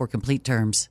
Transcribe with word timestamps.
complete 0.07 0.43
terms. 0.43 0.90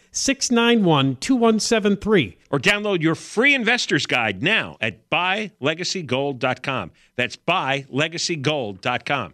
691 0.11 1.15
2173. 1.17 2.37
Or 2.49 2.59
download 2.59 3.01
your 3.01 3.15
free 3.15 3.53
investor's 3.53 4.05
guide 4.05 4.43
now 4.43 4.77
at 4.81 5.09
buylegacygold.com. 5.09 6.91
That's 7.15 7.37
buylegacygold.com. 7.37 9.33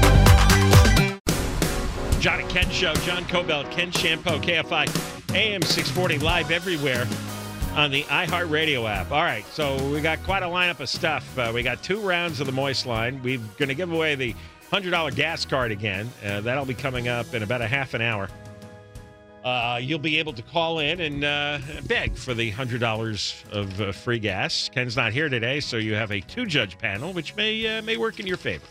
John 2.21 2.39
and 2.39 2.49
Ken 2.51 2.69
Show, 2.69 2.93
John 2.97 3.23
Kobylt, 3.23 3.71
Ken 3.71 3.91
Chiampou, 3.91 4.39
KFI, 4.43 5.35
AM 5.35 5.63
640, 5.63 6.19
live 6.19 6.51
everywhere 6.51 7.07
on 7.73 7.89
the 7.89 8.03
iHeartRadio 8.03 8.87
app. 8.87 9.11
All 9.11 9.23
right, 9.23 9.43
so 9.47 9.83
we 9.89 10.01
got 10.01 10.21
quite 10.21 10.43
a 10.43 10.45
lineup 10.45 10.79
of 10.81 10.87
stuff. 10.87 11.35
Uh, 11.35 11.51
we 11.51 11.63
got 11.63 11.81
two 11.81 11.99
rounds 11.99 12.39
of 12.39 12.45
the 12.45 12.51
Moist 12.51 12.85
Line. 12.85 13.19
We're 13.23 13.39
going 13.57 13.69
to 13.69 13.73
give 13.73 13.91
away 13.91 14.13
the 14.13 14.35
$100 14.71 15.15
gas 15.15 15.45
card 15.45 15.71
again. 15.71 16.11
Uh, 16.23 16.41
that'll 16.41 16.63
be 16.63 16.75
coming 16.75 17.07
up 17.07 17.33
in 17.33 17.41
about 17.41 17.61
a 17.61 17.67
half 17.67 17.95
an 17.95 18.03
hour. 18.03 18.29
Uh, 19.43 19.79
you'll 19.81 19.97
be 19.97 20.19
able 20.19 20.33
to 20.33 20.43
call 20.43 20.77
in 20.77 20.99
and 20.99 21.23
uh, 21.23 21.57
beg 21.87 22.15
for 22.15 22.35
the 22.35 22.51
$100 22.51 23.51
of 23.51 23.81
uh, 23.81 23.91
free 23.91 24.19
gas. 24.19 24.69
Ken's 24.71 24.95
not 24.95 25.11
here 25.11 25.27
today, 25.27 25.59
so 25.59 25.77
you 25.77 25.95
have 25.95 26.11
a 26.11 26.21
two 26.21 26.45
judge 26.45 26.77
panel, 26.77 27.13
which 27.13 27.35
may, 27.35 27.79
uh, 27.79 27.81
may 27.81 27.97
work 27.97 28.19
in 28.19 28.27
your 28.27 28.37
favor. 28.37 28.67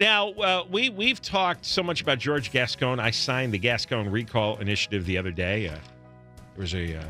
Now, 0.00 0.30
uh, 0.30 0.64
we, 0.70 0.88
we've 0.88 1.20
talked 1.20 1.66
so 1.66 1.82
much 1.82 2.00
about 2.00 2.18
George 2.18 2.50
Gascon. 2.50 2.98
I 2.98 3.10
signed 3.10 3.52
the 3.52 3.58
Gascon 3.58 4.10
Recall 4.10 4.56
Initiative 4.56 5.04
the 5.04 5.18
other 5.18 5.30
day. 5.30 5.68
Uh, 5.68 5.72
there 5.72 6.62
was 6.62 6.74
a 6.74 6.96
uh, 6.96 7.04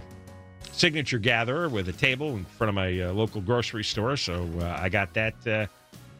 signature 0.73 1.19
gatherer 1.19 1.69
with 1.69 1.89
a 1.89 1.93
table 1.93 2.31
in 2.35 2.45
front 2.45 2.69
of 2.69 2.75
my 2.75 3.01
uh, 3.01 3.13
local 3.13 3.43
grocery 3.43 3.85
store, 3.85 4.17
so 4.17 4.45
uh, 4.59 4.77
I 4.81 4.89
got 4.89 5.15
that 5.15 5.35
uh, 5.47 5.67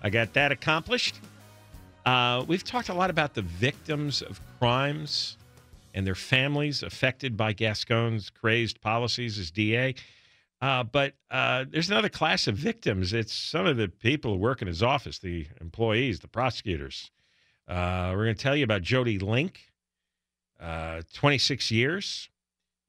I 0.05 0.11
got 0.11 0.33
that 0.35 0.53
accomplished. 0.53 1.19
we've 2.47 2.65
talked 2.65 2.89
a 2.89 2.95
lot 2.95 3.11
about 3.11 3.35
the 3.35 3.43
victims 3.43 4.23
of 4.23 4.41
crimes 4.61 5.39
and 5.95 6.07
their 6.07 6.15
families 6.15 6.85
affected 6.85 7.37
by 7.37 7.53
Gascon's 7.53 8.31
crazed 8.31 8.81
policies 8.81 9.41
as 9.41 9.51
DA. 9.51 9.97
Uh, 10.61 10.85
but 10.85 11.15
uh, 11.31 11.65
there's 11.71 11.91
another 11.91 12.09
class 12.09 12.47
of 12.47 12.55
victims. 12.55 13.13
It's 13.13 13.33
some 13.33 13.67
of 13.67 13.77
the 13.77 13.89
people 13.89 14.33
who 14.33 14.39
work 14.39 14.61
in 14.61 14.69
his 14.69 14.83
office, 14.83 15.19
the 15.19 15.47
employees, 15.61 16.21
the 16.21 16.29
prosecutors. 16.29 17.11
Uh, 17.67 18.13
we're 18.15 18.25
going 18.25 18.37
to 18.37 18.43
tell 18.43 18.57
you 18.57 18.65
about 18.65 18.83
Jody 18.83 19.19
Link, 19.19 19.61
uh, 20.61 21.03
26 21.15 21.71
years, 21.71 22.29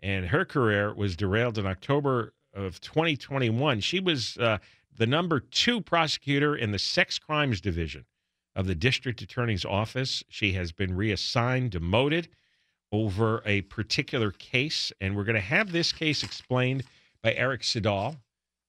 and 0.02 0.26
her 0.26 0.44
career 0.44 0.94
was 0.94 1.16
derailed 1.16 1.58
in 1.58 1.66
October 1.66 2.34
of 2.54 2.82
2021. 2.82 3.80
She 3.80 4.02
was 4.02 4.38
uh, 4.38 4.58
the 4.98 5.08
number 5.08 5.40
two 5.40 5.80
prosecutor 5.80 6.56
in 6.56 6.72
the 6.72 6.80
sex 6.80 7.20
crimes 7.20 7.62
division 7.62 8.06
of 8.54 8.68
the 8.68 8.76
district 8.76 9.22
attorney's 9.22 9.64
office. 9.64 10.24
She 10.28 10.54
has 10.54 10.74
been 10.74 10.96
reassigned, 10.96 11.72
demoted 11.72 12.28
over 12.92 13.42
a 13.46 13.62
particular 13.62 14.32
case, 14.32 14.92
and 15.00 15.16
we're 15.16 15.24
going 15.24 15.36
to 15.36 15.40
have 15.40 15.72
this 15.72 15.94
case 15.94 16.24
explained 16.24 16.84
by 17.24 17.34
Eric 17.34 17.64
Siddall, 17.64 18.18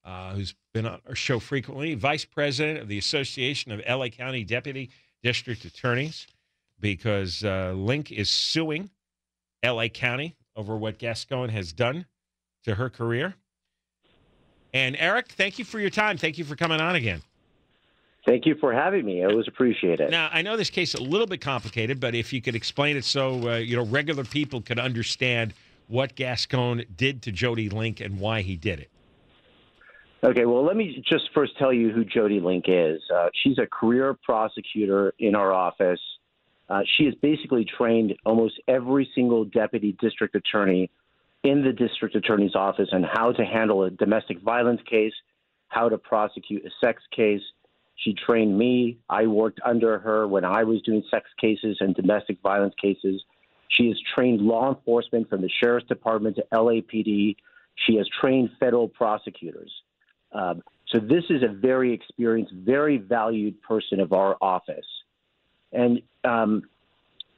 uh, 0.04 0.34
who's 0.34 0.54
been 0.74 0.86
on 0.86 1.00
our 1.08 1.14
show 1.14 1.38
frequently, 1.38 1.94
vice 1.94 2.24
president 2.24 2.80
of 2.80 2.88
the 2.88 2.98
Association 2.98 3.72
of 3.72 3.80
LA 3.88 4.08
County 4.08 4.44
Deputy 4.44 4.90
District 5.22 5.64
Attorneys, 5.64 6.26
because 6.80 7.44
uh, 7.44 7.72
Link 7.74 8.10
is 8.10 8.28
suing 8.28 8.90
LA 9.64 9.88
County 9.88 10.36
over 10.56 10.76
what 10.76 10.98
Gascon 10.98 11.48
has 11.48 11.72
done 11.72 12.06
to 12.64 12.74
her 12.74 12.90
career. 12.90 13.34
And 14.75 14.96
Eric, 14.99 15.32
thank 15.32 15.58
you 15.58 15.64
for 15.64 15.78
your 15.78 15.90
time. 15.90 16.16
Thank 16.16 16.38
you 16.38 16.44
for 16.44 16.56
coming 16.56 16.81
on 16.81 16.96
again. 16.96 17.22
Thank 18.25 18.46
you 18.46 18.54
for 18.54 18.72
having 18.72 19.04
me. 19.04 19.22
I 19.22 19.26
always 19.26 19.49
appreciate 19.49 20.00
it. 20.00 20.10
Now, 20.10 20.31
I 20.32 20.43
know 20.43 20.56
this 20.56 20.70
case 20.70 20.94
is 20.94 21.00
a 21.00 21.02
little 21.04 21.26
bit 21.26 21.40
complicated, 21.40 21.99
but 21.99 22.14
if 22.14 22.32
you 22.32 22.40
could 22.40 22.54
explain 22.54 22.96
it 22.96 23.04
so 23.04 23.50
uh, 23.50 23.56
you 23.56 23.76
know 23.76 23.84
regular 23.84 24.25
people 24.25 24.60
could 24.60 24.78
understand 24.78 25.54
what 25.92 26.14
Gascon 26.14 26.84
did 26.96 27.20
to 27.20 27.30
Jody 27.30 27.68
Link 27.68 28.00
and 28.00 28.18
why 28.18 28.40
he 28.40 28.56
did 28.56 28.80
it. 28.80 28.90
Okay, 30.24 30.46
well, 30.46 30.64
let 30.64 30.74
me 30.74 31.04
just 31.06 31.24
first 31.34 31.52
tell 31.58 31.70
you 31.70 31.90
who 31.90 32.02
Jody 32.02 32.40
Link 32.40 32.64
is. 32.66 33.02
Uh, 33.14 33.28
she's 33.42 33.58
a 33.58 33.66
career 33.66 34.16
prosecutor 34.24 35.12
in 35.18 35.34
our 35.34 35.52
office. 35.52 36.00
Uh, 36.70 36.80
she 36.96 37.04
has 37.04 37.14
basically 37.16 37.66
trained 37.66 38.14
almost 38.24 38.54
every 38.66 39.06
single 39.14 39.44
deputy 39.44 39.94
district 40.00 40.34
attorney 40.34 40.90
in 41.44 41.62
the 41.62 41.72
district 41.72 42.16
attorney's 42.16 42.54
office 42.54 42.88
on 42.92 43.02
how 43.02 43.32
to 43.32 43.44
handle 43.44 43.82
a 43.82 43.90
domestic 43.90 44.40
violence 44.40 44.80
case, 44.88 45.12
how 45.68 45.90
to 45.90 45.98
prosecute 45.98 46.64
a 46.64 46.70
sex 46.82 47.02
case. 47.14 47.42
She 47.96 48.14
trained 48.14 48.56
me. 48.56 48.96
I 49.10 49.26
worked 49.26 49.60
under 49.62 49.98
her 49.98 50.26
when 50.26 50.46
I 50.46 50.64
was 50.64 50.80
doing 50.82 51.02
sex 51.10 51.28
cases 51.38 51.76
and 51.80 51.94
domestic 51.94 52.40
violence 52.42 52.74
cases. 52.80 53.22
She 53.72 53.88
has 53.88 53.96
trained 54.14 54.40
law 54.40 54.74
enforcement 54.74 55.28
from 55.28 55.40
the 55.40 55.50
sheriff's 55.62 55.86
department 55.86 56.36
to 56.36 56.44
LAPD. 56.52 57.36
She 57.86 57.96
has 57.96 58.06
trained 58.20 58.50
federal 58.60 58.88
prosecutors. 58.88 59.72
Um, 60.32 60.62
so 60.88 60.98
this 60.98 61.24
is 61.30 61.42
a 61.42 61.48
very 61.48 61.92
experienced, 61.92 62.52
very 62.54 62.98
valued 62.98 63.60
person 63.62 64.00
of 64.00 64.12
our 64.12 64.36
office, 64.40 64.84
and 65.72 66.02
um, 66.24 66.62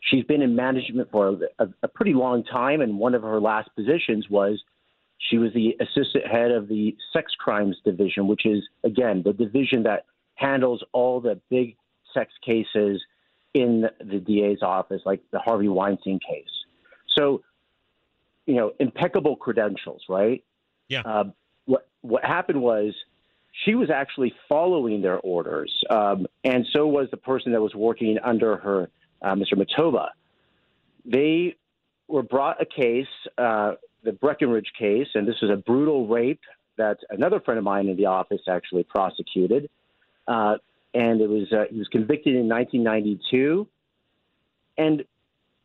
she's 0.00 0.24
been 0.24 0.42
in 0.42 0.56
management 0.56 1.10
for 1.10 1.38
a, 1.58 1.68
a, 1.82 1.88
pretty 1.88 2.14
long 2.14 2.44
time. 2.44 2.80
And 2.80 2.98
one 2.98 3.14
of 3.14 3.22
her 3.22 3.40
last 3.40 3.70
positions 3.76 4.28
was 4.28 4.60
she 5.18 5.38
was 5.38 5.52
the 5.54 5.76
assistant 5.80 6.26
head 6.26 6.50
of 6.50 6.68
the 6.68 6.96
sex 7.12 7.32
crimes 7.38 7.76
division, 7.84 8.26
which 8.26 8.44
is 8.44 8.62
again 8.82 9.22
the 9.24 9.32
division 9.32 9.84
that 9.84 10.06
handles 10.34 10.82
all 10.92 11.20
the 11.20 11.40
big 11.48 11.76
sex 12.12 12.32
cases 12.44 13.00
in 13.54 13.86
the 14.00 14.18
DA's 14.18 14.62
office, 14.62 15.00
like 15.06 15.22
the 15.30 15.38
Harvey 15.38 15.68
Weinstein 15.68 16.18
case. 16.18 16.44
So, 17.16 17.42
you 18.46 18.56
know, 18.56 18.72
impeccable 18.80 19.36
credentials, 19.36 20.02
right? 20.08 20.44
Yeah. 20.88 21.02
Uh, 21.04 21.24
what 21.64 21.88
what 22.02 22.24
happened 22.24 22.60
was 22.60 22.92
she 23.64 23.74
was 23.74 23.88
actually 23.88 24.34
following 24.48 25.00
their 25.00 25.18
orders, 25.20 25.72
um, 25.88 26.26
and 26.42 26.66
so 26.72 26.86
was 26.86 27.08
the 27.10 27.16
person 27.16 27.52
that 27.52 27.62
was 27.62 27.74
working 27.74 28.18
under 28.22 28.56
her, 28.56 28.90
uh, 29.22 29.34
Mr. 29.34 29.54
Matoba. 29.54 30.08
They 31.06 31.56
were 32.08 32.24
brought 32.24 32.60
a 32.60 32.66
case, 32.66 33.06
uh, 33.38 33.74
the 34.02 34.12
Breckenridge 34.12 34.72
case, 34.78 35.06
and 35.14 35.26
this 35.26 35.36
was 35.40 35.50
a 35.50 35.56
brutal 35.56 36.06
rape 36.08 36.40
that 36.76 36.98
another 37.10 37.40
friend 37.40 37.56
of 37.56 37.64
mine 37.64 37.86
in 37.88 37.96
the 37.96 38.06
office 38.06 38.42
actually 38.48 38.82
prosecuted. 38.82 39.70
And 40.94 41.20
it 41.20 41.28
was 41.28 41.52
uh, 41.52 41.64
he 41.70 41.78
was 41.78 41.88
convicted 41.88 42.36
in 42.36 42.48
1992, 42.48 43.66
and 44.78 45.04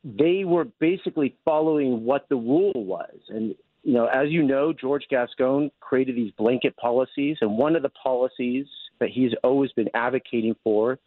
they 0.04 0.44
were 0.44 0.66
basically 0.80 1.36
following 1.46 2.04
what 2.04 2.28
the 2.30 2.36
rule 2.36 2.74
was. 2.74 3.16
And 3.30 3.56
you 3.84 3.94
know, 3.94 4.08
as 4.08 4.30
you 4.30 4.44
know, 4.44 4.74
George 4.74 5.06
Gascon 5.10 5.72
created 5.80 6.16
these 6.16 6.31
blanket 6.31 6.76
policies, 6.78 7.38
and 7.42 7.58
one 7.58 7.76
of 7.76 7.84
the 7.84 7.90
policies 7.90 8.66
that 9.00 9.10
he's 9.10 9.31
always 9.44 9.72
been 9.72 9.90
advocating 9.94 10.56
for 10.64 11.00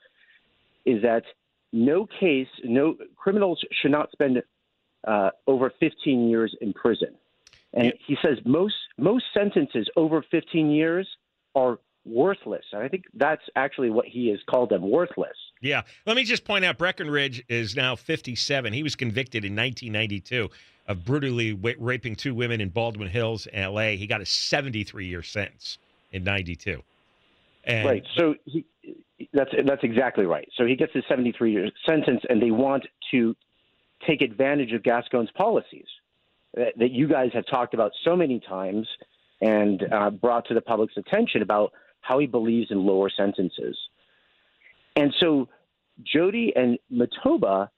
is 0.84 1.02
that 1.02 1.24
no 1.72 2.06
case, 2.06 2.48
no 2.64 2.96
criminals 3.16 3.64
should 3.72 3.90
not 3.90 4.10
spend 4.12 4.42
uh, 5.06 5.30
over 5.46 5.72
15 5.80 6.28
years 6.28 6.54
in 6.60 6.72
prison. 6.72 7.14
And 7.74 7.86
yeah. 7.86 7.92
he 8.06 8.16
says 8.22 8.38
most 8.44 8.74
most 8.98 9.24
sentences 9.32 9.88
over 9.96 10.22
15 10.30 10.70
years 10.70 11.08
are 11.54 11.78
worthless. 12.04 12.64
And 12.72 12.82
I 12.82 12.88
think 12.88 13.04
that's 13.14 13.42
actually 13.56 13.90
what 13.90 14.06
he 14.06 14.28
has 14.28 14.40
called 14.48 14.70
them 14.70 14.82
worthless. 14.82 15.36
Yeah. 15.60 15.82
Let 16.06 16.16
me 16.16 16.24
just 16.24 16.44
point 16.44 16.64
out 16.64 16.78
Breckenridge 16.78 17.44
is 17.48 17.76
now 17.76 17.96
57. 17.96 18.72
He 18.72 18.82
was 18.82 18.96
convicted 18.96 19.44
in 19.44 19.54
1992 19.54 20.50
of 20.88 21.04
brutally 21.04 21.52
raping 21.52 22.16
two 22.16 22.34
women 22.34 22.60
in 22.60 22.68
Baldwin 22.68 23.08
Hills, 23.08 23.46
L.A. 23.52 23.96
He 23.96 24.06
got 24.06 24.20
a 24.20 24.26
73 24.26 25.06
year 25.06 25.22
sentence 25.22 25.78
in 26.10 26.24
92. 26.24 26.82
And 27.64 27.88
right. 27.88 28.04
So 28.16 28.34
he, 28.44 28.66
that's 29.32 29.50
that's 29.64 29.84
exactly 29.84 30.26
right. 30.26 30.48
So 30.56 30.66
he 30.66 30.74
gets 30.74 30.94
a 30.96 31.02
73 31.08 31.52
year 31.52 31.70
sentence, 31.86 32.22
and 32.28 32.42
they 32.42 32.50
want 32.50 32.84
to 33.12 33.36
take 34.06 34.20
advantage 34.20 34.72
of 34.72 34.82
Gascon's 34.82 35.30
policies 35.30 35.86
that, 36.54 36.76
that 36.78 36.90
you 36.90 37.06
guys 37.06 37.30
have 37.34 37.46
talked 37.46 37.74
about 37.74 37.92
so 38.04 38.16
many 38.16 38.40
times 38.40 38.88
and 39.40 39.82
uh, 39.92 40.10
brought 40.10 40.46
to 40.46 40.54
the 40.54 40.60
public's 40.60 40.96
attention 40.96 41.42
about 41.42 41.72
how 42.02 42.18
he 42.18 42.26
believes 42.26 42.70
in 42.70 42.84
lower 42.84 43.10
sentences. 43.10 43.76
And 44.94 45.14
so 45.18 45.48
Jody 46.04 46.52
and 46.54 46.78
Matoba 46.92 47.68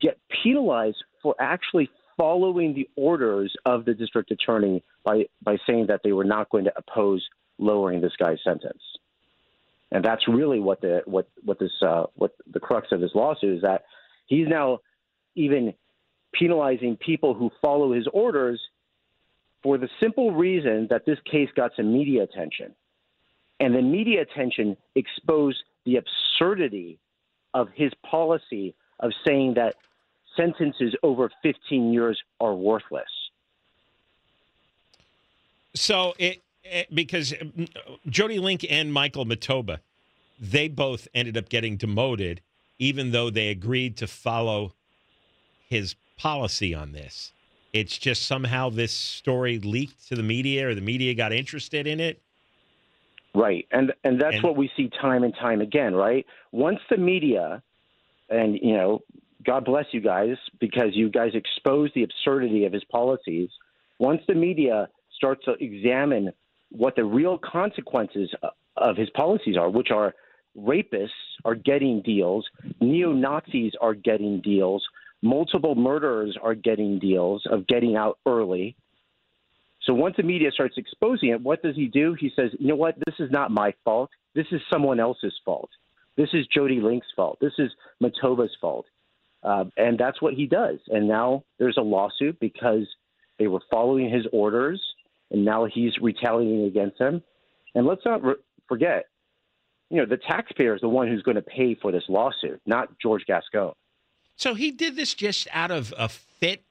get 0.00 0.18
penalized 0.42 1.02
for 1.22 1.34
actually 1.40 1.90
following 2.16 2.74
the 2.74 2.88
orders 2.96 3.52
of 3.64 3.84
the 3.84 3.94
district 3.94 4.30
attorney 4.30 4.84
by, 5.04 5.24
by 5.42 5.56
saying 5.66 5.86
that 5.88 6.02
they 6.04 6.12
were 6.12 6.24
not 6.24 6.48
going 6.50 6.64
to 6.64 6.72
oppose 6.76 7.26
lowering 7.58 8.00
this 8.00 8.12
guy's 8.18 8.38
sentence. 8.44 8.82
And 9.90 10.04
that's 10.04 10.26
really 10.26 10.58
what 10.58 10.80
the 10.80 11.02
what 11.04 11.28
what 11.44 11.58
this 11.58 11.70
uh, 11.82 12.04
what 12.14 12.32
the 12.50 12.58
crux 12.60 12.88
of 12.92 13.00
this 13.00 13.10
lawsuit 13.14 13.56
is 13.56 13.62
that 13.62 13.84
he's 14.26 14.48
now 14.48 14.78
even 15.34 15.74
penalizing 16.32 16.96
people 16.96 17.34
who 17.34 17.50
follow 17.60 17.92
his 17.92 18.08
orders 18.12 18.58
for 19.62 19.76
the 19.76 19.88
simple 20.00 20.32
reason 20.32 20.86
that 20.88 21.04
this 21.04 21.18
case 21.30 21.50
got 21.54 21.72
some 21.76 21.92
media 21.92 22.22
attention. 22.22 22.74
And 23.62 23.76
the 23.76 23.80
media 23.80 24.22
attention 24.22 24.76
exposed 24.96 25.62
the 25.86 25.94
absurdity 25.94 26.98
of 27.54 27.68
his 27.72 27.92
policy 28.04 28.74
of 28.98 29.12
saying 29.24 29.54
that 29.54 29.76
sentences 30.36 30.96
over 31.04 31.30
15 31.44 31.92
years 31.92 32.20
are 32.40 32.54
worthless. 32.54 33.04
So 35.76 36.12
it, 36.18 36.42
it 36.64 36.92
because 36.92 37.34
Jody 38.08 38.40
Link 38.40 38.66
and 38.68 38.92
Michael 38.92 39.26
Matoba, 39.26 39.78
they 40.40 40.66
both 40.66 41.06
ended 41.14 41.36
up 41.36 41.48
getting 41.48 41.76
demoted, 41.76 42.40
even 42.80 43.12
though 43.12 43.30
they 43.30 43.48
agreed 43.48 43.96
to 43.98 44.08
follow 44.08 44.74
his 45.68 45.94
policy 46.18 46.74
on 46.74 46.90
this. 46.90 47.32
It's 47.72 47.96
just 47.96 48.26
somehow 48.26 48.70
this 48.70 48.92
story 48.92 49.60
leaked 49.60 50.08
to 50.08 50.16
the 50.16 50.22
media, 50.24 50.68
or 50.68 50.74
the 50.74 50.80
media 50.80 51.14
got 51.14 51.32
interested 51.32 51.86
in 51.86 52.00
it, 52.00 52.20
Right, 53.34 53.66
and 53.70 53.92
and 54.04 54.20
that's 54.20 54.36
and, 54.36 54.42
what 54.42 54.56
we 54.56 54.70
see 54.76 54.90
time 55.00 55.24
and 55.24 55.34
time 55.34 55.60
again. 55.60 55.94
Right, 55.94 56.26
once 56.50 56.80
the 56.90 56.98
media, 56.98 57.62
and 58.28 58.58
you 58.60 58.74
know, 58.74 59.02
God 59.44 59.64
bless 59.64 59.86
you 59.92 60.00
guys 60.00 60.36
because 60.60 60.90
you 60.92 61.08
guys 61.10 61.30
expose 61.34 61.90
the 61.94 62.02
absurdity 62.02 62.66
of 62.66 62.72
his 62.72 62.84
policies. 62.84 63.48
Once 63.98 64.20
the 64.28 64.34
media 64.34 64.88
starts 65.16 65.44
to 65.44 65.52
examine 65.52 66.32
what 66.70 66.96
the 66.96 67.04
real 67.04 67.38
consequences 67.38 68.30
of 68.76 68.96
his 68.96 69.08
policies 69.10 69.56
are, 69.56 69.70
which 69.70 69.90
are 69.90 70.14
rapists 70.58 71.08
are 71.44 71.54
getting 71.54 72.02
deals, 72.02 72.46
neo 72.80 73.12
Nazis 73.12 73.72
are 73.80 73.94
getting 73.94 74.40
deals, 74.40 74.84
multiple 75.22 75.74
murderers 75.74 76.36
are 76.42 76.54
getting 76.54 76.98
deals 76.98 77.44
of 77.50 77.66
getting 77.66 77.96
out 77.96 78.18
early. 78.26 78.76
So 79.84 79.94
once 79.94 80.14
the 80.16 80.22
media 80.22 80.50
starts 80.52 80.78
exposing 80.78 81.30
it, 81.30 81.40
what 81.40 81.62
does 81.62 81.74
he 81.74 81.86
do? 81.86 82.14
He 82.18 82.30
says, 82.36 82.50
you 82.58 82.68
know 82.68 82.76
what? 82.76 82.94
This 83.04 83.16
is 83.18 83.30
not 83.30 83.50
my 83.50 83.74
fault. 83.84 84.10
This 84.34 84.46
is 84.52 84.60
someone 84.70 85.00
else's 85.00 85.34
fault. 85.44 85.70
This 86.16 86.28
is 86.32 86.46
Jody 86.46 86.80
Link's 86.80 87.08
fault. 87.16 87.38
This 87.40 87.54
is 87.58 87.70
Matoba's 88.02 88.54
fault. 88.60 88.86
Uh, 89.42 89.64
and 89.76 89.98
that's 89.98 90.22
what 90.22 90.34
he 90.34 90.46
does. 90.46 90.78
And 90.88 91.08
now 91.08 91.42
there's 91.58 91.76
a 91.78 91.82
lawsuit 91.82 92.38
because 92.38 92.86
they 93.38 93.48
were 93.48 93.60
following 93.70 94.08
his 94.08 94.24
orders, 94.32 94.80
and 95.30 95.44
now 95.44 95.64
he's 95.64 95.98
retaliating 96.00 96.64
against 96.64 96.98
them. 96.98 97.22
And 97.74 97.86
let's 97.86 98.04
not 98.04 98.22
re- 98.22 98.34
forget, 98.68 99.06
you 99.90 99.96
know, 99.96 100.06
the 100.06 100.18
taxpayer 100.18 100.74
is 100.76 100.80
the 100.80 100.88
one 100.88 101.08
who's 101.08 101.22
going 101.22 101.34
to 101.34 101.42
pay 101.42 101.74
for 101.74 101.90
this 101.90 102.04
lawsuit, 102.08 102.60
not 102.66 102.88
George 103.00 103.24
Gascon. 103.26 103.72
So 104.36 104.54
he 104.54 104.70
did 104.70 104.94
this 104.94 105.14
just 105.14 105.48
out 105.52 105.70
of 105.70 105.92
a 105.98 106.08
fit 106.08 106.62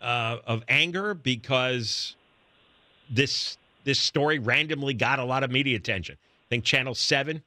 uh, 0.00 0.38
of 0.46 0.64
anger 0.68 1.14
because 1.14 2.16
this 3.12 3.58
this 3.84 3.98
story 3.98 4.38
randomly 4.38 4.94
got 4.94 5.18
a 5.18 5.24
lot 5.24 5.44
of 5.44 5.50
media 5.50 5.76
attention. 5.76 6.16
I 6.16 6.48
think 6.48 6.64
Channel 6.64 6.94
Seven 6.94 7.42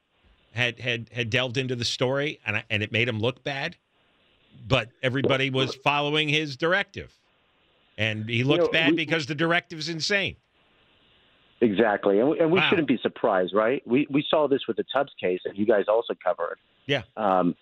had 0.54 0.80
had 0.80 1.10
had 1.12 1.30
delved 1.30 1.58
into 1.58 1.76
the 1.76 1.86
story, 1.86 2.40
and 2.46 2.64
and 2.70 2.84
it 2.84 2.92
made 2.92 3.08
him 3.08 3.20
look 3.20 3.44
bad. 3.44 3.76
But 4.68 4.90
everybody 5.04 5.50
was 5.50 5.76
following 5.76 6.30
his 6.30 6.56
directive, 6.56 7.14
and 7.98 8.28
he 8.30 8.44
looked 8.44 8.60
you 8.60 8.66
know, 8.68 8.72
bad 8.72 8.92
we, 8.92 8.96
because 8.96 9.26
the 9.26 9.36
directive's 9.36 9.90
insane. 9.90 10.38
Exactly, 11.62 12.20
and 12.20 12.30
we, 12.30 12.40
and 12.40 12.52
we 12.52 12.60
wow. 12.60 12.70
shouldn't 12.70 12.88
be 12.88 12.98
surprised, 13.02 13.54
right? 13.54 13.86
We 13.86 14.08
we 14.10 14.26
saw 14.30 14.48
this 14.48 14.62
with 14.68 14.78
the 14.78 14.86
Tubbs 14.94 15.12
case 15.22 15.40
that 15.46 15.58
you 15.58 15.66
guys 15.66 15.86
also 15.88 16.14
covered. 16.24 16.58
Yeah. 16.86 17.04
Um, 17.18 17.56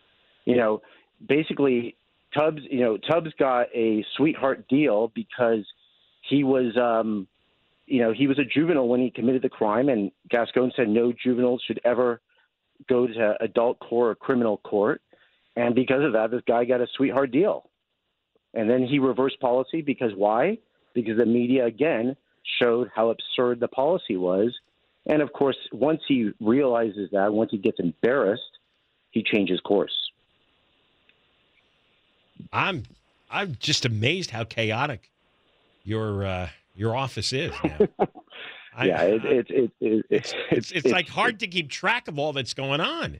you 0.45 0.57
know, 0.57 0.81
basically, 1.27 1.95
Tubbs, 2.33 2.61
you 2.69 2.81
know, 2.81 2.97
Tubbs 2.97 3.31
got 3.39 3.67
a 3.73 4.05
sweetheart 4.17 4.67
deal 4.67 5.11
because 5.15 5.65
he 6.29 6.43
was 6.43 6.75
um, 6.77 7.27
you 7.85 8.01
know, 8.01 8.13
he 8.13 8.27
was 8.27 8.39
a 8.39 8.45
juvenile 8.45 8.87
when 8.87 9.01
he 9.01 9.11
committed 9.11 9.41
the 9.41 9.49
crime, 9.49 9.89
and 9.89 10.11
Gascon 10.29 10.71
said 10.75 10.89
no 10.89 11.11
juveniles 11.11 11.61
should 11.65 11.79
ever 11.83 12.21
go 12.87 13.07
to 13.07 13.35
adult 13.41 13.79
court 13.79 14.11
or 14.11 14.15
criminal 14.15 14.57
court. 14.57 15.01
And 15.55 15.75
because 15.75 16.03
of 16.03 16.13
that, 16.13 16.31
this 16.31 16.41
guy 16.47 16.65
got 16.65 16.81
a 16.81 16.87
sweetheart 16.95 17.31
deal. 17.31 17.69
And 18.53 18.69
then 18.69 18.83
he 18.83 18.99
reversed 18.99 19.39
policy 19.39 19.81
because 19.81 20.11
why? 20.15 20.59
Because 20.93 21.17
the 21.17 21.25
media, 21.25 21.65
again, 21.65 22.15
showed 22.59 22.89
how 22.93 23.09
absurd 23.09 23.59
the 23.59 23.67
policy 23.67 24.17
was. 24.17 24.53
And 25.05 25.21
of 25.21 25.33
course, 25.33 25.57
once 25.71 26.01
he 26.07 26.31
realizes 26.39 27.09
that, 27.11 27.33
once 27.33 27.51
he 27.51 27.57
gets 27.57 27.79
embarrassed, 27.79 28.41
he 29.11 29.23
changes 29.23 29.59
course. 29.59 29.93
I'm 32.51 32.83
I'm 33.29 33.55
just 33.59 33.85
amazed 33.85 34.31
how 34.31 34.43
chaotic 34.43 35.09
your 35.83 36.25
uh, 36.25 36.49
your 36.73 36.95
office 36.95 37.33
is 37.33 37.51
now. 37.63 37.77
yeah, 38.83 39.01
it, 39.03 39.25
it, 39.25 39.47
it, 39.49 39.71
it, 39.79 40.05
it's, 40.09 40.33
it's, 40.51 40.71
it's 40.71 40.87
like 40.87 41.07
hard 41.07 41.39
to 41.39 41.47
keep 41.47 41.69
track 41.69 42.07
of 42.07 42.17
all 42.17 42.33
that's 42.33 42.53
going 42.53 42.81
on. 42.81 43.19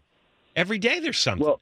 Every 0.56 0.80
day 0.80 1.00
there's 1.00 1.20
something. 1.20 1.46
Well, 1.46 1.62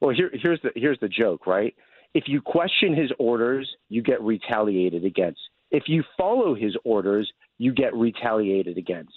well, 0.00 0.14
here, 0.14 0.30
here's 0.32 0.60
the 0.62 0.70
here's 0.74 0.98
the 1.00 1.08
joke, 1.08 1.46
right? 1.46 1.74
If 2.14 2.24
you 2.26 2.40
question 2.40 2.94
his 2.94 3.10
orders, 3.18 3.68
you 3.88 4.02
get 4.02 4.20
retaliated 4.22 5.04
against. 5.04 5.40
If 5.70 5.84
you 5.86 6.04
follow 6.16 6.54
his 6.54 6.76
orders, 6.84 7.30
you 7.58 7.72
get 7.72 7.94
retaliated 7.94 8.78
against. 8.78 9.12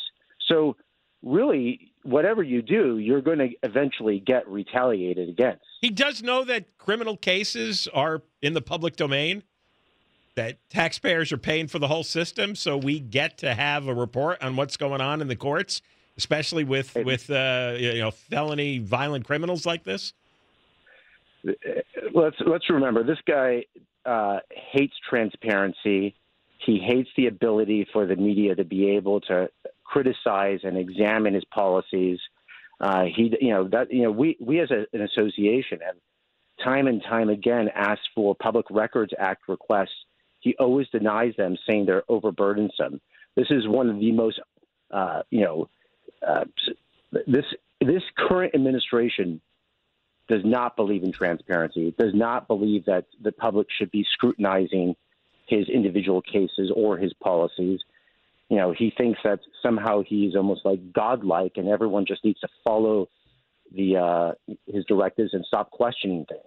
So, 0.47 0.75
really, 1.21 1.91
whatever 2.03 2.43
you 2.43 2.61
do, 2.61 2.97
you're 2.97 3.21
going 3.21 3.39
to 3.39 3.49
eventually 3.63 4.19
get 4.19 4.47
retaliated 4.47 5.29
against. 5.29 5.63
He 5.81 5.89
does 5.89 6.23
know 6.23 6.43
that 6.45 6.77
criminal 6.77 7.17
cases 7.17 7.87
are 7.93 8.23
in 8.41 8.53
the 8.53 8.61
public 8.61 8.95
domain, 8.95 9.43
that 10.35 10.57
taxpayers 10.69 11.31
are 11.31 11.37
paying 11.37 11.67
for 11.67 11.79
the 11.79 11.87
whole 11.87 12.03
system, 12.03 12.55
so 12.55 12.77
we 12.77 12.99
get 12.99 13.37
to 13.39 13.53
have 13.53 13.87
a 13.87 13.93
report 13.93 14.41
on 14.41 14.55
what's 14.55 14.77
going 14.77 15.01
on 15.01 15.21
in 15.21 15.27
the 15.27 15.35
courts, 15.35 15.81
especially 16.17 16.63
with 16.63 16.95
with 16.95 17.29
uh, 17.29 17.75
you 17.77 17.99
know 17.99 18.11
felony 18.11 18.79
violent 18.79 19.25
criminals 19.25 19.65
like 19.65 19.83
this. 19.83 20.13
Let's 22.13 22.37
let's 22.45 22.69
remember 22.69 23.03
this 23.03 23.19
guy 23.25 23.65
uh, 24.05 24.39
hates 24.51 24.93
transparency. 25.09 26.15
He 26.65 26.79
hates 26.79 27.09
the 27.15 27.27
ability 27.27 27.87
for 27.93 28.05
the 28.05 28.15
media 28.15 28.55
to 28.55 28.65
be 28.65 28.89
able 28.91 29.21
to 29.21 29.49
criticize 29.85 30.59
and 30.63 30.77
examine 30.77 31.33
his 31.33 31.45
policies. 31.45 32.19
Uh, 32.81 33.05
he, 33.05 33.35
you 33.41 33.51
know, 33.51 33.67
that 33.69 33.91
you 33.91 34.03
know, 34.03 34.11
we 34.11 34.37
we 34.39 34.59
as 34.59 34.71
a, 34.71 34.85
an 34.93 35.01
association 35.01 35.79
have 35.85 35.95
time 36.63 36.87
and 36.87 37.01
time 37.03 37.29
again 37.29 37.69
asked 37.73 38.09
for 38.15 38.35
Public 38.35 38.65
Records 38.69 39.13
Act 39.17 39.47
requests. 39.47 39.89
He 40.39 40.55
always 40.59 40.87
denies 40.89 41.33
them, 41.37 41.57
saying 41.67 41.85
they're 41.85 42.03
overburdensome. 42.09 42.99
This 43.35 43.47
is 43.49 43.67
one 43.67 43.89
of 43.89 43.99
the 43.99 44.11
most, 44.11 44.39
uh, 44.91 45.23
you 45.29 45.41
know, 45.41 45.69
uh, 46.25 46.45
this 47.11 47.45
this 47.81 48.03
current 48.17 48.53
administration 48.53 49.41
does 50.27 50.41
not 50.45 50.75
believe 50.75 51.03
in 51.03 51.11
transparency. 51.11 51.93
Does 51.97 52.13
not 52.13 52.47
believe 52.47 52.85
that 52.85 53.05
the 53.21 53.31
public 53.31 53.67
should 53.77 53.91
be 53.91 54.05
scrutinizing 54.13 54.95
his 55.47 55.67
individual 55.67 56.21
cases 56.21 56.71
or 56.75 56.97
his 56.97 57.13
policies. 57.13 57.79
You 58.49 58.57
know, 58.57 58.73
he 58.77 58.93
thinks 58.95 59.19
that 59.23 59.39
somehow 59.61 60.03
he's 60.05 60.35
almost 60.35 60.61
like 60.65 60.93
godlike, 60.93 61.53
and 61.55 61.67
everyone 61.67 62.05
just 62.05 62.23
needs 62.23 62.39
to 62.41 62.47
follow 62.63 63.09
the 63.75 63.97
uh, 63.97 64.53
his 64.67 64.85
directives 64.85 65.33
and 65.33 65.43
stop 65.45 65.71
questioning 65.71 66.25
things. 66.27 66.41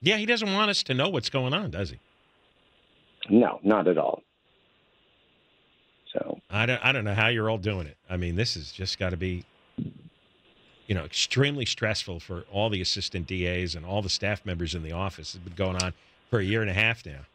Yeah, 0.00 0.16
he 0.16 0.26
doesn't 0.26 0.52
want 0.52 0.70
us 0.70 0.82
to 0.84 0.94
know 0.94 1.08
what's 1.08 1.30
going 1.30 1.52
on, 1.52 1.70
does 1.70 1.90
he? 1.90 1.98
No, 3.28 3.60
not 3.62 3.88
at 3.88 3.98
all. 3.98 4.22
So 6.12 6.38
I 6.50 6.66
don't, 6.66 6.84
I 6.84 6.92
don't 6.92 7.04
know 7.04 7.14
how 7.14 7.28
you're 7.28 7.50
all 7.50 7.58
doing 7.58 7.86
it. 7.86 7.96
I 8.08 8.16
mean, 8.16 8.36
this 8.36 8.54
has 8.54 8.72
just 8.72 8.98
got 8.98 9.10
to 9.10 9.16
be, 9.16 9.44
you 10.86 10.94
know, 10.94 11.04
extremely 11.04 11.66
stressful 11.66 12.20
for 12.20 12.44
all 12.50 12.70
the 12.70 12.80
assistant 12.80 13.26
DAs 13.26 13.74
and 13.74 13.84
all 13.84 14.00
the 14.00 14.08
staff 14.08 14.46
members 14.46 14.74
in 14.74 14.82
the 14.82 14.92
office. 14.92 15.34
It's 15.34 15.44
been 15.44 15.54
going 15.54 15.76
on 15.82 15.92
for 16.30 16.38
a 16.38 16.44
year 16.44 16.62
and 16.62 16.70
a 16.70 16.74
half 16.74 17.04
now. 17.04 17.26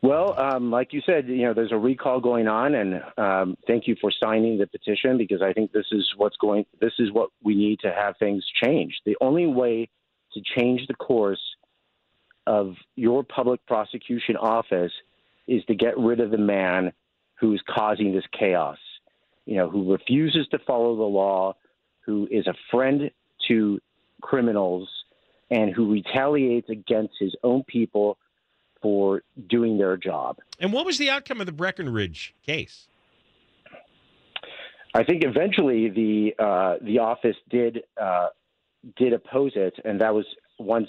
Well, 0.00 0.38
um, 0.38 0.70
like 0.70 0.92
you 0.92 1.02
said, 1.04 1.26
you 1.26 1.42
know, 1.42 1.54
there's 1.54 1.72
a 1.72 1.76
recall 1.76 2.20
going 2.20 2.46
on, 2.46 2.74
and 2.76 3.02
um, 3.16 3.56
thank 3.66 3.88
you 3.88 3.96
for 4.00 4.12
signing 4.12 4.56
the 4.56 4.66
petition 4.68 5.18
because 5.18 5.42
I 5.42 5.52
think 5.52 5.72
this 5.72 5.86
is 5.90 6.08
what's 6.16 6.36
going. 6.36 6.66
This 6.80 6.92
is 7.00 7.10
what 7.10 7.30
we 7.42 7.56
need 7.56 7.80
to 7.80 7.92
have 7.92 8.14
things 8.18 8.44
changed. 8.62 9.00
The 9.04 9.16
only 9.20 9.46
way 9.46 9.88
to 10.34 10.40
change 10.56 10.86
the 10.86 10.94
course 10.94 11.40
of 12.48 12.74
your 12.96 13.22
public 13.22 13.64
prosecution 13.66 14.36
office 14.36 14.92
is 15.46 15.62
to 15.66 15.74
get 15.74 15.98
rid 15.98 16.18
of 16.18 16.30
the 16.30 16.38
man 16.38 16.92
who 17.38 17.52
is 17.52 17.60
causing 17.68 18.14
this 18.14 18.24
chaos. 18.36 18.78
You 19.44 19.56
know, 19.56 19.70
who 19.70 19.92
refuses 19.92 20.48
to 20.48 20.58
follow 20.66 20.96
the 20.96 21.02
law, 21.02 21.54
who 22.00 22.26
is 22.30 22.46
a 22.46 22.54
friend 22.70 23.10
to 23.48 23.80
criminals, 24.22 24.88
and 25.50 25.74
who 25.74 25.92
retaliates 25.92 26.70
against 26.70 27.14
his 27.20 27.34
own 27.44 27.64
people 27.64 28.16
for 28.80 29.22
doing 29.48 29.76
their 29.76 29.96
job. 29.98 30.38
And 30.58 30.72
what 30.72 30.86
was 30.86 30.96
the 30.96 31.10
outcome 31.10 31.40
of 31.40 31.46
the 31.46 31.52
Breckenridge 31.52 32.34
case? 32.44 32.88
I 34.94 35.04
think 35.04 35.22
eventually 35.22 35.90
the 35.90 36.34
uh, 36.38 36.76
the 36.82 36.98
office 36.98 37.36
did 37.50 37.82
uh, 38.00 38.28
did 38.96 39.12
oppose 39.12 39.52
it, 39.54 39.74
and 39.84 40.00
that 40.00 40.14
was 40.14 40.24
once 40.58 40.88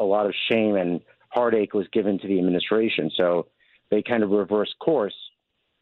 a 0.00 0.04
lot 0.04 0.26
of 0.26 0.34
shame 0.50 0.74
and 0.74 1.00
heartache 1.28 1.74
was 1.74 1.86
given 1.92 2.18
to 2.18 2.26
the 2.26 2.38
administration. 2.38 3.10
So 3.16 3.46
they 3.90 4.02
kind 4.02 4.24
of 4.24 4.30
reversed 4.30 4.74
course. 4.80 5.14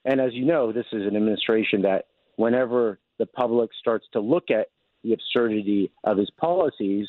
And 0.05 0.21
as 0.21 0.35
you 0.35 0.45
know, 0.45 0.73
this 0.73 0.87
is 0.93 1.07
an 1.07 1.17
administration 1.17 1.83
that 1.83 2.07
whenever 2.37 2.99
the 3.19 3.27
public 3.27 3.71
starts 3.81 4.07
to 4.13 4.21
look 4.21 4.51
at 4.51 4.67
the 5.03 5.13
absurdity 5.13 5.91
of 6.05 6.19
his 6.19 6.31
policies, 6.31 7.07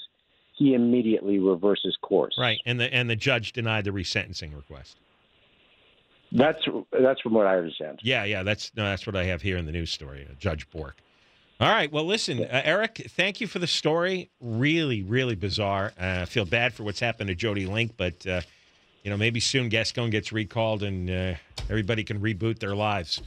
he 0.58 0.74
immediately 0.74 1.40
reverses 1.40 1.98
course. 2.02 2.36
Right, 2.38 2.60
and 2.66 2.80
the 2.80 2.94
and 2.94 3.10
the 3.10 3.16
judge 3.16 3.54
denied 3.54 3.86
the 3.86 3.92
resentencing 3.92 4.56
request. 4.56 4.98
That's 6.32 6.60
that's 6.92 7.22
from 7.22 7.34
what 7.34 7.48
I 7.48 7.58
understand. 7.58 8.00
Yeah, 8.04 8.26
yeah, 8.26 8.44
that's 8.44 8.72
no, 8.76 8.84
that's 8.84 9.08
what 9.08 9.16
I 9.16 9.24
have 9.26 9.42
here 9.42 9.58
in 9.58 9.66
the 9.66 9.72
news 9.72 9.92
story. 9.92 10.28
Uh, 10.30 10.34
judge 10.38 10.70
Bork. 10.70 10.98
All 11.62 11.68
right, 11.70 11.92
well, 11.92 12.06
listen, 12.06 12.42
uh, 12.42 12.62
Eric, 12.64 13.08
thank 13.10 13.42
you 13.42 13.48
for 13.48 13.60
the 13.60 13.68
story. 13.68 14.30
Really, 14.40 15.04
really 15.04 15.36
bizarre. 15.36 15.92
Uh, 16.00 16.20
I 16.22 16.26
feel 16.26 16.46
bad 16.46 16.74
for 16.74 16.84
what's 16.84 17.02
happened 17.02 17.28
to 17.28 17.36
Jody 17.36 17.66
Link, 17.66 17.92
but 17.98 18.26
uh, 18.26 18.40
you 19.04 19.10
know 19.10 19.18
maybe 19.18 19.42
soon 19.42 19.68
Gascon 19.68 20.10
gets 20.10 20.32
recalled 20.32 20.84
and 20.84 21.10
uh, 21.10 21.34
everybody 21.70 22.06
can 22.06 22.22
reboot 22.22 22.60
their 22.60 22.76
lives. 22.76 23.22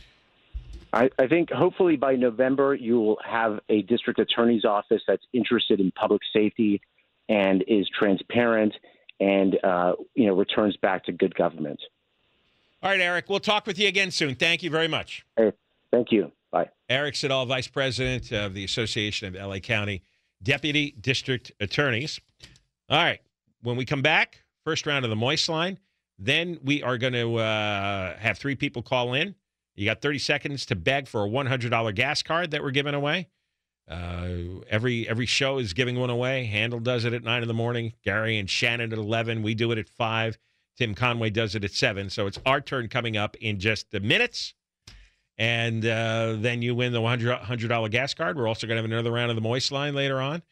I, 0.95 1.11
I 1.19 1.27
think 1.27 1.51
hopefully 1.51 1.97
by 1.97 2.17
November 2.17 2.75
you 2.75 2.99
will 2.99 3.19
have 3.23 3.61
a 3.69 3.83
district 3.83 4.19
attorney's 4.19 4.65
office 4.65 5.03
that's 5.07 5.25
interested 5.35 5.79
in 5.79 5.91
public 5.91 6.23
safety 6.33 6.81
and 7.29 7.63
is 7.69 7.87
transparent 7.99 8.75
and 9.21 9.63
uh, 9.63 9.93
you 10.15 10.27
know 10.27 10.35
returns 10.35 10.77
back 10.79 11.05
to 11.05 11.13
good 11.13 11.35
government. 11.35 11.81
All 12.83 12.91
right, 12.91 13.01
Eric. 13.01 13.29
We'll 13.29 13.41
talk 13.41 13.67
with 13.67 13.79
you 13.79 13.89
again 13.89 14.11
soon. 14.11 14.37
Thank 14.37 14.63
you 14.63 14.71
very 14.71 14.89
much. 14.89 15.27
Hey, 15.37 15.53
thank 15.91 16.11
you. 16.13 16.33
Bye. 16.53 16.69
Eric 16.89 17.17
Siddall, 17.17 17.47
Vice 17.47 17.67
President 17.67 18.31
of 18.31 18.55
the 18.55 18.63
Association 18.65 19.35
of 19.35 19.49
LA 19.49 19.59
County 19.59 20.03
Deputy 20.43 20.95
District 21.01 21.51
Attorneys. 21.61 22.21
All 22.89 22.99
right. 22.99 23.21
When 23.63 23.77
we 23.77 23.85
come 23.85 24.03
back, 24.03 24.43
first 24.65 24.87
round 24.87 25.05
of 25.05 25.11
the 25.11 25.17
Moist 25.17 25.49
Line, 25.49 25.79
then 26.19 26.59
we 26.63 26.83
are 26.83 26.99
going 26.99 27.15
to 27.15 27.37
uh, 27.37 28.17
have 28.19 28.39
three 28.39 28.55
people 28.55 28.83
call 28.83 29.15
in. 29.15 29.35
You 29.75 29.87
got 29.87 30.03
30 30.03 30.19
seconds 30.19 30.67
to 30.67 30.77
beg 30.77 31.09
for 31.09 31.25
a 31.25 31.29
$100 31.29 31.95
gas 31.95 32.23
card 32.23 32.51
that 32.51 32.63
we're 32.63 32.71
giving 32.71 32.95
away. 32.95 33.29
Uh, 33.89 34.61
every 34.71 35.09
every 35.09 35.27
show 35.27 35.59
is 35.59 35.73
giving 35.73 35.99
one 35.99 36.09
away. 36.09 36.45
Handel 36.45 36.79
does 36.79 37.05
it 37.05 37.13
at 37.13 37.25
nine 37.25 37.43
in 37.43 37.49
the 37.49 37.55
morning. 37.55 37.93
Gary 38.05 38.39
and 38.39 38.49
Shannon 38.49 38.93
at 38.93 38.99
eleven. 38.99 39.43
We 39.43 39.55
do 39.55 39.73
it 39.73 39.79
at 39.79 39.89
five. 39.89 40.39
Tim 40.79 40.95
Conway 40.95 41.31
does 41.31 41.55
it 41.55 41.65
at 41.65 41.73
seven. 41.73 42.09
So 42.09 42.27
it's 42.27 42.39
our 42.47 42.61
turn 42.61 42.89
coming 42.89 43.17
up 43.17 43.37
in 43.37 43.59
just 43.59 43.91
the 43.91 44.01
minutes, 44.01 44.55
and 45.39 45.85
uh, 45.85 46.37
then 46.39 46.63
you 46.63 46.75
win 46.75 46.93
the 46.93 47.01
one 47.01 47.21
hundred 47.21 47.69
dollar 47.69 47.89
gas 47.89 48.15
card. 48.15 48.37
We're 48.37 48.49
also 48.49 48.67
going 48.67 48.77
to 48.77 48.83
have 48.83 48.91
another 48.91 49.13
round 49.13 49.31
of 49.31 49.37
the 49.37 49.43
Moist 49.43 49.73
Line 49.73 49.95
later 49.95 50.21
on. 50.21 50.43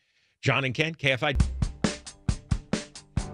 John 0.43 0.65
and 0.65 0.75
Ken, 0.75 0.95
KFI. 0.95 1.41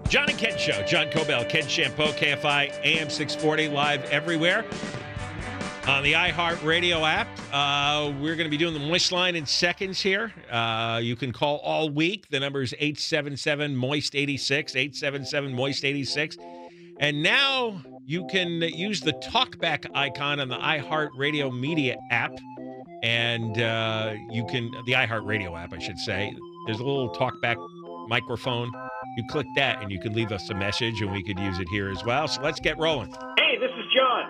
John 0.08 0.28
and 0.28 0.38
Ken 0.38 0.56
Show. 0.56 0.82
John 0.84 1.06
Kobylt, 1.08 1.48
Ken 1.48 1.64
Chiampou, 1.64 2.12
KFI 2.16 2.84
AM 2.84 3.10
640, 3.10 3.68
live 3.68 4.04
everywhere 4.04 4.64
on 5.88 6.02
the 6.02 6.14
iHeartRadio 6.14 7.02
app. 7.02 7.28
Uh, 7.52 8.12
we're 8.20 8.34
going 8.34 8.46
to 8.46 8.50
be 8.50 8.56
doing 8.56 8.74
the 8.74 8.80
Moist 8.80 9.12
Line 9.12 9.36
in 9.36 9.46
seconds 9.46 10.00
here. 10.00 10.32
Uh, 10.50 11.00
you 11.02 11.16
can 11.16 11.32
call 11.32 11.58
all 11.58 11.90
week. 11.90 12.28
The 12.28 12.40
number 12.40 12.62
is 12.62 12.72
877 12.74 13.76
Moist 13.76 14.14
86, 14.14 14.74
877 14.74 15.52
Moist 15.54 15.84
86. 15.84 16.38
And 16.98 17.22
now 17.22 17.82
you 18.06 18.24
can 18.28 18.62
use 18.62 19.00
the 19.00 19.12
talkback 19.14 19.84
icon 19.94 20.38
on 20.38 20.48
the 20.48 20.56
iHeartRadio 20.56 21.52
Media 21.58 21.96
app. 22.12 22.32
And 23.02 23.60
uh, 23.60 24.14
you 24.30 24.46
can, 24.46 24.70
the 24.86 24.92
iHeartRadio 24.92 25.60
app, 25.60 25.72
I 25.72 25.78
should 25.78 25.98
say. 25.98 26.32
There's 26.66 26.78
a 26.78 26.84
little 26.84 27.10
talkback 27.10 27.56
microphone. 28.08 28.70
You 29.16 29.24
click 29.28 29.46
that 29.56 29.82
and 29.82 29.90
you 29.90 30.00
can 30.00 30.14
leave 30.14 30.30
us 30.30 30.48
a 30.50 30.54
message 30.54 31.00
and 31.00 31.10
we 31.10 31.22
could 31.22 31.38
use 31.38 31.58
it 31.58 31.68
here 31.68 31.90
as 31.90 32.04
well. 32.04 32.28
So 32.28 32.42
let's 32.42 32.60
get 32.60 32.78
rolling. 32.78 33.12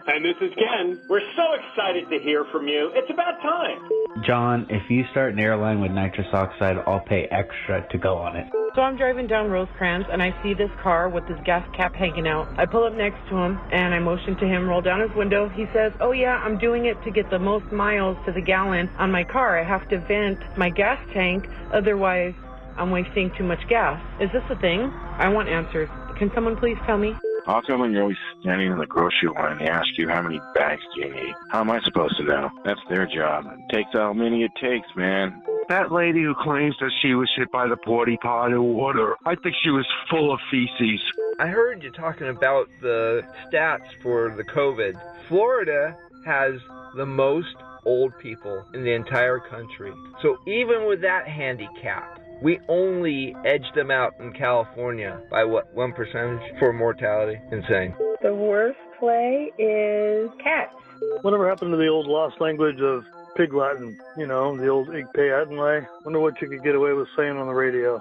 Hey, 0.05 0.21
this 0.23 0.37
is 0.41 0.55
John. 0.55 0.77
And 0.77 0.91
this 0.91 0.97
is 0.97 0.99
Ken. 0.99 1.01
We're 1.09 1.21
so 1.37 1.53
excited 1.55 2.11
to 2.11 2.19
hear 2.19 2.45
from 2.53 2.69
you. 2.69 2.91
It's 2.95 3.11
about 3.11 3.41
time. 3.41 3.79
John, 4.25 4.67
if 4.69 4.91
you 4.91 5.05
start 5.11 5.33
an 5.33 5.39
airline 5.39 5.81
with 5.81 5.93
nitrous 5.93 6.27
oxide, 6.33 6.77
I'll 6.87 7.01
pay 7.01 7.25
extra 7.31 7.87
to 7.91 7.99
go 7.99 8.17
on 8.17 8.37
it. 8.37 8.47
So 8.75 8.83
I'm 8.83 8.97
driving 8.97 9.27
down 9.27 9.51
Rosecrans 9.51 10.07
and 10.11 10.23
I 10.23 10.35
see 10.43 10.53
this 10.53 10.71
car 10.83 11.09
with 11.09 11.27
this 11.29 11.39
gas 11.45 11.67
cap 11.75 11.95
hanging 11.95 12.27
out. 12.27 12.49
I 12.59 12.67
pull 12.67 12.85
up 12.85 12.95
next 12.95 13.19
to 13.31 13.37
him 13.37 13.59
and 13.73 13.95
I 13.95 13.99
motion 13.99 14.37
to 14.37 14.47
him 14.47 14.69
roll 14.69 14.83
down 14.83 15.01
his 15.01 15.15
window. 15.17 15.49
He 15.49 15.67
says, 15.73 15.93
"Oh 16.01 16.13
yeah, 16.13 16.37
I'm 16.45 16.59
doing 16.59 16.87
it 16.87 17.03
to 17.05 17.11
get 17.11 17.31
the 17.31 17.39
most 17.39 17.73
miles 17.73 18.19
to 18.27 18.33
the 18.33 18.43
gallon 18.43 18.91
on 18.99 19.11
my 19.11 19.25
car. 19.25 19.59
I 19.59 19.65
have 19.65 19.89
to 19.89 19.99
vent 19.99 20.39
my 20.59 20.69
gas 20.69 20.99
tank, 21.15 21.49
otherwise 21.73 22.35
I'm 22.77 22.91
wasting 22.91 23.31
too 23.39 23.45
much 23.45 23.67
gas. 23.69 24.01
Is 24.21 24.31
this 24.33 24.45
a 24.51 24.57
thing? 24.57 24.93
I 25.19 25.29
want 25.29 25.49
answers. 25.49 25.89
Can 26.19 26.31
someone 26.35 26.57
please 26.57 26.77
tell 26.87 26.99
me?" 26.99 27.17
How 27.47 27.61
come 27.61 27.79
when 27.79 27.93
you're 27.93 28.03
always 28.03 28.17
standing 28.41 28.73
in 28.73 28.79
the 28.79 28.87
grocery 28.87 29.29
line, 29.29 29.59
they 29.59 29.69
ask 29.69 29.87
you 29.97 30.09
how 30.09 30.21
many 30.21 30.41
bags 30.57 30.83
do 30.97 31.03
you 31.03 31.15
need? 31.15 31.35
How 31.53 31.61
am 31.61 31.71
I 31.71 31.81
supposed 31.85 32.17
to 32.17 32.25
know? 32.25 32.51
That's 32.65 32.81
their 32.91 33.07
job. 33.07 33.47
It 33.47 33.73
takes 33.73 33.91
how 33.93 34.13
many 34.13 34.43
it 34.43 34.51
takes, 34.61 34.89
man. 34.97 35.41
That 35.69 35.93
lady 35.93 36.25
who 36.25 36.35
claims 36.35 36.75
that 36.81 36.91
she 37.01 37.15
was 37.15 37.31
hit 37.37 37.53
by 37.53 37.69
the 37.69 37.77
porty 37.77 38.19
pot 38.21 38.51
in 38.51 38.61
water, 38.75 39.15
I 39.25 39.37
think 39.37 39.55
she 39.63 39.71
was 39.71 39.87
full 40.11 40.33
of 40.33 40.41
feces. 40.51 41.01
I 41.39 41.47
heard 41.47 41.85
you 41.85 41.93
talking 41.93 42.29
about 42.29 42.69
the 42.81 43.23
stats 43.47 43.87
for 44.03 44.35
the 44.37 44.43
COVID. 44.43 45.01
Florida 45.29 45.97
has 46.25 46.55
the 46.97 47.07
most 47.07 47.55
old 47.85 48.19
people 48.19 48.65
in 48.75 48.83
the 48.83 48.93
entire 48.93 49.39
country. 49.39 49.93
So 50.21 50.37
even 50.49 50.89
with 50.89 51.01
that 51.03 51.29
handicap, 51.29 52.21
we 52.43 52.59
only 52.69 53.35
edge 53.45 53.67
them 53.75 53.91
out 53.91 54.15
in 54.21 54.33
California 54.33 55.21
by 55.31 55.45
what, 55.45 55.73
one 55.75 55.93
percentage 55.93 56.43
for 56.59 56.73
mortality? 56.73 57.41
Insane. 57.51 57.95
The 58.23 58.35
worst 58.35 58.79
play 58.99 59.51
is 59.59 60.29
cats. 60.43 60.75
Whatever 61.23 61.49
happened 61.49 61.73
to 61.73 61.77
the 61.77 61.89
old 61.89 62.07
lost 62.07 62.41
language 62.41 62.81
of 62.81 63.05
Pig 63.37 63.53
Latin? 63.53 63.99
You 64.17 64.27
know, 64.27 64.57
the 64.57 64.69
old 64.69 64.89
Ig 64.95 65.07
Way. 65.15 65.81
Wonder 66.05 66.21
what 66.21 66.41
you 66.41 66.49
could 66.49 66.63
get 66.63 66.75
away 66.75 66.93
with 66.93 67.09
saying 67.17 67.37
on 67.37 67.47
the 67.47 67.53
radio. 67.53 68.01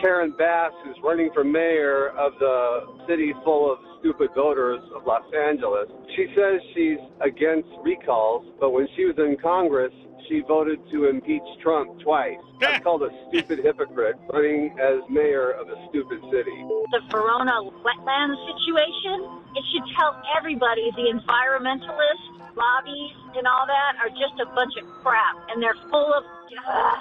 Karen 0.00 0.34
Bass, 0.36 0.72
who's 0.84 0.96
running 1.02 1.30
for 1.32 1.44
mayor 1.44 2.08
of 2.10 2.32
the 2.40 2.80
city 3.08 3.32
full 3.44 3.72
of 3.72 3.78
stupid 4.00 4.30
voters 4.34 4.80
of 4.94 5.06
Los 5.06 5.22
Angeles, 5.48 5.88
she 6.16 6.26
says 6.34 6.60
she's 6.74 6.98
against 7.20 7.68
recalls, 7.84 8.44
but 8.58 8.70
when 8.70 8.88
she 8.96 9.04
was 9.04 9.14
in 9.18 9.36
Congress, 9.40 9.92
she 10.28 10.42
voted 10.46 10.78
to 10.90 11.06
impeach 11.06 11.42
Trump 11.62 12.00
twice. 12.00 12.38
That's 12.60 12.82
called 12.82 13.02
a 13.02 13.10
stupid 13.28 13.60
hypocrite 13.64 14.16
running 14.32 14.76
as 14.78 15.00
mayor 15.10 15.50
of 15.50 15.68
a 15.68 15.76
stupid 15.88 16.20
city. 16.30 16.56
The 16.92 17.00
Ballona 17.10 17.72
wetland 17.82 18.34
situation, 18.46 19.26
it 19.56 19.64
should 19.72 19.86
tell 19.98 20.20
everybody 20.36 20.90
the 20.96 21.10
environmentalists, 21.10 22.56
lobbies, 22.56 23.12
and 23.36 23.46
all 23.46 23.66
that 23.66 23.96
are 23.98 24.10
just 24.10 24.38
a 24.40 24.46
bunch 24.54 24.72
of 24.80 24.86
crap. 25.02 25.36
And 25.50 25.62
they're 25.62 25.78
full 25.90 26.12
of 26.14 26.24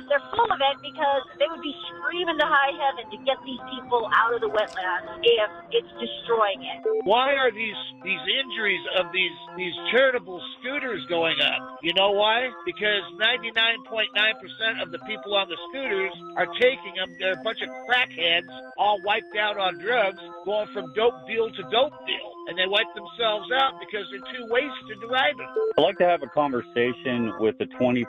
they're 0.08 0.28
full 0.32 0.50
of 0.50 0.60
it 0.60 0.78
because 0.82 1.24
they 1.40 1.48
would 1.50 1.62
be 1.62 1.76
screaming 1.92 2.38
to 2.40 2.48
high 2.48 2.74
heaven 2.76 3.06
to 3.12 3.18
get 3.26 3.38
these 3.46 3.62
people 3.74 4.08
out 4.16 4.34
of 4.34 4.42
the 4.42 4.52
wetlands 4.52 5.20
if 5.24 5.50
it's 5.72 5.92
destroying 6.00 6.62
it. 6.64 6.80
Why 7.04 7.36
are 7.36 7.52
these 7.52 7.78
these 8.04 8.24
injuries 8.44 8.82
of 9.00 9.12
these 9.14 9.36
these 9.58 9.76
charitable 9.92 10.42
scooters 10.60 11.06
going 11.08 11.40
up? 11.42 11.80
You 11.82 11.94
know 11.94 12.12
why? 12.12 12.50
Because 12.66 13.04
99.9% 13.20 14.82
of 14.82 14.92
the 14.92 15.00
people 15.00 15.36
on 15.36 15.50
the 15.50 15.58
scooters 15.70 16.14
are 16.38 16.48
taking 16.60 16.96
them. 16.96 17.16
They're 17.20 17.40
a 17.40 17.44
bunch 17.44 17.62
of 17.62 17.70
crackheads, 17.90 18.50
all 18.78 19.00
wiped 19.04 19.36
out 19.36 19.58
on 19.58 19.80
drugs, 19.80 20.20
going 20.46 20.68
from 20.74 20.94
dope 20.94 21.28
deal 21.28 21.50
to 21.50 21.64
dope 21.72 21.94
deal, 22.06 22.31
and 22.52 22.60
they 22.60 22.68
wipe 22.68 22.94
themselves 22.96 23.48
out 23.56 23.80
because 23.80 24.06
they're 24.12 24.20
too 24.36 24.46
wasted 24.52 25.00
to 25.00 25.08
ride 25.08 25.38
them. 25.38 25.48
I'd 25.78 25.82
like 25.82 25.98
to 26.00 26.06
have 26.06 26.22
a 26.22 26.28
conversation 26.28 27.32
with 27.40 27.58
the 27.58 27.66
20% 27.80 28.04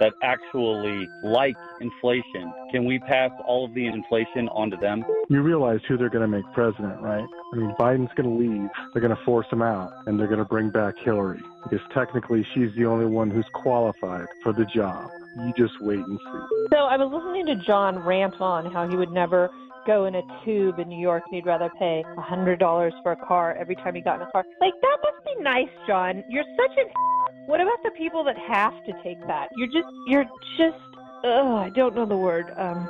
that 0.00 0.12
actually 0.20 1.08
like 1.22 1.54
inflation. 1.80 2.52
Can 2.72 2.84
we 2.84 2.98
pass 2.98 3.30
all 3.46 3.64
of 3.64 3.72
the 3.74 3.86
inflation 3.86 4.48
onto 4.48 4.76
them? 4.78 5.04
You 5.30 5.42
realize 5.42 5.78
who 5.86 5.96
they're 5.96 6.10
going 6.10 6.28
to 6.28 6.36
make 6.36 6.44
president, 6.54 7.00
right? 7.00 7.24
I 7.52 7.56
mean, 7.56 7.72
Biden's 7.78 8.10
going 8.16 8.28
to 8.28 8.36
leave. 8.36 8.68
They're 8.92 9.02
going 9.02 9.16
to 9.16 9.24
force 9.24 9.46
him 9.52 9.62
out, 9.62 9.92
and 10.06 10.18
they're 10.18 10.26
going 10.26 10.40
to 10.40 10.44
bring 10.44 10.70
back 10.70 10.94
Hillary 11.04 11.40
because 11.62 11.86
technically 11.94 12.44
she's 12.52 12.74
the 12.76 12.86
only 12.86 13.06
one 13.06 13.30
who's 13.30 13.46
qualified 13.54 14.26
for 14.42 14.52
the 14.52 14.64
job. 14.64 15.08
You 15.36 15.52
just 15.56 15.80
wait 15.80 15.98
and 15.98 16.18
see. 16.18 16.66
So 16.72 16.78
I 16.78 16.96
was 16.96 17.12
listening 17.12 17.46
to 17.46 17.64
John 17.64 17.98
rant 18.00 18.40
on 18.40 18.72
how 18.72 18.88
he 18.88 18.96
would 18.96 19.12
never 19.12 19.50
go 19.86 20.06
in 20.06 20.14
a 20.16 20.22
tube 20.44 20.78
in 20.78 20.88
New 20.88 21.00
York 21.00 21.22
and 21.26 21.36
he'd 21.36 21.46
rather 21.46 21.70
pay 21.78 22.04
a 22.16 22.20
hundred 22.20 22.58
dollars 22.58 22.92
for 23.02 23.12
a 23.12 23.16
car 23.16 23.56
every 23.58 23.76
time 23.76 23.94
he 23.94 24.00
got 24.00 24.16
in 24.16 24.22
a 24.22 24.30
car. 24.30 24.44
Like 24.60 24.74
that 24.80 24.98
must 25.02 25.24
be 25.24 25.42
nice, 25.42 25.68
John. 25.86 26.24
You're 26.28 26.44
such 26.56 26.76
an 26.76 26.90
what 27.46 27.60
about 27.60 27.82
the 27.84 27.90
people 27.96 28.24
that 28.24 28.36
have 28.36 28.72
to 28.84 28.92
take 29.02 29.20
that? 29.26 29.48
You're 29.56 29.68
just 29.68 29.88
you're 30.08 30.24
just 30.56 30.82
ugh, 31.24 31.66
I 31.66 31.70
don't 31.74 31.94
know 31.94 32.06
the 32.06 32.16
word. 32.16 32.52
Um 32.56 32.88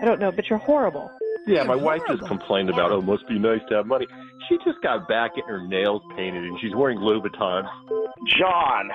I 0.00 0.04
don't 0.04 0.20
know, 0.20 0.30
but 0.30 0.48
you're 0.50 0.58
horrible. 0.58 1.10
Yeah, 1.46 1.62
my 1.62 1.76
wife 1.76 2.02
just 2.08 2.26
complained 2.26 2.70
about 2.70 2.90
oh, 2.90 2.98
it 2.98 3.04
must 3.04 3.26
be 3.28 3.38
nice 3.38 3.60
to 3.68 3.76
have 3.76 3.86
money. 3.86 4.06
She 4.48 4.56
just 4.64 4.80
got 4.82 5.08
back 5.08 5.34
getting 5.34 5.48
her 5.48 5.66
nails 5.66 6.02
painted 6.16 6.44
and 6.44 6.58
she's 6.60 6.74
wearing 6.74 6.98
Louboutins. 6.98 7.68
John, 8.38 8.90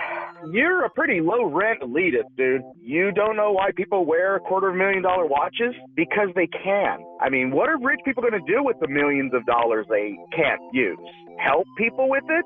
you're 0.52 0.86
a 0.86 0.90
pretty 0.90 1.22
low 1.22 1.46
rent 1.46 1.82
elitist, 1.82 2.36
dude. 2.38 2.62
You 2.82 3.12
don't 3.12 3.36
know 3.36 3.52
why 3.52 3.72
people 3.76 4.06
wear 4.06 4.40
quarter 4.40 4.70
of 4.70 4.76
a 4.76 4.78
million 4.78 5.04
dollar 5.04 5.26
watches? 5.26 5.74
Because 5.96 6.30
they 6.36 6.48
can. 6.48 7.00
I 7.22 7.30
mean, 7.30 7.52
what 7.52 7.70
are 7.70 7.78
rich 7.80 8.00
people 8.06 8.22
going 8.22 8.34
to 8.34 8.52
do 8.52 8.64
with 8.64 8.78
the 8.80 8.88
millions 8.88 9.34
of 9.34 9.46
dollars 9.46 9.86
they 9.90 10.16
can't 10.36 10.62
use? 10.74 10.98
Help 11.40 11.66
people 11.78 12.10
with 12.10 12.24
it? 12.30 12.46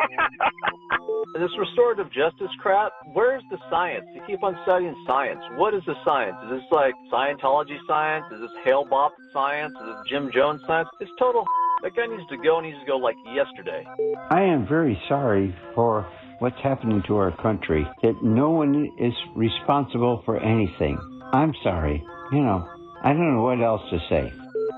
this 1.38 1.50
restorative 1.58 2.10
justice 2.12 2.50
crap, 2.60 2.92
where's 3.12 3.42
the 3.50 3.58
science? 3.70 4.04
You 4.14 4.22
keep 4.26 4.42
on 4.42 4.56
studying 4.64 4.94
science. 5.06 5.40
What 5.56 5.74
is 5.74 5.82
the 5.86 5.94
science? 6.04 6.36
Is 6.44 6.50
this 6.50 6.62
like 6.70 6.94
Scientology 7.12 7.78
science? 7.86 8.24
Is 8.32 8.40
this 8.40 8.50
Hale 8.64 8.84
Bopp 8.84 9.10
science? 9.32 9.74
Is 9.80 9.86
this 9.86 9.96
Jim 10.08 10.30
Jones 10.32 10.60
science? 10.66 10.88
It's 11.00 11.10
total. 11.18 11.44
That 11.82 11.96
guy 11.96 12.06
needs 12.06 12.28
to 12.28 12.36
go, 12.36 12.58
and 12.58 12.66
he 12.66 12.72
needs 12.72 12.84
to 12.84 12.86
go 12.86 12.96
like 12.96 13.16
yesterday. 13.26 13.84
I 14.30 14.42
am 14.42 14.68
very 14.68 15.00
sorry 15.08 15.54
for 15.74 16.06
what's 16.38 16.60
happening 16.62 17.02
to 17.08 17.16
our 17.16 17.36
country, 17.42 17.86
that 18.02 18.22
no 18.22 18.50
one 18.50 18.88
is 18.98 19.12
responsible 19.34 20.22
for 20.24 20.38
anything. 20.38 20.98
I'm 21.32 21.52
sorry. 21.62 22.04
You 22.32 22.40
know, 22.40 22.68
I 23.02 23.12
don't 23.12 23.34
know 23.34 23.42
what 23.42 23.60
else 23.60 23.82
to 23.90 23.98
say. 24.08 24.32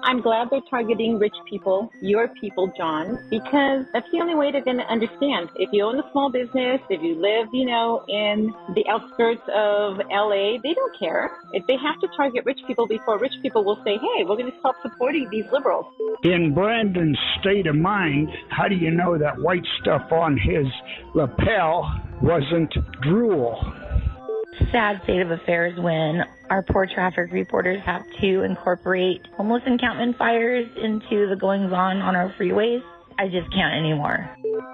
I'm 0.05 0.21
glad 0.21 0.49
they're 0.51 0.61
targeting 0.69 1.19
rich 1.19 1.35
people, 1.49 1.90
your 2.03 2.29
people, 2.40 2.71
John, 2.77 3.19
because 3.31 3.87
that's 3.95 4.07
the 4.12 4.21
only 4.21 4.35
way 4.35 4.53
they're 4.53 4.64
going 4.64 4.77
to 4.77 4.93
understand. 4.93 5.49
If 5.57 5.71
you 5.73 5.83
own 5.83 5.99
a 5.99 6.05
small 6.12 6.31
business, 6.31 6.81
if 6.90 7.03
you 7.03 7.14
live, 7.14 7.49
you 7.55 7.64
know, 7.64 8.05
in 8.07 8.53
the 8.75 8.85
outskirts 8.87 9.40
of 9.49 9.97
LA, 10.12 10.61
they 10.62 10.75
don't 10.75 10.99
care. 10.99 11.33
If 11.53 11.67
they 11.67 11.77
have 11.83 11.99
to 12.03 12.09
target 12.17 12.45
rich 12.45 12.61
people 12.67 12.87
before 12.87 13.19
rich 13.19 13.33
people 13.40 13.64
will 13.64 13.81
say, 13.83 13.97
hey, 13.97 14.25
we're 14.25 14.37
going 14.37 14.53
to 14.53 14.59
stop 14.61 14.75
supporting 14.83 15.27
these 15.31 15.47
liberals. 15.51 15.87
In 16.23 16.53
Brandon's 16.53 17.19
state 17.40 17.67
of 17.67 17.75
mind, 17.75 18.29
how 18.51 18.69
do 18.69 18.75
you 18.75 18.90
know 18.90 19.17
that 19.17 19.38
white 19.38 19.67
stuff 19.81 20.12
on 20.12 20.37
his 20.37 20.67
lapel 21.14 21.90
wasn't 22.21 22.75
drool? 23.01 23.59
sad 24.71 25.01
state 25.05 25.21
of 25.21 25.31
affairs 25.31 25.79
when 25.79 26.23
our 26.50 26.62
poor 26.62 26.87
traffic 26.87 27.33
reporters 27.33 27.83
have 27.85 28.04
to 28.20 28.42
incorporate 28.42 29.26
homeless 29.37 29.62
encampment 29.66 30.16
fires 30.16 30.68
into 30.76 31.28
the 31.28 31.37
goings 31.37 31.72
on 31.72 31.98
on 32.02 32.16
our 32.16 32.33
freeways. 32.38 32.83
I 33.18 33.28
just 33.28 33.52
can't 33.52 33.74
anymore. 33.74 34.28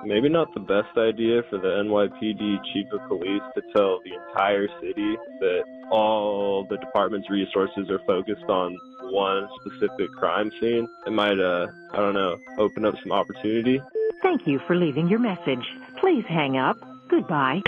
Maybe 0.04 0.28
not 0.28 0.52
the 0.54 0.60
best 0.60 0.96
idea 0.96 1.42
for 1.50 1.58
the 1.58 1.68
NYPD 1.84 2.64
chief 2.72 2.86
of 2.92 3.06
police 3.06 3.42
to 3.54 3.62
tell 3.74 4.00
the 4.04 4.14
entire 4.14 4.66
city 4.80 5.16
that 5.40 5.62
all 5.90 6.66
the 6.70 6.78
department's 6.78 7.28
resources 7.28 7.90
are 7.90 8.00
focused 8.06 8.44
on 8.48 8.78
one 9.10 9.46
specific 9.60 10.10
crime 10.12 10.50
scene. 10.60 10.88
It 11.06 11.12
might, 11.12 11.38
uh, 11.38 11.66
I 11.92 11.96
don't 11.96 12.14
know, 12.14 12.38
open 12.58 12.86
up 12.86 12.94
some 13.02 13.12
opportunity. 13.12 13.80
Thank 14.22 14.46
you 14.46 14.58
for 14.66 14.76
leaving 14.76 15.08
your 15.08 15.18
message. 15.18 15.66
Please 15.98 16.24
hang 16.26 16.56
up. 16.56 16.76
Goodbye. 17.10 17.62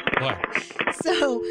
So, 1.03 1.43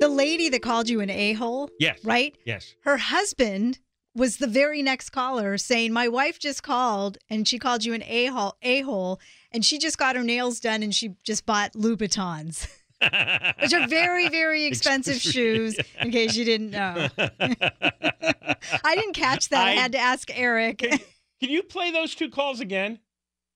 the 0.00 0.08
lady 0.08 0.48
that 0.50 0.62
called 0.62 0.88
you 0.88 1.00
an 1.00 1.10
a 1.10 1.32
hole, 1.34 1.70
Yes. 1.78 1.98
right? 2.04 2.36
Yes. 2.44 2.74
Her 2.84 2.96
husband 2.96 3.78
was 4.14 4.38
the 4.38 4.46
very 4.46 4.82
next 4.82 5.10
caller 5.10 5.56
saying, 5.58 5.92
My 5.92 6.08
wife 6.08 6.38
just 6.38 6.62
called 6.62 7.18
and 7.30 7.46
she 7.46 7.58
called 7.58 7.84
you 7.84 7.92
an 7.94 8.02
a 8.04 8.26
hole, 8.26 8.56
a 8.62 8.80
hole, 8.80 9.20
and 9.52 9.64
she 9.64 9.78
just 9.78 9.98
got 9.98 10.16
her 10.16 10.22
nails 10.22 10.58
done 10.60 10.82
and 10.82 10.94
she 10.94 11.14
just 11.22 11.46
bought 11.46 11.72
Louboutins. 11.74 12.66
Which 13.60 13.74
are 13.74 13.86
very, 13.86 14.28
very 14.30 14.64
expensive 14.64 15.16
shoes, 15.20 15.78
in 16.00 16.10
case 16.10 16.34
you 16.34 16.46
didn't 16.46 16.70
know. 16.70 17.08
I 17.18 18.94
didn't 18.96 19.12
catch 19.12 19.50
that. 19.50 19.66
I, 19.68 19.72
I- 19.72 19.74
had 19.74 19.92
to 19.92 19.98
ask 19.98 20.30
Eric. 20.36 20.78
Can 20.78 21.50
you 21.50 21.62
play 21.62 21.90
those 21.90 22.14
two 22.14 22.30
calls 22.30 22.60
again? 22.60 22.98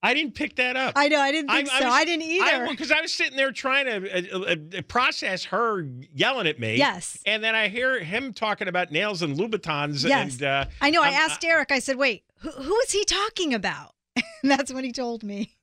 I 0.03 0.15
didn't 0.15 0.35
pick 0.35 0.57
that 0.57 0.77
up. 0.77 0.95
I 0.97 1.09
know, 1.09 1.21
I 1.21 1.31
didn't 1.31 1.51
think 1.51 1.69
so. 1.69 1.87
I 1.87 2.05
didn't 2.05 2.23
either. 2.23 2.69
Because 2.69 2.91
I, 2.91 3.03
was 3.03 3.13
sitting 3.13 3.37
there 3.37 3.53
trying 3.53 3.87
to 3.87 4.35
uh, 4.35 4.79
uh, 4.79 4.83
process 4.89 5.45
her 5.45 5.87
yelling 6.15 6.47
at 6.47 6.59
me. 6.59 6.77
Yes. 6.77 7.19
And 7.27 7.45
then 7.45 7.55
I 7.55 7.69
hear 7.69 8.01
him 8.01 8.33
talking 8.33 8.67
about 8.67 8.91
nails 8.91 9.21
and 9.21 9.37
Louboutins. 9.37 10.07
Yes. 10.07 10.35
And, 10.35 10.43
uh, 10.43 10.65
I 10.81 10.91
know. 10.91 11.03
I 11.03 11.09
I'm- 11.09 11.31
asked 11.31 11.45
Eric, 11.45 11.71
I 11.71 11.81
said, 11.81 11.97
wait, 11.97 12.25
who, 12.39 12.51
who 12.51 12.77
is 12.81 12.93
he 12.93 13.05
talking 13.05 13.55
about? 13.55 13.95
And 14.43 14.51
that's 14.51 14.73
when 14.73 14.85
he 14.85 14.93
told 14.93 15.23
me. 15.23 15.59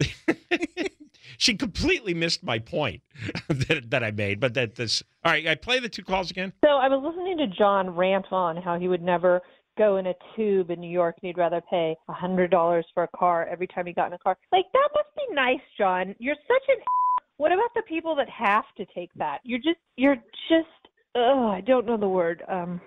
she 1.38 1.54
completely 1.54 2.14
missed 2.14 2.42
my 2.42 2.58
point 2.58 3.00
that, 3.48 3.90
that 3.90 4.02
I 4.02 4.10
made. 4.10 4.40
But 4.40 4.54
that 4.54 4.74
this. 4.74 5.04
All 5.24 5.32
right, 5.32 5.46
I 5.46 5.54
play 5.54 5.78
the 5.78 5.88
two 5.88 6.02
calls 6.02 6.30
again. 6.30 6.52
So 6.64 6.70
I 6.70 6.88
was 6.88 7.02
listening 7.02 7.38
to 7.38 7.46
John 7.46 7.90
rant 7.90 8.26
on 8.32 8.56
how 8.56 8.78
he 8.78 8.88
would 8.88 9.02
never 9.02 9.40
go 9.78 9.96
in 9.96 10.08
a 10.08 10.14
tube 10.36 10.70
in 10.70 10.80
New 10.80 10.90
York 10.90 11.16
and 11.22 11.28
he'd 11.28 11.38
rather 11.38 11.62
pay 11.70 11.96
a 12.08 12.12
hundred 12.12 12.50
dollars 12.50 12.84
for 12.92 13.04
a 13.04 13.08
car 13.16 13.46
every 13.50 13.66
time 13.68 13.86
he 13.86 13.92
got 13.92 14.08
in 14.08 14.12
a 14.12 14.18
car. 14.18 14.36
Like 14.52 14.66
that 14.72 14.88
must 14.94 15.08
be 15.16 15.34
nice, 15.34 15.60
John. 15.78 16.14
You're 16.18 16.34
such 16.34 16.68
an 16.68 16.82
what 17.36 17.52
about 17.52 17.72
the 17.74 17.82
people 17.88 18.16
that 18.16 18.28
have 18.28 18.64
to 18.76 18.84
take 18.94 19.10
that? 19.16 19.38
You're 19.44 19.60
just 19.60 19.78
you're 19.96 20.16
just 20.48 20.68
Oh, 21.14 21.48
I 21.48 21.62
don't 21.62 21.86
know 21.86 21.96
the 21.96 22.08
word. 22.08 22.42
Um 22.48 22.80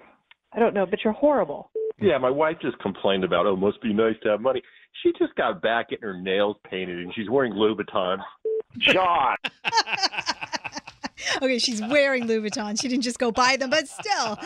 I 0.54 0.60
don't 0.60 0.74
know, 0.74 0.86
but 0.86 1.00
you're 1.04 1.14
horrible. 1.14 1.72
Yeah, 2.00 2.18
my 2.18 2.30
wife 2.30 2.58
just 2.62 2.78
complained 2.80 3.24
about 3.24 3.46
oh, 3.46 3.56
must 3.56 3.82
be 3.82 3.94
nice 3.94 4.16
to 4.24 4.30
have 4.30 4.42
money. 4.42 4.62
She 5.02 5.14
just 5.18 5.34
got 5.36 5.62
back 5.62 5.90
getting 5.90 6.04
her 6.04 6.20
nails 6.20 6.58
painted 6.70 7.00
and 7.00 7.14
she's 7.16 7.30
wearing 7.30 7.54
Louboutins. 7.54 8.22
John. 8.80 9.38
Okay, 11.38 11.60
she's 11.60 11.82
wearing 11.82 12.28
Louboutins. 12.28 12.82
She 12.82 12.88
didn't 12.88 13.04
just 13.04 13.20
go 13.20 13.32
buy 13.32 13.58
them, 13.58 13.70
but 13.70 13.88
still. 13.88 14.38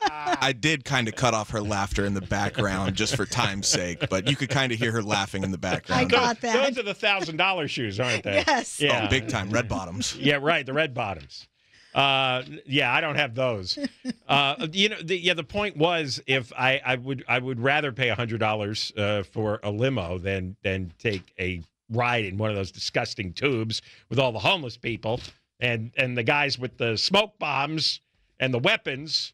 I 0.00 0.52
did 0.52 0.84
kind 0.84 1.08
of 1.08 1.14
cut 1.16 1.34
off 1.34 1.50
her 1.50 1.60
laughter 1.60 2.04
in 2.04 2.14
the 2.14 2.20
background 2.20 2.94
just 2.94 3.16
for 3.16 3.24
time's 3.24 3.66
sake, 3.66 4.08
but 4.10 4.28
you 4.28 4.36
could 4.36 4.50
kind 4.50 4.72
of 4.72 4.78
hear 4.78 4.92
her 4.92 5.02
laughing 5.02 5.42
in 5.42 5.50
the 5.50 5.58
background. 5.58 6.00
I 6.00 6.04
got 6.04 6.40
that. 6.40 6.68
Those 6.68 6.78
are 6.78 6.82
the 6.82 6.94
thousand 6.94 7.36
dollar 7.36 7.68
shoes, 7.68 8.00
aren't 8.00 8.24
they? 8.24 8.44
Yes. 8.46 8.80
Yeah. 8.80 9.04
Oh, 9.04 9.08
big 9.08 9.28
time. 9.28 9.50
Red 9.50 9.68
bottoms. 9.68 10.16
Yeah, 10.16 10.38
right. 10.40 10.64
The 10.66 10.72
red 10.72 10.94
bottoms. 10.94 11.46
Uh, 11.94 12.42
yeah, 12.66 12.92
I 12.92 13.00
don't 13.00 13.16
have 13.16 13.34
those. 13.34 13.78
Uh, 14.26 14.66
you 14.72 14.88
know, 14.88 14.96
the, 15.02 15.18
yeah. 15.18 15.34
The 15.34 15.44
point 15.44 15.76
was, 15.76 16.22
if 16.26 16.50
I, 16.56 16.80
I 16.84 16.96
would, 16.96 17.22
I 17.28 17.38
would 17.38 17.60
rather 17.60 17.92
pay 17.92 18.08
a 18.08 18.14
hundred 18.14 18.40
dollars 18.40 18.92
uh, 18.96 19.22
for 19.24 19.60
a 19.62 19.70
limo 19.70 20.16
than 20.18 20.56
than 20.62 20.92
take 20.98 21.34
a 21.38 21.62
ride 21.90 22.24
in 22.24 22.38
one 22.38 22.48
of 22.48 22.56
those 22.56 22.72
disgusting 22.72 23.34
tubes 23.34 23.82
with 24.08 24.18
all 24.18 24.32
the 24.32 24.38
homeless 24.38 24.78
people 24.78 25.20
and 25.62 25.92
and 25.96 26.18
the 26.18 26.22
guys 26.24 26.58
with 26.58 26.76
the 26.76 26.98
smoke 26.98 27.38
bombs 27.38 28.00
and 28.38 28.52
the 28.52 28.58
weapons 28.58 29.32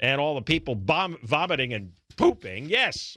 and 0.00 0.20
all 0.20 0.34
the 0.34 0.42
people 0.42 0.74
bomb, 0.74 1.18
vomiting 1.22 1.72
and 1.72 1.92
pooping. 2.16 2.68
Yes. 2.68 3.16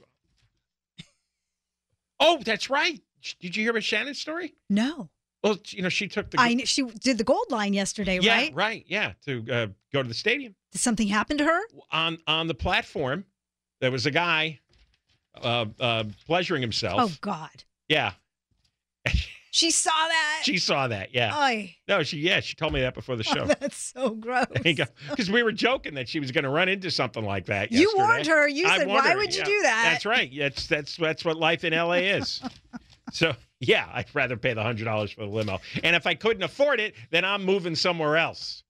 Oh, 2.20 2.38
that's 2.44 2.70
right. 2.70 3.00
Did 3.40 3.56
you 3.56 3.64
hear 3.64 3.70
about 3.70 3.82
Shannon's 3.82 4.20
story? 4.20 4.54
No. 4.68 5.08
Well, 5.42 5.58
you 5.68 5.80
know, 5.82 5.88
she 5.88 6.06
took 6.06 6.30
the 6.30 6.38
I 6.38 6.54
she 6.64 6.82
did 6.82 7.16
the 7.16 7.24
gold 7.24 7.50
line 7.50 7.72
yesterday, 7.72 8.18
yeah, 8.20 8.36
right? 8.36 8.54
right, 8.54 8.84
yeah, 8.86 9.12
to 9.24 9.44
uh, 9.50 9.66
go 9.90 10.02
to 10.02 10.08
the 10.08 10.14
stadium 10.14 10.54
Did 10.72 10.80
something 10.80 11.08
happen 11.08 11.38
to 11.38 11.44
her? 11.44 11.60
on 11.90 12.18
on 12.26 12.46
the 12.46 12.54
platform. 12.54 13.24
There 13.80 13.90
was 13.90 14.04
a 14.04 14.10
guy 14.10 14.60
uh, 15.42 15.64
uh, 15.80 16.04
pleasuring 16.26 16.60
himself. 16.60 17.00
Oh 17.00 17.16
God. 17.22 17.64
Yeah, 17.88 18.12
She 19.52 19.72
saw 19.72 19.90
that. 19.90 20.42
she 20.44 20.58
saw 20.58 20.86
that. 20.88 21.12
Yeah, 21.12 21.36
Oy. 21.36 21.74
no, 21.88 22.04
she 22.04 22.18
yeah, 22.18 22.38
she 22.38 22.54
told 22.54 22.72
me 22.72 22.80
that 22.82 22.94
before 22.94 23.16
the 23.16 23.26
oh, 23.30 23.34
show. 23.34 23.46
That's 23.46 23.92
so 23.94 24.10
gross. 24.14 24.46
Because 24.62 25.30
we 25.30 25.42
were 25.42 25.50
joking 25.50 25.94
that 25.94 26.08
she 26.08 26.20
was 26.20 26.30
going 26.30 26.44
to 26.44 26.50
run 26.50 26.68
into 26.68 26.90
something 26.90 27.24
like 27.24 27.46
that. 27.46 27.72
You 27.72 27.80
yesterday. 27.80 28.02
warned 28.02 28.26
her. 28.28 28.48
You 28.48 28.66
I 28.66 28.78
said, 28.78 28.88
"Why 28.88 29.10
her, 29.10 29.16
would 29.16 29.34
you 29.34 29.40
yeah. 29.40 29.44
do 29.44 29.62
that?" 29.62 29.88
That's 29.92 30.06
right. 30.06 30.32
That's 30.36 30.66
that's 30.68 30.96
that's 30.96 31.24
what 31.24 31.36
life 31.36 31.64
in 31.64 31.72
LA 31.72 31.94
is. 31.94 32.40
so 33.12 33.34
yeah, 33.58 33.88
I'd 33.92 34.06
rather 34.14 34.36
pay 34.36 34.54
the 34.54 34.62
hundred 34.62 34.84
dollars 34.84 35.10
for 35.10 35.22
the 35.22 35.30
limo. 35.30 35.58
And 35.82 35.96
if 35.96 36.06
I 36.06 36.14
couldn't 36.14 36.44
afford 36.44 36.78
it, 36.78 36.94
then 37.10 37.24
I'm 37.24 37.44
moving 37.44 37.74
somewhere 37.74 38.16
else. 38.16 38.62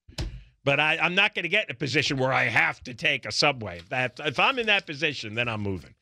But 0.63 0.79
I, 0.79 0.97
I'm 0.97 1.15
not 1.15 1.33
going 1.33 1.43
to 1.43 1.49
get 1.49 1.69
in 1.69 1.75
a 1.75 1.77
position 1.77 2.17
where 2.17 2.31
I 2.31 2.43
have 2.43 2.83
to 2.83 2.93
take 2.93 3.25
a 3.25 3.31
subway. 3.31 3.81
That 3.89 4.19
if 4.23 4.39
I'm 4.39 4.59
in 4.59 4.67
that 4.67 4.85
position, 4.85 5.33
then 5.33 5.47
I'm 5.47 5.61
moving. 5.61 5.93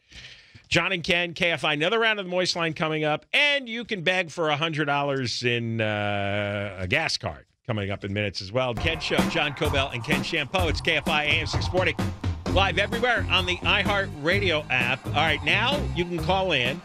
John 0.69 0.91
and 0.91 1.03
Ken, 1.03 1.33
KFI, 1.33 1.73
another 1.73 1.97
round 1.97 2.19
of 2.19 2.27
the 2.27 2.31
Moist 2.31 2.55
Line 2.55 2.73
coming 2.73 3.03
up, 3.03 3.25
and 3.33 3.67
you 3.67 3.83
can 3.83 4.03
beg 4.03 4.29
for 4.29 4.51
hundred 4.51 4.85
dollars 4.85 5.41
in 5.41 5.81
uh, 5.81 6.77
a 6.79 6.87
gas 6.87 7.17
card 7.17 7.47
coming 7.65 7.89
up 7.89 8.05
in 8.05 8.13
minutes 8.13 8.39
as 8.39 8.51
well. 8.51 8.75
Ken 8.75 8.99
Show, 8.99 9.17
John 9.29 9.53
Kobylt 9.53 9.95
and 9.95 10.03
Ken 10.03 10.21
Chiampou. 10.21 10.69
It's 10.69 10.79
KFI 10.79 11.25
AM 11.25 11.47
640, 11.47 12.53
live 12.53 12.77
everywhere 12.77 13.25
on 13.31 13.47
the 13.47 13.57
iHeart 13.57 14.11
Radio 14.21 14.63
app. 14.69 15.03
All 15.07 15.13
right, 15.13 15.43
now 15.43 15.83
you 15.95 16.05
can 16.05 16.19
call 16.19 16.51
in 16.51 16.77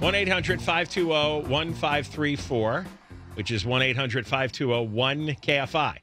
1 0.00 0.14
800 0.14 0.58
520 0.62 1.50
1534, 1.50 2.86
which 3.34 3.50
is 3.50 3.66
1 3.66 3.82
800 3.82 4.26
520 4.26 4.88
1KFI. 5.36 5.98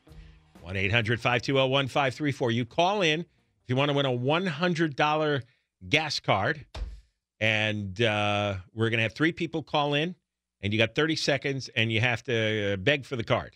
1 0.61 0.77
800 0.77 1.19
520 1.19 1.69
1534. 1.71 2.51
You 2.51 2.65
call 2.65 3.01
in 3.01 3.21
if 3.21 3.25
you 3.65 3.75
want 3.75 3.89
to 3.89 3.97
win 3.97 4.05
a 4.05 4.11
$100 4.11 5.41
gas 5.89 6.19
card. 6.19 6.67
And 7.39 8.01
uh, 8.01 8.55
we're 8.73 8.89
going 8.89 8.97
to 8.97 9.03
have 9.03 9.13
three 9.13 9.31
people 9.31 9.63
call 9.63 9.93
in, 9.93 10.15
and 10.61 10.73
you 10.73 10.79
got 10.79 10.95
30 10.95 11.15
seconds, 11.15 11.69
and 11.75 11.91
you 11.91 12.01
have 12.01 12.23
to 12.23 12.73
uh, 12.73 12.75
beg 12.77 13.05
for 13.05 13.15
the 13.15 13.23
card. 13.23 13.55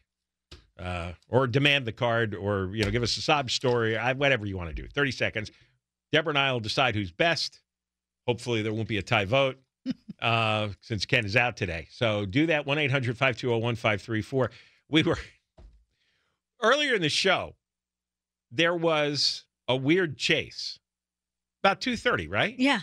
Uh, 0.80 1.12
or 1.30 1.46
demand 1.46 1.86
the 1.86 1.92
card, 1.92 2.34
or 2.34 2.72
you 2.74 2.84
know, 2.84 2.90
give 2.90 3.04
us 3.04 3.16
a 3.18 3.22
sob 3.22 3.52
story, 3.52 3.96
whatever 4.16 4.46
you 4.46 4.58
want 4.58 4.70
to 4.70 4.76
do. 4.76 4.88
30 4.88 5.12
seconds. 5.12 5.52
Deborah 6.12 6.32
and 6.32 6.40
I 6.40 6.52
will 6.52 6.60
decide 6.60 6.96
who's 6.96 7.12
best. 7.12 7.62
Hopefully, 8.28 8.62
there 8.62 8.74
won't 8.74 8.88
be 8.88 8.98
a 8.98 9.04
tie 9.04 9.26
vote 9.26 9.58
uh, 10.22 10.70
since 10.82 11.06
Ken 11.06 11.26
is 11.26 11.36
out 11.36 11.58
today. 11.58 11.88
So 11.92 12.26
do 12.26 12.48
that 12.48 12.66
1 12.66 12.78
800 12.78 13.18
520 13.18 13.62
1534. 13.62 14.52
We 14.90 15.04
were 15.04 15.18
earlier 16.62 16.96
in 16.96 17.02
the 17.02 17.10
show, 17.10 17.56
there 18.52 18.76
was 18.76 19.46
a 19.68 19.76
weird 19.76 20.18
chase 20.18 20.80
about 21.64 21.82
2.30, 21.82 22.30
right? 22.30 22.56
Yeah. 22.58 22.82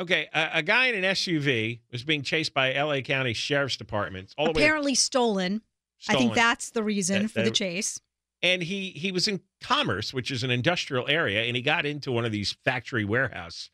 Okay, 0.00 0.28
a, 0.34 0.50
a 0.54 0.62
guy 0.62 0.86
in 0.88 0.96
an 1.04 1.14
SUV 1.14 1.80
was 1.92 2.02
being 2.02 2.22
chased 2.22 2.52
by 2.52 2.72
LA 2.72 3.00
County 3.00 3.32
Sheriff's 3.32 3.76
Department 3.76 4.34
all 4.36 4.46
the 4.46 4.52
way. 4.52 4.62
Apparently 4.62 4.94
stolen. 4.94 5.62
I 6.08 6.14
think 6.16 6.34
that's 6.34 6.70
the 6.70 6.82
reason 6.82 7.22
That- 7.22 7.30
for 7.30 7.42
the 7.42 7.50
chase. 7.50 8.00
and 8.42 8.62
he 8.62 8.90
he 8.90 9.12
was 9.12 9.28
in 9.28 9.40
Commerce, 9.62 10.12
which 10.12 10.30
is 10.30 10.42
an 10.42 10.50
industrial 10.50 11.08
area, 11.08 11.44
and 11.44 11.56
he 11.56 11.62
got 11.62 11.86
into 11.86 12.12
one 12.12 12.24
of 12.24 12.32
these 12.32 12.52
factory 12.64 13.04
warehouse 13.04 13.70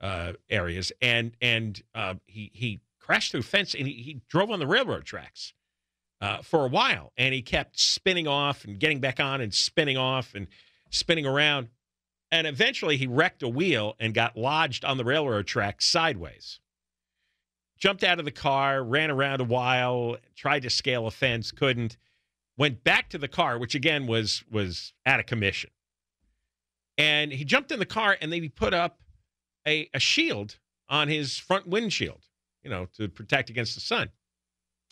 uh, 0.00 0.32
areas, 0.48 0.92
and 1.02 1.32
and 1.42 1.82
uh, 1.94 2.14
he 2.26 2.50
he 2.54 2.80
crashed 3.00 3.32
through 3.32 3.40
a 3.40 3.42
fence, 3.42 3.74
and 3.74 3.86
he, 3.86 3.94
he 3.94 4.20
drove 4.28 4.50
on 4.50 4.58
the 4.58 4.66
railroad 4.66 5.04
tracks 5.04 5.52
uh, 6.20 6.40
for 6.42 6.64
a 6.64 6.68
while, 6.68 7.12
and 7.18 7.34
he 7.34 7.42
kept 7.42 7.78
spinning 7.78 8.26
off 8.28 8.64
and 8.64 8.78
getting 8.78 9.00
back 9.00 9.20
on 9.20 9.40
and 9.42 9.52
spinning 9.52 9.96
off 9.98 10.34
and 10.34 10.46
spinning 10.90 11.26
around, 11.26 11.68
and 12.30 12.46
eventually 12.46 12.96
he 12.96 13.06
wrecked 13.06 13.42
a 13.42 13.48
wheel 13.48 13.94
and 14.00 14.14
got 14.14 14.36
lodged 14.36 14.84
on 14.84 14.96
the 14.96 15.04
railroad 15.04 15.46
track 15.46 15.80
sideways. 15.80 16.60
Jumped 17.78 18.04
out 18.04 18.18
of 18.18 18.24
the 18.24 18.30
car, 18.30 18.82
ran 18.82 19.10
around 19.10 19.40
a 19.40 19.44
while, 19.44 20.16
tried 20.34 20.62
to 20.62 20.70
scale 20.70 21.06
a 21.06 21.10
fence, 21.10 21.52
couldn't 21.52 21.96
went 22.56 22.82
back 22.84 23.10
to 23.10 23.18
the 23.18 23.28
car, 23.28 23.58
which 23.58 23.74
again 23.74 24.06
was 24.06 24.44
was 24.50 24.92
out 25.04 25.20
of 25.20 25.26
commission. 25.26 25.70
And 26.98 27.32
he 27.32 27.44
jumped 27.44 27.70
in 27.70 27.78
the 27.78 27.86
car 27.86 28.16
and 28.20 28.32
then 28.32 28.42
he 28.42 28.48
put 28.48 28.72
up 28.72 29.00
a, 29.66 29.90
a 29.92 30.00
shield 30.00 30.58
on 30.88 31.08
his 31.08 31.36
front 31.36 31.66
windshield, 31.66 32.24
you 32.62 32.70
know, 32.70 32.86
to 32.96 33.08
protect 33.08 33.50
against 33.50 33.74
the 33.74 33.80
sun. 33.80 34.10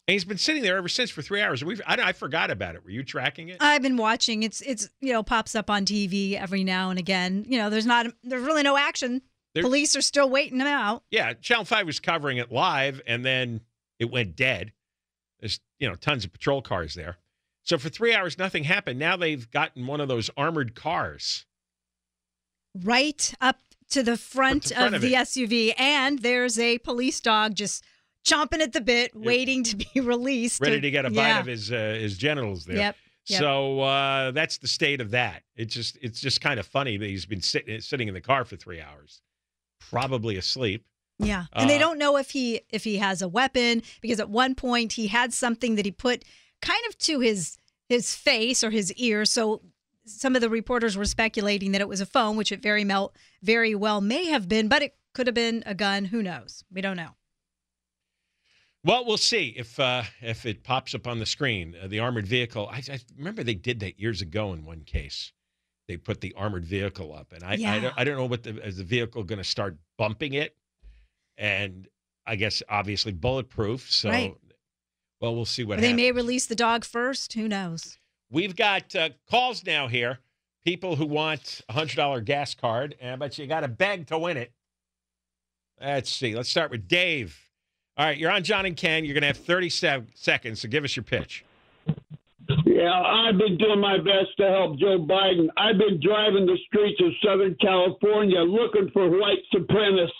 And 0.06 0.12
he's 0.12 0.24
been 0.24 0.36
sitting 0.38 0.62
there 0.62 0.76
ever 0.76 0.88
since 0.88 1.10
for 1.10 1.22
three 1.22 1.40
hours. 1.40 1.64
We 1.64 1.80
I, 1.86 2.08
I 2.08 2.12
forgot 2.12 2.50
about 2.50 2.74
it. 2.74 2.84
Were 2.84 2.90
you 2.90 3.02
tracking 3.02 3.48
it? 3.48 3.56
I've 3.60 3.80
been 3.82 3.96
watching. 3.96 4.42
It's 4.42 4.60
it's 4.60 4.88
you 5.00 5.12
know 5.12 5.22
pops 5.22 5.54
up 5.54 5.70
on 5.70 5.84
TV 5.86 6.34
every 6.34 6.62
now 6.64 6.90
and 6.90 6.98
again. 6.98 7.44
You 7.48 7.56
know, 7.58 7.70
there's 7.70 7.86
not 7.86 8.06
there's 8.22 8.42
really 8.44 8.62
no 8.62 8.76
action. 8.76 9.22
There- 9.54 9.62
Police 9.62 9.96
are 9.96 10.02
still 10.02 10.28
waiting 10.28 10.60
him 10.60 10.66
out. 10.66 11.04
Yeah, 11.10 11.32
Channel 11.34 11.64
Five 11.64 11.86
was 11.86 12.00
covering 12.00 12.36
it 12.38 12.52
live, 12.52 13.00
and 13.06 13.24
then 13.24 13.60
it 13.98 14.10
went 14.10 14.36
dead. 14.36 14.72
There's 15.40 15.60
you 15.78 15.88
know 15.88 15.94
tons 15.94 16.24
of 16.24 16.32
patrol 16.32 16.60
cars 16.60 16.94
there. 16.94 17.16
So 17.62 17.78
for 17.78 17.88
three 17.88 18.14
hours, 18.14 18.36
nothing 18.36 18.64
happened. 18.64 18.98
Now 18.98 19.16
they've 19.16 19.50
gotten 19.50 19.86
one 19.86 20.02
of 20.02 20.08
those 20.08 20.28
armored 20.36 20.74
cars. 20.74 21.46
right 22.74 23.32
up 23.40 23.60
to 23.90 24.02
the 24.02 24.16
front, 24.16 24.66
front 24.66 24.88
of, 24.88 24.94
of 24.94 25.00
the. 25.02 25.14
SUV, 25.14 25.72
and 25.78 26.18
there's 26.20 26.58
a 26.58 26.78
police 26.78 27.20
dog 27.20 27.54
just 27.54 27.84
chomping 28.24 28.60
at 28.60 28.72
the 28.72 28.80
bit, 28.80 29.14
waiting 29.14 29.62
to 29.64 29.76
be 29.76 29.88
released. 30.00 30.60
ready 30.60 30.80
to 30.80 30.90
get 30.90 31.04
a 31.04 31.10
bite 31.10 31.16
yeah. 31.28 31.40
of 31.40 31.46
his 31.46 31.70
uh, 31.72 31.96
his 32.00 32.16
genitals 32.18 32.64
there. 32.64 32.76
Yep, 32.76 32.96
yep. 33.26 33.38
So 33.40 33.80
uh, 33.80 34.30
that's 34.32 34.58
the 34.58 34.68
state 34.68 35.00
of 35.00 35.10
that. 35.12 35.42
It's 35.56 35.74
just 35.74 35.98
it's 36.02 36.20
just 36.20 36.40
kind 36.40 36.58
of 36.58 36.66
funny 36.66 36.96
that 36.96 37.06
he's 37.06 37.26
been 37.26 37.42
sitting 37.42 37.80
sitting 37.80 38.08
in 38.08 38.14
the 38.14 38.20
car 38.20 38.44
for 38.44 38.56
three 38.56 38.80
hours, 38.80 39.20
probably 39.78 40.36
asleep. 40.36 40.84
Yeah, 41.18 41.44
and 41.52 41.70
they 41.70 41.76
Uh, 41.76 41.80
don't 41.80 41.98
know 41.98 42.16
if 42.16 42.30
he 42.30 42.62
if 42.70 42.82
he 42.84 42.96
has 42.98 43.22
a 43.22 43.28
weapon 43.28 43.82
because 44.00 44.18
at 44.18 44.28
one 44.30 44.54
point 44.54 44.94
he 44.94 45.06
had 45.06 45.32
something 45.32 45.76
that 45.76 45.84
he 45.84 45.92
put 45.92 46.24
kind 46.60 46.82
of 46.88 46.98
to 46.98 47.20
his 47.20 47.56
his 47.88 48.14
face 48.16 48.64
or 48.64 48.70
his 48.70 48.92
ear. 48.94 49.24
So 49.24 49.62
some 50.06 50.34
of 50.34 50.40
the 50.42 50.50
reporters 50.50 50.96
were 50.96 51.04
speculating 51.04 51.72
that 51.72 51.80
it 51.80 51.88
was 51.88 52.00
a 52.00 52.06
phone, 52.06 52.36
which 52.36 52.50
it 52.50 52.60
very 52.60 52.82
mel- 52.84 53.14
very 53.42 53.74
well 53.74 54.00
may 54.00 54.26
have 54.26 54.48
been, 54.48 54.66
but 54.68 54.82
it 54.82 54.96
could 55.14 55.26
have 55.28 55.34
been 55.34 55.62
a 55.66 55.74
gun. 55.74 56.06
Who 56.06 56.22
knows? 56.22 56.64
We 56.72 56.80
don't 56.80 56.96
know. 56.96 57.10
Well, 58.84 59.06
we'll 59.06 59.16
see 59.16 59.54
if 59.56 59.80
uh, 59.80 60.02
if 60.20 60.44
it 60.44 60.62
pops 60.62 60.94
up 60.94 61.06
on 61.06 61.18
the 61.18 61.26
screen. 61.26 61.74
Uh, 61.82 61.86
the 61.88 62.00
armored 62.00 62.26
vehicle. 62.26 62.68
I, 62.70 62.82
I 62.90 62.98
remember 63.16 63.42
they 63.42 63.54
did 63.54 63.80
that 63.80 63.98
years 63.98 64.20
ago 64.20 64.52
in 64.52 64.64
one 64.64 64.82
case. 64.82 65.32
They 65.88 65.96
put 65.96 66.20
the 66.20 66.34
armored 66.36 66.64
vehicle 66.66 67.14
up, 67.14 67.32
and 67.32 67.42
I 67.42 67.52
I, 67.52 67.80
don't, 67.80 67.94
I 67.96 68.04
don't 68.04 68.16
know 68.16 68.26
what 68.26 68.42
the 68.42 68.62
is 68.64 68.76
the 68.76 68.84
vehicle 68.84 69.22
going 69.24 69.38
to 69.38 69.44
start 69.44 69.76
bumping 69.98 70.34
it, 70.34 70.54
and 71.38 71.88
I 72.26 72.36
guess 72.36 72.62
obviously 72.68 73.12
bulletproof. 73.12 73.90
So, 73.90 74.10
Right. 74.10 74.34
well, 75.20 75.34
we'll 75.34 75.44
see 75.44 75.64
what 75.64 75.78
happens. 75.78 75.82
they 75.82 75.88
happens. 76.02 76.02
may 76.04 76.12
release 76.12 76.46
the 76.46 76.54
dog 76.54 76.84
first. 76.84 77.32
Who 77.34 77.48
knows? 77.48 77.98
We've 78.30 78.56
got 78.56 78.94
uh, 78.96 79.10
calls 79.30 79.64
now 79.64 79.88
here. 79.88 80.18
People 80.64 80.96
who 80.96 81.04
want 81.06 81.60
a 81.68 81.72
hundred 81.74 81.96
dollar 81.96 82.20
gas 82.22 82.54
card, 82.54 82.96
and 83.00 83.18
but 83.18 83.36
you 83.38 83.46
got 83.46 83.60
to 83.60 83.68
beg 83.68 84.06
to 84.08 84.18
win 84.18 84.36
it. 84.38 84.52
Let's 85.80 86.10
see. 86.12 86.34
Let's 86.34 86.48
start 86.50 86.70
with 86.70 86.86
Dave. 86.88 87.38
All 87.96 88.04
right, 88.06 88.18
you're 88.18 88.30
on 88.30 88.42
John 88.42 88.66
and 88.66 88.76
Ken. 88.76 89.04
You're 89.04 89.14
going 89.14 89.22
to 89.22 89.28
have 89.28 89.36
30 89.36 89.70
seconds. 90.14 90.60
So 90.60 90.68
give 90.68 90.82
us 90.84 90.96
your 90.96 91.04
pitch. 91.04 91.44
Yeah, 92.66 92.90
I've 92.92 93.38
been 93.38 93.56
doing 93.56 93.80
my 93.80 93.98
best 93.98 94.36
to 94.38 94.48
help 94.50 94.78
Joe 94.78 94.98
Biden. 94.98 95.48
I've 95.56 95.78
been 95.78 96.00
driving 96.00 96.44
the 96.44 96.58
streets 96.66 97.00
of 97.00 97.12
Southern 97.24 97.54
California 97.60 98.40
looking 98.40 98.90
for 98.92 99.08
white 99.08 99.38
supremacists, 99.54 100.10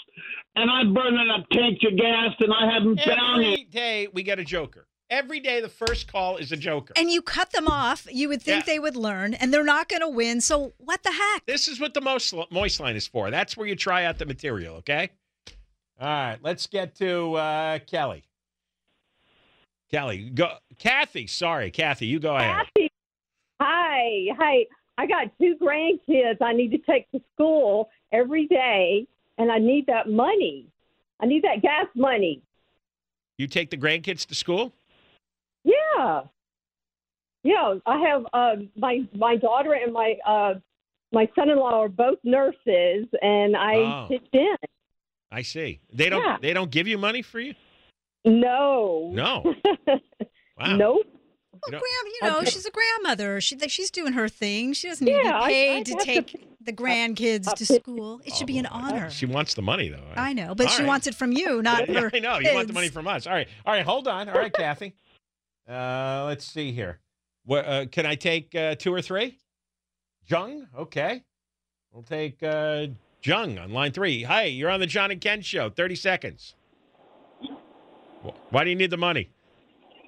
and 0.56 0.70
I'm 0.70 0.94
burning 0.94 1.28
up 1.36 1.44
tanks 1.52 1.84
of 1.84 1.98
gas, 1.98 2.30
and 2.38 2.52
I 2.54 2.72
haven't 2.72 3.00
found 3.00 3.42
Every 3.44 3.52
it. 3.62 3.70
day 3.70 4.08
we 4.12 4.22
get 4.22 4.38
a 4.38 4.44
joker. 4.44 4.86
Every 5.10 5.38
day, 5.38 5.60
the 5.60 5.68
first 5.68 6.10
call 6.10 6.38
is 6.38 6.50
a 6.50 6.56
joker. 6.56 6.94
And 6.96 7.10
you 7.10 7.20
cut 7.20 7.50
them 7.52 7.68
off. 7.68 8.06
You 8.10 8.30
would 8.30 8.40
think 8.40 8.66
Yeah. 8.66 8.72
they 8.72 8.78
would 8.78 8.96
learn, 8.96 9.34
and 9.34 9.52
they're 9.52 9.62
not 9.62 9.88
going 9.88 10.00
to 10.00 10.08
win. 10.08 10.40
So 10.40 10.72
what 10.78 11.02
the 11.02 11.12
heck? 11.12 11.44
This 11.44 11.68
is 11.68 11.78
what 11.78 11.92
the 11.92 12.00
moist, 12.00 12.32
moist 12.50 12.80
line 12.80 12.96
is 12.96 13.06
for. 13.06 13.30
That's 13.30 13.54
where 13.56 13.66
you 13.66 13.76
try 13.76 14.04
out 14.06 14.18
the 14.18 14.24
material, 14.26 14.76
okay? 14.76 15.10
All 16.04 16.10
right, 16.10 16.38
let's 16.42 16.66
get 16.66 16.94
to 16.96 17.32
uh, 17.32 17.78
Kelly. 17.78 18.24
Kelly, 19.90 20.28
go. 20.34 20.50
Kathy, 20.78 21.26
sorry, 21.26 21.70
Kathy, 21.70 22.04
you 22.04 22.20
go 22.20 22.36
ahead. 22.36 22.66
Kathy. 22.76 22.92
Hi. 23.58 24.26
Hi. 24.38 24.66
I 24.98 25.06
got 25.06 25.28
two 25.40 25.54
grandkids 25.58 26.42
I 26.42 26.52
need 26.52 26.72
to 26.72 26.78
take 26.78 27.10
to 27.12 27.22
school 27.32 27.88
every 28.12 28.46
day, 28.48 29.06
and 29.38 29.50
I 29.50 29.56
need 29.58 29.86
that 29.86 30.10
money. 30.10 30.66
I 31.20 31.24
need 31.26 31.42
that 31.44 31.62
gas 31.62 31.86
money. 31.96 32.42
You 33.38 33.46
take 33.46 33.70
the 33.70 33.78
grandkids 33.78 34.26
to 34.26 34.34
school? 34.34 34.74
Yeah. 35.64 36.20
Yeah. 37.44 37.76
I 37.86 37.98
have 38.00 38.26
uh, 38.34 38.56
my 38.76 39.08
my 39.16 39.36
daughter 39.36 39.72
and 39.72 39.94
my 39.94 40.16
uh, 40.26 40.54
my 41.12 41.30
son-in-law 41.34 41.80
are 41.84 41.88
both 41.88 42.18
nurses, 42.24 43.06
and 43.22 43.56
I 43.56 43.76
Oh. 43.76 44.06
pitch 44.10 44.28
in. 44.34 44.54
I 45.34 45.42
see. 45.42 45.80
They 45.92 46.08
don't. 46.08 46.22
Yeah. 46.22 46.36
They 46.40 46.52
don't 46.52 46.70
give 46.70 46.86
you 46.86 46.96
money 46.96 47.22
for 47.22 47.40
you. 47.40 47.54
No. 48.24 49.10
No. 49.12 49.54
Wow. 50.56 50.76
Nope. 50.76 51.06
You 51.66 51.72
know- 51.72 51.80
You 52.22 52.28
know, 52.28 52.44
she's 52.44 52.64
a 52.64 52.70
grandmother. 52.70 53.40
She 53.40 53.58
she's 53.66 53.90
doing 53.90 54.12
her 54.12 54.28
thing. 54.28 54.72
She 54.72 54.86
doesn't 54.86 55.04
need 55.04 55.16
Yeah, 55.16 55.32
to 55.40 55.46
be 55.46 55.52
paid 55.52 55.76
I 55.78 55.82
to 55.82 55.90
have 55.92 55.98
to 55.98 56.04
take 56.06 56.46
the 56.64 56.72
grandkids 56.72 57.52
to 57.54 57.66
school. 57.80 58.20
It 58.24 58.34
should 58.34 58.46
be 58.46 58.58
an 58.58 58.66
honor. 58.66 59.10
She 59.10 59.26
wants 59.26 59.54
the 59.54 59.62
money 59.62 59.88
though. 59.88 59.98
I 60.14 60.32
know, 60.32 60.54
but 60.54 60.66
All 60.68 60.72
she 60.72 60.82
right. 60.82 60.88
wants 60.88 61.08
it 61.08 61.16
from 61.16 61.32
you, 61.32 61.60
not 61.60 61.88
Yeah, 61.88 62.02
her. 62.02 62.10
I 62.14 62.18
know. 62.20 62.38
You 62.38 62.54
want 62.54 62.68
the 62.68 62.72
money 62.74 62.88
from 62.88 63.08
us. 63.08 63.26
All 63.26 63.32
right. 63.32 63.48
All 63.66 63.74
right. 63.74 63.84
Hold 63.84 64.06
on. 64.06 64.28
All 64.28 64.36
right, 64.36 64.52
Kathy. 64.52 64.94
Uh, 65.68 66.22
let's 66.26 66.44
see 66.44 66.70
here. 66.70 67.00
What 67.46 67.66
uh, 67.66 67.86
can 67.86 68.06
I 68.06 68.14
take? 68.14 68.54
Uh, 68.54 68.76
two 68.76 68.94
or 68.94 69.02
three? 69.02 69.38
Jung. 70.26 70.68
Okay. 70.78 71.24
We'll 71.92 72.04
take 72.04 72.40
uh, 72.44 72.86
Jung 73.24 73.58
on 73.58 73.72
line 73.72 73.92
three. 73.92 74.22
Hi, 74.24 74.44
you're 74.44 74.70
on 74.70 74.80
the 74.80 74.86
John 74.86 75.10
and 75.10 75.20
Ken 75.20 75.40
show. 75.40 75.70
Thirty 75.70 75.96
seconds. 75.96 76.54
Why 78.50 78.64
do 78.64 78.70
you 78.70 78.76
need 78.76 78.90
the 78.90 78.98
money? 78.98 79.30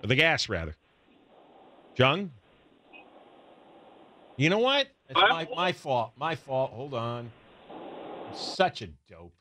Or 0.02 0.06
the 0.06 0.14
gas, 0.14 0.48
rather. 0.48 0.76
Jung. 1.96 2.30
You 4.36 4.50
know 4.50 4.58
what? 4.58 4.88
It's 5.08 5.18
my, 5.18 5.48
my 5.54 5.72
fault. 5.72 6.12
My 6.16 6.34
fault. 6.34 6.72
Hold 6.72 6.94
on. 6.94 7.30
I'm 7.70 8.36
such 8.36 8.82
a 8.82 8.88
dope. 9.08 9.32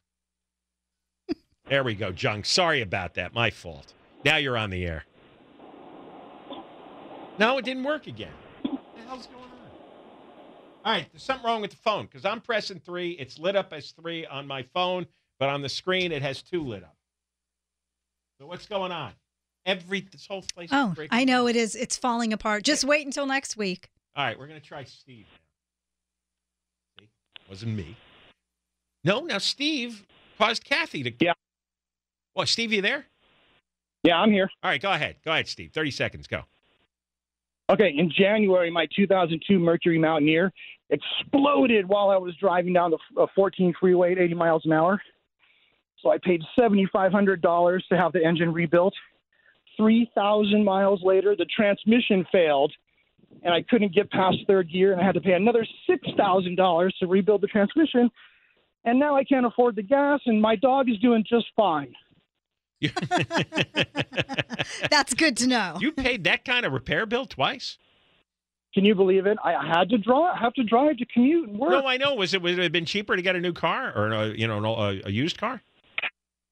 There 1.67 1.83
we 1.83 1.95
go, 1.95 2.13
Jung. 2.15 2.43
Sorry 2.43 2.81
about 2.81 3.15
that. 3.15 3.33
My 3.33 3.49
fault. 3.49 3.93
Now 4.23 4.37
you're 4.37 4.55
on 4.55 4.69
the 4.69 4.85
air. 4.85 5.03
No, 7.39 7.57
it 7.57 7.65
didn't 7.65 7.83
work 7.83 8.05
again. 8.05 8.31
What 8.61 8.81
the 8.95 9.01
hell's 9.07 9.25
going 9.25 9.43
on? 9.43 9.54
All 10.85 10.91
right, 10.91 11.07
there's 11.11 11.23
something 11.23 11.43
wrong 11.43 11.61
with 11.61 11.71
the 11.71 11.77
phone 11.77 12.05
because 12.05 12.25
I'm 12.25 12.39
pressing 12.39 12.79
three. 12.79 13.11
It's 13.13 13.39
lit 13.39 13.55
up 13.55 13.73
as 13.73 13.89
three 13.89 14.23
on 14.27 14.45
my 14.45 14.61
phone, 14.71 15.07
but 15.39 15.49
on 15.49 15.63
the 15.63 15.69
screen 15.69 16.11
it 16.11 16.21
has 16.21 16.43
two 16.43 16.61
lit 16.63 16.83
up. 16.83 16.95
So 18.39 18.45
what's 18.45 18.67
going 18.67 18.91
on? 18.91 19.13
Every 19.65 20.01
this 20.01 20.27
whole 20.27 20.43
place. 20.43 20.69
Oh, 20.71 20.93
breaking 20.95 21.17
I 21.17 21.23
know 21.23 21.47
it 21.47 21.55
is. 21.55 21.75
It's 21.75 21.97
falling 21.97 22.33
apart. 22.33 22.63
Just 22.63 22.83
wait 22.83 23.03
until 23.03 23.25
next 23.25 23.57
week. 23.57 23.89
All 24.15 24.23
right, 24.23 24.37
we're 24.37 24.45
gonna 24.45 24.59
try 24.59 24.83
Steve 24.83 25.25
now. 26.99 27.05
See, 27.05 27.09
wasn't 27.49 27.75
me. 27.75 27.97
No, 29.03 29.21
now 29.21 29.39
Steve 29.39 30.05
caused 30.37 30.63
Kathy 30.63 31.01
to. 31.01 31.11
Yeah. 31.19 31.33
Well, 32.35 32.45
Steve, 32.45 32.71
you 32.71 32.83
there? 32.83 33.05
Yeah, 34.03 34.19
I'm 34.19 34.31
here. 34.31 34.51
All 34.61 34.69
right, 34.69 34.81
go 34.81 34.91
ahead. 34.91 35.15
Go 35.25 35.31
ahead, 35.31 35.47
Steve. 35.47 35.71
Thirty 35.73 35.89
seconds. 35.89 36.27
Go. 36.27 36.43
Okay, 37.69 37.93
in 37.97 38.11
January, 38.15 38.69
my 38.69 38.87
2002 38.95 39.57
Mercury 39.57 39.97
Mountaineer 39.97 40.53
exploded 40.91 41.87
while 41.87 42.09
I 42.09 42.17
was 42.17 42.35
driving 42.39 42.73
down 42.73 42.91
the 42.91 43.21
uh, 43.21 43.25
14 43.35 43.73
freeway 43.79 44.11
at 44.11 44.19
80 44.19 44.33
miles 44.35 44.61
an 44.65 44.71
hour. 44.71 45.01
So 46.03 46.11
I 46.11 46.19
paid 46.19 46.41
$7,500 46.57 47.79
to 47.89 47.97
have 47.97 48.13
the 48.13 48.23
engine 48.23 48.53
rebuilt. 48.53 48.93
3,000 49.77 50.63
miles 50.63 51.01
later, 51.03 51.35
the 51.35 51.45
transmission 51.45 52.25
failed, 52.31 52.71
and 53.43 53.51
I 53.51 53.63
couldn't 53.67 53.95
get 53.95 54.11
past 54.11 54.37
third 54.45 54.71
gear, 54.71 54.91
and 54.91 55.01
I 55.01 55.03
had 55.05 55.15
to 55.15 55.21
pay 55.21 55.33
another 55.33 55.65
$6,000 55.89 56.89
to 56.99 57.07
rebuild 57.07 57.41
the 57.41 57.47
transmission. 57.47 58.11
And 58.85 58.99
now 58.99 59.15
I 59.15 59.23
can't 59.23 59.45
afford 59.47 59.75
the 59.75 59.81
gas, 59.81 60.19
and 60.27 60.39
my 60.39 60.55
dog 60.55 60.87
is 60.87 60.99
doing 60.99 61.25
just 61.27 61.47
fine. 61.55 61.93
That's 64.89 65.13
good 65.13 65.37
to 65.37 65.47
know. 65.47 65.77
You 65.79 65.91
paid 65.91 66.23
that 66.25 66.45
kind 66.45 66.65
of 66.65 66.73
repair 66.73 67.05
bill 67.05 67.25
twice? 67.25 67.77
Can 68.73 68.83
you 68.83 68.93
believe 68.95 69.25
it? 69.25 69.37
I 69.43 69.55
I 69.55 69.65
had 69.65 69.89
to 69.89 69.97
drive, 69.97 70.37
have 70.37 70.53
to 70.55 70.63
drive 70.63 70.97
to 70.97 71.05
commute 71.05 71.47
and 71.49 71.57
work. 71.57 71.71
No, 71.71 71.87
I 71.87 71.95
know. 71.97 72.13
Was 72.15 72.33
it 72.33 72.41
would 72.41 72.59
it 72.59 72.63
have 72.63 72.71
been 72.73 72.85
cheaper 72.85 73.15
to 73.15 73.21
get 73.21 73.35
a 73.35 73.39
new 73.39 73.53
car 73.53 73.93
or 73.95 74.11
a, 74.11 74.27
you 74.27 74.47
know 74.47 74.57
an, 74.57 74.65
a, 74.65 75.07
a 75.07 75.11
used 75.11 75.37
car? 75.37 75.61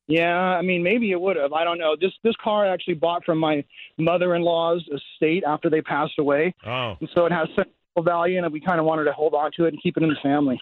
Yeah, 0.08 0.38
I 0.38 0.62
mean, 0.62 0.84
maybe 0.84 1.12
it 1.12 1.20
would 1.20 1.36
have. 1.38 1.54
I 1.54 1.64
don't 1.64 1.78
know. 1.78 1.96
This 2.00 2.12
this 2.24 2.36
car 2.42 2.66
I 2.66 2.70
actually 2.70 2.96
bought 2.96 3.26
from 3.26 3.40
my 3.40 3.64
mother-in-law's 3.98 4.88
estate 4.88 5.44
after 5.46 5.70
they 5.70 5.82
passed 5.82 6.18
away, 6.18 6.54
Oh, 6.66 6.96
and 7.00 7.10
so 7.14 7.26
it 7.26 7.32
has 7.34 7.48
sentimental 7.50 8.04
value, 8.04 8.42
and 8.42 8.52
we 8.54 8.62
kind 8.62 8.80
of 8.80 8.86
wanted 8.86 9.04
to 9.06 9.14
hold 9.14 9.34
on 9.34 9.52
to 9.58 9.66
it 9.66 9.74
and 9.74 9.82
keep 9.84 9.98
it 9.98 10.04
in 10.04 10.10
the 10.10 10.16
family. 10.24 10.60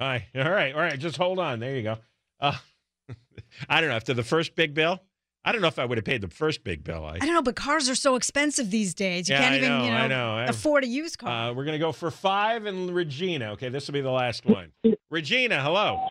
All 0.00 0.08
right, 0.08 0.24
all 0.34 0.50
right, 0.50 0.74
all 0.74 0.80
right. 0.80 0.98
Just 0.98 1.16
hold 1.18 1.38
on. 1.38 1.60
There 1.60 1.76
you 1.76 1.82
go. 1.82 1.98
Uh, 2.40 2.56
I 3.68 3.80
don't 3.80 3.90
know. 3.90 3.96
After 3.96 4.14
the 4.14 4.22
first 4.22 4.54
big 4.54 4.74
bill, 4.74 5.02
I 5.44 5.52
don't 5.52 5.60
know 5.60 5.68
if 5.68 5.78
I 5.78 5.84
would 5.84 5.98
have 5.98 6.04
paid 6.04 6.20
the 6.20 6.28
first 6.28 6.62
big 6.64 6.84
bill. 6.84 7.04
I, 7.04 7.14
I 7.14 7.18
don't 7.18 7.34
know, 7.34 7.42
but 7.42 7.56
cars 7.56 7.88
are 7.88 7.94
so 7.94 8.14
expensive 8.16 8.70
these 8.70 8.94
days. 8.94 9.28
You 9.28 9.34
Yeah, 9.34 9.40
can't 9.42 9.54
I 9.54 9.56
even, 9.58 9.68
know, 9.70 9.84
you 9.84 9.90
I 9.90 10.06
know, 10.06 10.36
know. 10.38 10.44
Afford 10.48 10.84
a 10.84 10.86
used 10.86 11.18
car. 11.18 11.50
Uh, 11.50 11.52
we're 11.52 11.64
gonna 11.64 11.78
go 11.78 11.92
for 11.92 12.10
five 12.10 12.66
and 12.66 12.94
Regina. 12.94 13.52
Okay, 13.52 13.68
this 13.68 13.86
will 13.86 13.94
be 13.94 14.00
the 14.00 14.10
last 14.10 14.44
one. 14.46 14.70
Regina, 15.10 15.60
hello. 15.62 16.08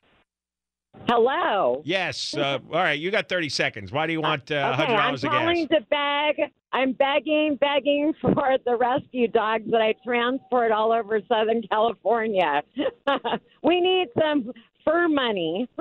Hello. 1.08 1.82
Yes. 1.86 2.36
Uh, 2.36 2.60
all 2.72 2.78
right, 2.78 3.00
you 3.00 3.12
got 3.12 3.30
thirty 3.30 3.48
seconds. 3.50 3.92
Why 3.92 4.06
do 4.08 4.14
you 4.14 4.22
want 4.22 4.52
uh, 4.52 4.56
Okay, 4.56 4.76
hundred 4.76 4.94
I'm 4.96 5.06
dollars 5.08 5.24
a 5.24 5.28
gas? 5.28 5.38
calling 5.40 5.68
to 5.70 5.82
beg. 5.90 6.52
I'm 6.74 6.94
begging, 6.94 7.58
begging 7.60 8.14
for 8.22 8.58
the 8.66 8.76
rescue 8.78 9.28
dogs 9.28 9.70
that 9.72 9.82
I 9.82 9.94
transport 10.06 10.72
all 10.72 10.92
over 10.94 11.20
Southern 11.28 11.62
California. 11.64 12.62
we 13.64 13.82
need 13.82 14.08
some 14.20 14.52
fur 14.86 15.08
money. 15.08 15.68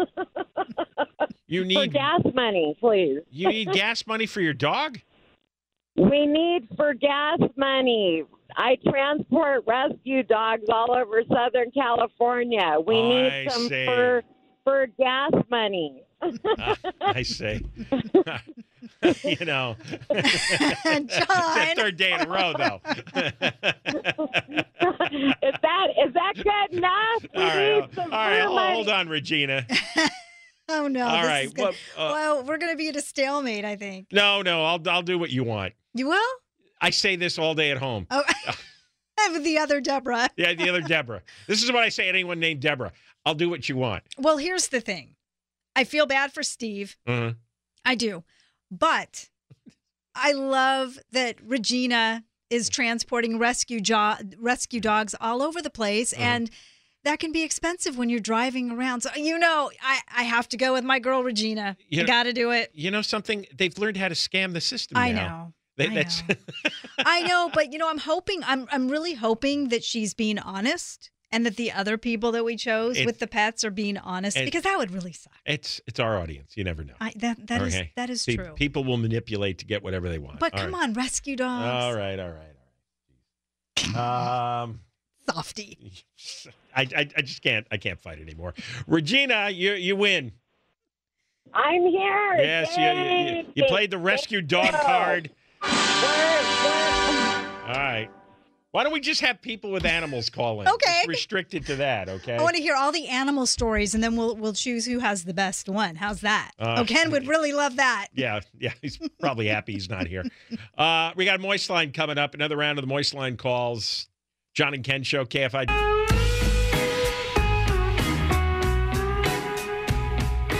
You 1.46 1.62
for 1.62 1.66
need 1.66 1.92
gas 1.92 2.20
money, 2.32 2.76
please. 2.78 3.20
you 3.30 3.48
need 3.48 3.72
gas 3.72 4.06
money 4.06 4.26
for 4.26 4.40
your 4.40 4.52
dog. 4.52 4.98
We 5.96 6.24
need 6.24 6.68
for 6.76 6.94
gas 6.94 7.38
money. 7.56 8.22
I 8.56 8.76
transport 8.88 9.64
rescue 9.66 10.22
dogs 10.22 10.66
all 10.72 10.92
over 10.92 11.22
Southern 11.28 11.72
California. 11.72 12.76
We 12.86 12.94
Oh, 12.94 13.08
need 13.08 13.32
I 13.32 13.48
some 13.48 13.68
for 13.68 14.22
for 14.62 14.86
gas 14.98 15.32
money. 15.50 16.02
Ah, 16.58 16.76
I 17.00 17.22
see. 17.22 17.66
you 19.24 19.44
know, 19.44 19.76
it's 20.10 21.18
the 21.18 21.72
third 21.76 21.96
day 21.96 22.12
in 22.12 22.20
a 22.20 22.28
row, 22.28 22.52
though. 22.56 22.80
is 25.40 25.54
that 25.62 25.88
is 26.04 26.14
that 26.14 26.34
good 26.36 26.78
enough? 26.78 27.22
We 27.34 27.42
all 27.42 27.48
right, 27.48 27.80
need 27.80 27.94
some 27.94 28.12
all 28.12 28.18
right. 28.18 28.42
fur 28.42 28.48
money. 28.48 28.74
Hold 28.74 28.88
on, 28.88 29.08
Regina. 29.08 29.66
oh 30.68 30.88
no! 30.88 31.06
All 31.06 31.24
right. 31.24 31.54
this 31.54 31.64
right, 31.64 31.74
well, 31.96 32.08
uh, 32.10 32.12
well, 32.12 32.44
we're 32.44 32.58
gonna 32.58 32.76
be 32.76 32.88
at 32.88 32.96
a 32.96 33.00
stalemate, 33.00 33.64
I 33.64 33.76
think. 33.76 34.08
No, 34.12 34.42
no. 34.42 34.64
I'll 34.64 34.80
I'll 34.88 35.02
do 35.02 35.18
what 35.18 35.30
you 35.30 35.44
want. 35.44 35.72
You 35.94 36.08
will? 36.08 36.34
I 36.80 36.90
say 36.90 37.16
this 37.16 37.38
all 37.38 37.54
day 37.54 37.70
at 37.70 37.78
home. 37.78 38.06
Oh, 38.10 38.22
the 39.42 39.58
other 39.58 39.80
Deborah. 39.80 40.30
Yeah, 40.36 40.54
the 40.54 40.68
other 40.68 40.80
Deborah. 40.80 41.22
This 41.46 41.62
is 41.62 41.70
what 41.70 41.82
I 41.82 41.88
say 41.88 42.04
to 42.04 42.08
anyone 42.08 42.40
named 42.40 42.60
Deborah. 42.60 42.92
I'll 43.24 43.34
do 43.34 43.50
what 43.50 43.68
you 43.68 43.76
want. 43.76 44.02
Well, 44.18 44.38
here's 44.38 44.68
the 44.68 44.80
thing. 44.80 45.14
I 45.76 45.84
feel 45.84 46.06
bad 46.06 46.32
for 46.32 46.42
Steve. 46.42 46.96
Mhm. 47.06 47.36
I 47.84 47.94
do. 47.94 48.24
But 48.70 49.28
I 50.14 50.32
love 50.32 50.98
that 51.12 51.36
Regina 51.44 52.24
is 52.50 52.68
transporting 52.68 53.38
rescue 53.38 53.80
jo- 53.80 54.16
rescue 54.38 54.80
dogs 54.80 55.14
all 55.20 55.42
over 55.42 55.62
the 55.62 55.70
place 55.70 56.12
Uh-huh. 56.12 56.22
and 56.22 56.50
that 57.02 57.18
can 57.18 57.32
be 57.32 57.42
expensive 57.42 57.96
when 57.96 58.10
you're 58.10 58.20
driving 58.20 58.70
around. 58.70 59.00
So 59.02 59.10
you 59.16 59.38
know, 59.38 59.70
I, 59.82 60.00
I 60.18 60.22
have 60.24 60.48
to 60.50 60.56
go 60.56 60.74
with 60.74 60.84
my 60.84 60.98
girl 60.98 61.22
Regina. 61.22 61.76
You 61.88 62.02
know- 62.02 62.06
got 62.06 62.24
to 62.24 62.32
do 62.32 62.50
it. 62.50 62.70
You 62.74 62.90
know 62.90 63.02
something? 63.02 63.46
They've 63.56 63.76
learned 63.78 63.96
how 63.96 64.08
to 64.08 64.14
scam 64.14 64.52
the 64.52 64.60
system. 64.60 64.98
I 64.98 65.12
now. 65.12 65.28
know. 65.28 65.52
They, 65.76 65.86
I 65.88 65.94
that's 65.94 66.22
I 66.98 67.22
know, 67.22 67.50
but 67.54 67.72
you 67.72 67.78
know, 67.78 67.88
I'm 67.88 67.98
hoping 67.98 68.42
I'm 68.44 68.66
I'm 68.70 68.88
really 68.88 69.14
hoping 69.14 69.68
that 69.68 69.82
she's 69.82 70.12
being 70.12 70.38
honest 70.38 71.10
and 71.32 71.46
that 71.46 71.56
the 71.56 71.70
other 71.72 71.96
people 71.96 72.32
that 72.32 72.44
we 72.44 72.56
chose 72.56 72.98
It- 72.98 73.06
with 73.06 73.18
the 73.20 73.26
pets 73.26 73.64
are 73.64 73.70
being 73.70 73.96
honest 73.96 74.36
it- 74.36 74.44
because 74.44 74.62
that 74.64 74.76
would 74.78 74.90
really 74.90 75.12
suck. 75.12 75.32
it's 75.46 75.80
it's 75.86 76.00
our 76.00 76.18
audience. 76.18 76.56
You 76.56 76.64
never 76.64 76.82
know. 76.84 76.94
I, 77.00 77.12
that 77.16 77.46
that 77.46 77.62
is 77.62 77.74
Okay? 77.74 77.92
that 77.96 78.10
is 78.10 78.22
See, 78.22 78.36
true. 78.36 78.52
People 78.54 78.84
will 78.84 78.96
manipulate 78.96 79.58
to 79.58 79.64
get 79.64 79.82
whatever 79.82 80.08
they 80.08 80.18
want. 80.18 80.38
But 80.40 80.54
All 80.54 80.60
come 80.60 80.72
right. 80.74 80.82
on, 80.84 80.92
rescue 80.94 81.36
dogs. 81.36 81.66
All 81.66 81.94
right, 81.94 82.18
all 82.18 82.30
right, 82.30 82.56
all 83.94 83.94
right. 83.94 84.62
Um, 84.64 84.80
Softy. 85.30 85.92
I, 86.76 86.82
I 86.96 87.08
I 87.16 87.22
just 87.22 87.42
can't 87.42 87.66
I 87.70 87.76
can't 87.76 88.00
fight 88.00 88.20
anymore. 88.20 88.54
Regina, 88.86 89.50
you 89.50 89.72
you 89.74 89.96
win. 89.96 90.32
I'm 91.52 91.82
here. 91.82 92.34
Yes, 92.38 92.76
you, 92.76 92.84
you, 92.84 93.36
you, 93.38 93.52
you 93.56 93.64
played 93.64 93.90
the 93.90 93.98
rescue 93.98 94.40
dog 94.40 94.72
card. 94.72 95.30
All 95.62 95.68
right. 97.76 98.08
Why 98.72 98.84
don't 98.84 98.92
we 98.92 99.00
just 99.00 99.20
have 99.22 99.42
people 99.42 99.72
with 99.72 99.84
animals 99.84 100.30
call 100.30 100.60
in? 100.60 100.68
Okay. 100.68 101.04
Restricted 101.08 101.66
to 101.66 101.76
that, 101.76 102.08
okay? 102.08 102.36
I 102.36 102.42
want 102.42 102.54
to 102.54 102.62
hear 102.62 102.76
all 102.76 102.92
the 102.92 103.08
animal 103.08 103.44
stories, 103.46 103.94
and 103.96 104.04
then 104.04 104.14
we'll 104.16 104.36
we'll 104.36 104.52
choose 104.52 104.86
who 104.86 105.00
has 105.00 105.24
the 105.24 105.34
best 105.34 105.68
one. 105.68 105.96
How's 105.96 106.20
that? 106.20 106.52
Uh, 106.56 106.76
oh, 106.78 106.84
Ken 106.84 107.10
would 107.10 107.26
really 107.26 107.52
love 107.52 107.76
that. 107.76 108.08
Yeah, 108.14 108.40
yeah, 108.60 108.72
he's 108.80 109.00
probably 109.18 109.48
happy 109.48 109.72
he's 109.72 109.90
not 109.90 110.06
here. 110.06 110.24
Uh, 110.78 111.12
we 111.14 111.24
got 111.26 111.40
Moist 111.40 111.68
Line 111.68 111.92
coming 111.92 112.16
up. 112.16 112.32
Another 112.34 112.56
round 112.56 112.78
of 112.78 112.82
the 112.82 112.88
Moist 112.88 113.12
Line 113.12 113.36
calls. 113.36 114.08
John 114.54 114.72
and 114.72 114.82
Ken 114.82 115.02
Show, 115.02 115.24
KFI. 115.24 115.66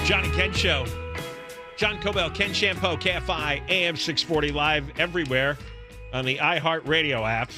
John 0.05 0.25
and 0.25 0.35
Ken 0.35 0.53
Show. 0.53 0.85
John 1.77 1.99
Kobylt, 2.01 2.35
Ken 2.35 2.51
Chiampou, 2.51 3.01
KFI, 3.01 3.63
AM 3.71 3.97
640, 3.97 4.53
live 4.53 4.91
everywhere 4.99 5.57
on 6.13 6.25
the 6.27 6.37
iHeartRadio 6.37 7.27
app. 7.27 7.51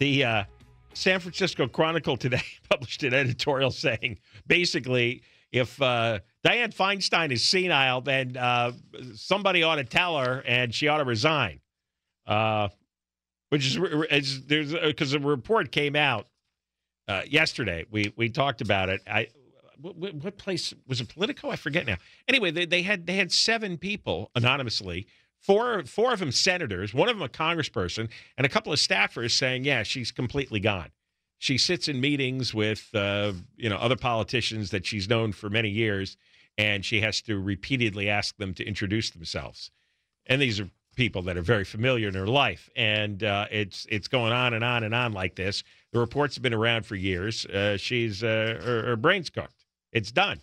The 0.00 0.24
uh, 0.24 0.44
San 0.94 1.20
Francisco 1.20 1.68
Chronicle 1.68 2.16
today 2.16 2.42
published 2.70 3.02
an 3.02 3.12
editorial 3.12 3.70
saying 3.70 4.18
basically, 4.46 5.22
if 5.52 5.80
uh, 5.82 6.20
Dianne 6.42 6.74
Feinstein 6.74 7.30
is 7.30 7.44
senile, 7.44 8.00
then 8.00 8.34
uh, 8.36 8.72
somebody 9.14 9.62
ought 9.62 9.76
to 9.76 9.84
tell 9.84 10.18
her 10.18 10.42
and 10.46 10.74
she 10.74 10.88
ought 10.88 10.98
to 10.98 11.04
resign. 11.04 11.60
Uh, 12.26 12.68
which 13.50 13.66
is, 13.66 13.78
is 14.10 14.46
there's 14.46 14.72
because 14.72 15.12
a 15.12 15.18
report 15.18 15.70
came 15.70 15.96
out 15.96 16.28
uh, 17.06 17.22
yesterday. 17.28 17.84
We 17.90 18.14
we 18.16 18.30
talked 18.30 18.62
about 18.62 18.88
it. 18.88 19.02
I 19.06 19.26
what, 19.80 20.14
what 20.14 20.38
place 20.38 20.72
was 20.86 21.00
it? 21.00 21.08
Politico? 21.08 21.50
I 21.50 21.56
forget 21.56 21.86
now. 21.86 21.96
Anyway, 22.28 22.52
they, 22.52 22.64
they 22.64 22.82
had 22.82 23.06
they 23.06 23.14
had 23.14 23.32
seven 23.32 23.76
people 23.76 24.30
anonymously. 24.34 25.08
Four 25.40 25.84
four 25.84 26.12
of 26.12 26.18
them 26.18 26.32
senators, 26.32 26.92
one 26.92 27.08
of 27.08 27.16
them 27.16 27.24
a 27.24 27.28
congressperson, 27.28 28.10
and 28.36 28.44
a 28.44 28.50
couple 28.50 28.72
of 28.72 28.78
staffers 28.78 29.32
saying, 29.32 29.64
"Yeah, 29.64 29.82
she's 29.82 30.12
completely 30.12 30.60
gone." 30.60 30.90
She 31.38 31.56
sits 31.56 31.88
in 31.88 32.00
meetings 32.00 32.52
with 32.52 32.94
uh, 32.94 33.32
you 33.56 33.70
know 33.70 33.76
other 33.76 33.96
politicians 33.96 34.70
that 34.70 34.84
she's 34.84 35.08
known 35.08 35.32
for 35.32 35.48
many 35.48 35.70
years, 35.70 36.18
and 36.58 36.84
she 36.84 37.00
has 37.00 37.22
to 37.22 37.38
repeatedly 37.38 38.10
ask 38.10 38.36
them 38.36 38.52
to 38.54 38.64
introduce 38.64 39.10
themselves. 39.10 39.70
And 40.26 40.42
these 40.42 40.60
are 40.60 40.68
people 40.94 41.22
that 41.22 41.38
are 41.38 41.42
very 41.42 41.64
familiar 41.64 42.08
in 42.08 42.14
her 42.14 42.26
life, 42.26 42.68
and 42.76 43.24
uh, 43.24 43.46
it's 43.50 43.86
it's 43.88 44.08
going 44.08 44.34
on 44.34 44.52
and 44.52 44.62
on 44.62 44.84
and 44.84 44.94
on 44.94 45.12
like 45.12 45.36
this. 45.36 45.62
The 45.92 45.98
reports 45.98 46.34
have 46.34 46.42
been 46.42 46.52
around 46.52 46.84
for 46.84 46.96
years. 46.96 47.46
Uh, 47.46 47.78
she's 47.78 48.22
uh, 48.22 48.60
her, 48.62 48.82
her 48.84 48.96
brain's 48.96 49.30
cooked. 49.30 49.64
It's 49.92 50.12
done, 50.12 50.40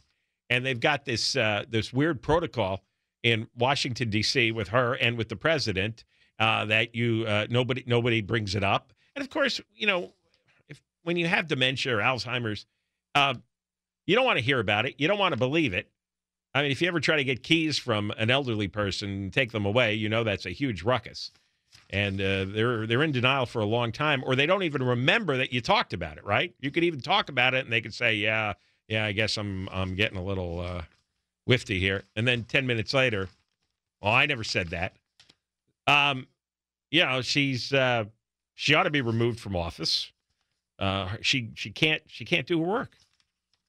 and 0.49 0.65
they've 0.65 0.79
got 0.79 1.05
this 1.05 1.35
uh, 1.35 1.65
this 1.69 1.93
weird 1.93 2.23
protocol 2.23 2.81
in 3.27 3.49
Washington 3.57 4.09
D.C. 4.09 4.53
with 4.53 4.69
her 4.69 4.93
and 4.93 5.17
with 5.17 5.27
the 5.27 5.35
president 5.35 6.05
uh, 6.39 6.63
that 6.65 6.95
you 6.95 7.25
uh, 7.27 7.45
nobody 7.49 7.83
nobody 7.85 8.21
brings 8.21 8.55
it 8.55 8.63
up. 8.63 8.93
And 9.15 9.23
of 9.23 9.29
course, 9.29 9.59
you 9.75 9.85
know, 9.85 10.13
if 10.69 10.81
when 11.03 11.17
you 11.17 11.27
have 11.27 11.47
dementia 11.47 11.97
or 11.97 11.99
Alzheimer's, 11.99 12.65
uh, 13.15 13.33
you 14.05 14.15
don't 14.15 14.25
want 14.25 14.39
to 14.39 14.45
hear 14.45 14.59
about 14.59 14.85
it. 14.85 14.95
You 14.97 15.09
don't 15.09 15.19
want 15.19 15.33
to 15.33 15.37
believe 15.37 15.73
it. 15.73 15.89
I 16.55 16.61
mean, 16.61 16.71
if 16.71 16.81
you 16.81 16.87
ever 16.87 17.01
try 17.01 17.17
to 17.17 17.23
get 17.25 17.43
keys 17.43 17.77
from 17.77 18.11
an 18.11 18.31
elderly 18.31 18.69
person, 18.69 19.09
and 19.09 19.33
take 19.33 19.51
them 19.51 19.65
away, 19.65 19.93
you 19.93 20.07
know 20.07 20.23
that's 20.23 20.45
a 20.45 20.51
huge 20.51 20.83
ruckus. 20.83 21.31
And 21.89 22.21
uh, 22.21 22.45
they're 22.45 22.87
they're 22.87 23.03
in 23.03 23.11
denial 23.11 23.45
for 23.45 23.59
a 23.59 23.65
long 23.65 23.91
time, 23.91 24.23
or 24.25 24.37
they 24.37 24.45
don't 24.45 24.63
even 24.63 24.83
remember 24.83 25.35
that 25.37 25.51
you 25.51 25.59
talked 25.59 25.91
about 25.91 26.17
it. 26.17 26.23
Right? 26.23 26.55
You 26.61 26.71
could 26.71 26.85
even 26.85 27.01
talk 27.01 27.27
about 27.27 27.53
it, 27.55 27.65
and 27.65 27.73
they 27.73 27.81
could 27.81 27.93
say, 27.93 28.15
"Yeah, 28.15 28.53
yeah, 28.87 29.03
I 29.03 29.11
guess 29.11 29.37
I'm 29.37 29.67
I'm 29.69 29.95
getting 29.95 30.17
a 30.17 30.23
little 30.23 30.61
whiffy 31.47 31.79
here." 31.79 32.03
And 32.15 32.27
then 32.27 32.43
ten 32.43 32.67
minutes 32.67 32.93
later, 32.93 33.29
"Oh, 34.01 34.11
I 34.11 34.25
never 34.25 34.43
said 34.43 34.69
that." 34.69 34.93
Um, 35.87 36.27
you 36.91 37.03
know, 37.03 37.21
she's 37.21 37.73
uh, 37.73 38.05
she 38.55 38.73
ought 38.73 38.83
to 38.83 38.89
be 38.89 39.01
removed 39.01 39.39
from 39.39 39.55
office. 39.55 40.11
Uh, 40.79 41.09
she 41.21 41.49
she 41.55 41.71
can't 41.71 42.03
she 42.07 42.25
can't 42.25 42.47
do 42.47 42.59
her 42.59 42.67
work. 42.67 42.91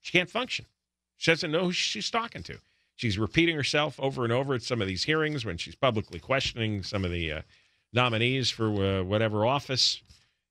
She 0.03 0.13
can't 0.13 0.31
function. 0.31 0.67
She 1.17 1.31
doesn't 1.31 1.51
know 1.51 1.65
who 1.65 1.73
she's 1.73 2.11
talking 2.11 2.43
to. 2.45 2.59
She's 2.97 3.19
repeating 3.19 3.55
herself 3.55 3.99
over 4.01 4.25
and 4.25 4.33
over 4.33 4.55
at 4.55 4.63
some 4.63 4.81
of 4.81 4.89
these 4.89 5.05
hearings 5.05 5.45
when 5.45 5.57
she's 5.57 5.75
publicly 5.75 6.19
questioning 6.19 6.83
some 6.83 7.05
of 7.05 7.11
the 7.11 7.33
uh, 7.33 7.43
nominees 7.93 8.51
for 8.51 8.69
uh, 8.69 9.03
whatever 9.03 9.47
office. 9.47 10.03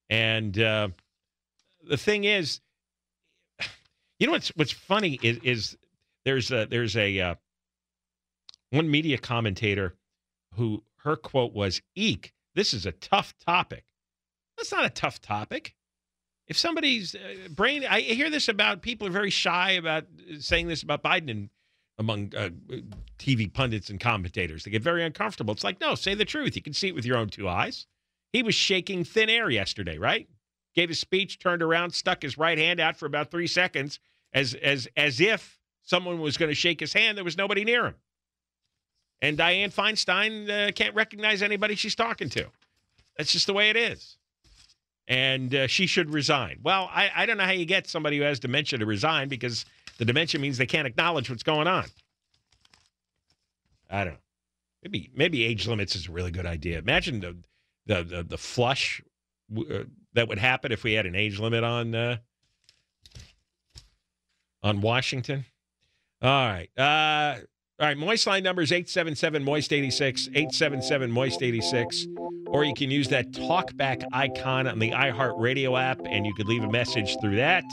And 0.09 0.57
uh, 0.59 0.89
the 1.87 1.97
thing 1.97 2.23
is, 2.23 2.61
you 4.19 4.27
know 4.27 4.33
what's 4.33 4.49
what's 4.49 4.71
funny 4.71 5.19
is, 5.21 5.39
is 5.43 5.77
there's 6.27 6.51
a, 6.51 6.67
there's 6.69 6.97
a 6.97 7.19
uh, 7.21 7.35
one 8.71 8.91
media 8.91 9.17
commentator 9.17 9.95
who 10.55 10.83
her 10.97 11.15
quote 11.15 11.53
was 11.53 11.81
"Eek, 11.95 12.33
this 12.53 12.73
is 12.73 12.85
a 12.85 12.91
tough 12.91 13.33
topic." 13.45 13.85
That's 14.57 14.73
not 14.73 14.83
a 14.83 14.89
tough 14.89 15.21
topic. 15.21 15.73
If 16.47 16.57
somebody's 16.57 17.15
uh, 17.15 17.47
brain, 17.49 17.85
I 17.89 18.01
hear 18.01 18.29
this 18.29 18.49
about 18.49 18.81
people 18.81 19.07
are 19.07 19.11
very 19.11 19.29
shy 19.29 19.71
about 19.71 20.03
saying 20.39 20.67
this 20.67 20.83
about 20.83 21.01
Biden 21.01 21.31
and 21.31 21.49
among 21.97 22.33
uh, 22.35 22.49
TV 23.17 23.51
pundits 23.51 23.89
and 23.89 23.99
commentators. 23.99 24.65
They 24.65 24.71
get 24.71 24.83
very 24.83 25.05
uncomfortable. 25.05 25.53
It's 25.53 25.63
like, 25.63 25.79
no, 25.79 25.95
say 25.95 26.13
the 26.13 26.25
truth. 26.25 26.57
You 26.57 26.61
can 26.61 26.73
see 26.73 26.89
it 26.89 26.95
with 26.95 27.05
your 27.05 27.17
own 27.17 27.29
two 27.29 27.47
eyes. 27.47 27.87
He 28.33 28.43
was 28.43 28.53
shaking 28.53 29.05
thin 29.05 29.29
air 29.29 29.49
yesterday, 29.49 29.97
right? 29.97 30.27
Gave 30.75 30.89
his 30.89 30.99
speech, 30.99 31.39
turned 31.39 31.63
around, 31.63 31.91
stuck 31.91 32.21
his 32.21 32.37
right 32.37 32.57
hand 32.57 32.81
out 32.81 32.97
for 32.97 33.05
about 33.05 33.31
three 33.31 33.47
seconds, 33.47 33.99
as 34.33 34.53
as 34.55 34.89
as 34.97 35.21
if 35.21 35.57
someone 35.87 36.19
was 36.19 36.37
going 36.37 36.49
to 36.49 36.55
shake 36.55 36.79
his 36.79 36.93
hand. 36.93 37.17
There 37.17 37.25
was 37.25 37.37
nobody 37.37 37.63
near 37.63 37.87
him. 37.87 37.95
And 39.21 39.37
Dianne 39.37 39.73
Feinstein 39.73 40.49
uh, 40.49 40.71
can't 40.71 40.93
recognize 40.93 41.41
anybody 41.41 41.73
she's 41.73 41.95
talking 41.95 42.29
to. 42.29 42.45
That's 43.17 43.31
just 43.31 43.47
the 43.47 43.53
way 43.53 43.71
it 43.71 43.75
is 43.75 44.17
and 45.07 45.55
uh, 45.55 45.67
she 45.67 45.87
should 45.87 46.11
resign. 46.11 46.59
Well, 46.63 46.89
I, 46.93 47.09
I 47.15 47.25
don't 47.25 47.37
know 47.37 47.45
how 47.45 47.51
you 47.51 47.65
get 47.65 47.87
somebody 47.87 48.17
who 48.17 48.23
has 48.23 48.39
dementia 48.39 48.79
to 48.79 48.85
resign 48.85 49.29
because 49.29 49.65
the 49.97 50.05
dementia 50.05 50.39
means 50.39 50.57
they 50.57 50.65
can't 50.65 50.87
acknowledge 50.87 51.29
what's 51.29 51.43
going 51.43 51.67
on. 51.67 51.85
I 53.89 54.03
don't 54.03 54.13
know. 54.13 54.19
Maybe 54.83 55.09
maybe 55.15 55.43
age 55.43 55.67
limits 55.67 55.95
is 55.95 56.07
a 56.07 56.11
really 56.11 56.31
good 56.31 56.45
idea. 56.45 56.77
Imagine 56.77 57.19
the 57.21 57.37
the 57.85 58.03
the, 58.03 58.23
the 58.23 58.37
flush 58.37 59.01
uh, 59.57 59.83
that 60.13 60.27
would 60.27 60.37
happen 60.37 60.71
if 60.71 60.83
we 60.83 60.93
had 60.93 61.05
an 61.05 61.15
age 61.15 61.39
limit 61.39 61.63
on 61.63 61.95
uh, 61.95 62.17
on 64.61 64.81
Washington. 64.81 65.45
All 66.21 66.29
right. 66.29 66.69
Uh, 66.77 67.41
all 67.79 67.87
right, 67.87 67.97
Moist 67.97 68.25
line 68.25 68.41
number 68.41 68.63
is 68.63 68.71
877 68.71 69.43
Moist 69.43 69.71
86, 69.71 70.29
877 70.29 71.11
Moist 71.11 71.43
86. 71.43 72.07
Or 72.47 72.63
you 72.63 72.73
can 72.73 72.89
use 72.89 73.09
that 73.09 73.31
talkback 73.33 74.03
icon 74.13 74.65
on 74.65 74.79
the 74.79 74.91
iHeartRadio 74.91 75.79
app 75.79 75.99
and 76.05 76.25
you 76.25 76.33
could 76.33 76.47
leave 76.47 76.63
a 76.63 76.69
message 76.69 77.15
through 77.21 77.35
that 77.35 77.63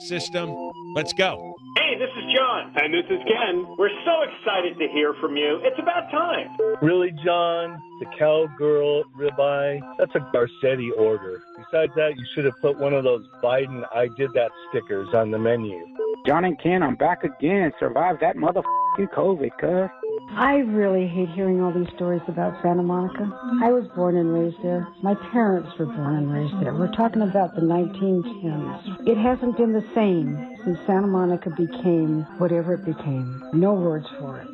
system. 0.00 0.52
Let's 0.96 1.12
go. 1.12 1.54
Hey, 1.76 1.98
this 1.98 2.10
is 2.16 2.24
John. 2.34 2.72
And 2.76 2.92
this 2.92 3.04
is 3.10 3.18
Ken. 3.28 3.64
We're 3.78 3.90
so 4.04 4.22
excited 4.22 4.76
to 4.78 4.88
hear 4.88 5.14
from 5.20 5.36
you. 5.36 5.60
It's 5.62 5.78
about 5.78 6.10
time. 6.10 6.48
Really, 6.82 7.12
John? 7.24 7.80
The 8.00 8.06
cowgirl 8.18 9.04
ribeye? 9.16 9.80
That's 9.98 10.14
a 10.16 10.20
Garcetti 10.34 10.90
order. 10.98 11.40
Besides 11.56 11.92
that, 11.94 12.16
you 12.16 12.24
should 12.34 12.44
have 12.44 12.60
put 12.60 12.78
one 12.78 12.92
of 12.92 13.04
those 13.04 13.24
Biden 13.42 13.84
I 13.94 14.08
did 14.16 14.30
that 14.34 14.50
stickers 14.70 15.08
on 15.14 15.30
the 15.30 15.38
menu. 15.38 15.84
John 16.26 16.46
and 16.46 16.58
Ken, 16.58 16.82
I'm 16.82 16.96
back 16.96 17.22
again. 17.22 17.70
Survived 17.78 18.20
that 18.20 18.36
motherfucking 18.36 19.12
COVID, 19.14 19.50
cuz. 19.60 19.90
I 20.36 20.56
really 20.72 21.06
hate 21.06 21.28
hearing 21.28 21.60
all 21.60 21.70
these 21.70 21.92
stories 21.96 22.22
about 22.28 22.60
Santa 22.62 22.82
Monica. 22.82 23.30
I 23.62 23.70
was 23.70 23.84
born 23.94 24.16
and 24.16 24.32
raised 24.32 24.56
there. 24.62 24.88
My 25.02 25.14
parents 25.32 25.68
were 25.78 25.84
born 25.84 26.16
and 26.16 26.32
raised 26.32 26.64
there. 26.64 26.74
We're 26.74 26.90
talking 26.92 27.20
about 27.20 27.54
the 27.54 27.60
1910s. 27.60 29.06
It 29.06 29.18
hasn't 29.18 29.58
been 29.58 29.74
the 29.74 29.84
same 29.94 30.56
since 30.64 30.78
Santa 30.86 31.06
Monica 31.06 31.50
became 31.50 32.22
whatever 32.38 32.72
it 32.72 32.86
became. 32.86 33.42
No 33.52 33.74
words 33.74 34.06
for 34.18 34.40
it. 34.40 34.48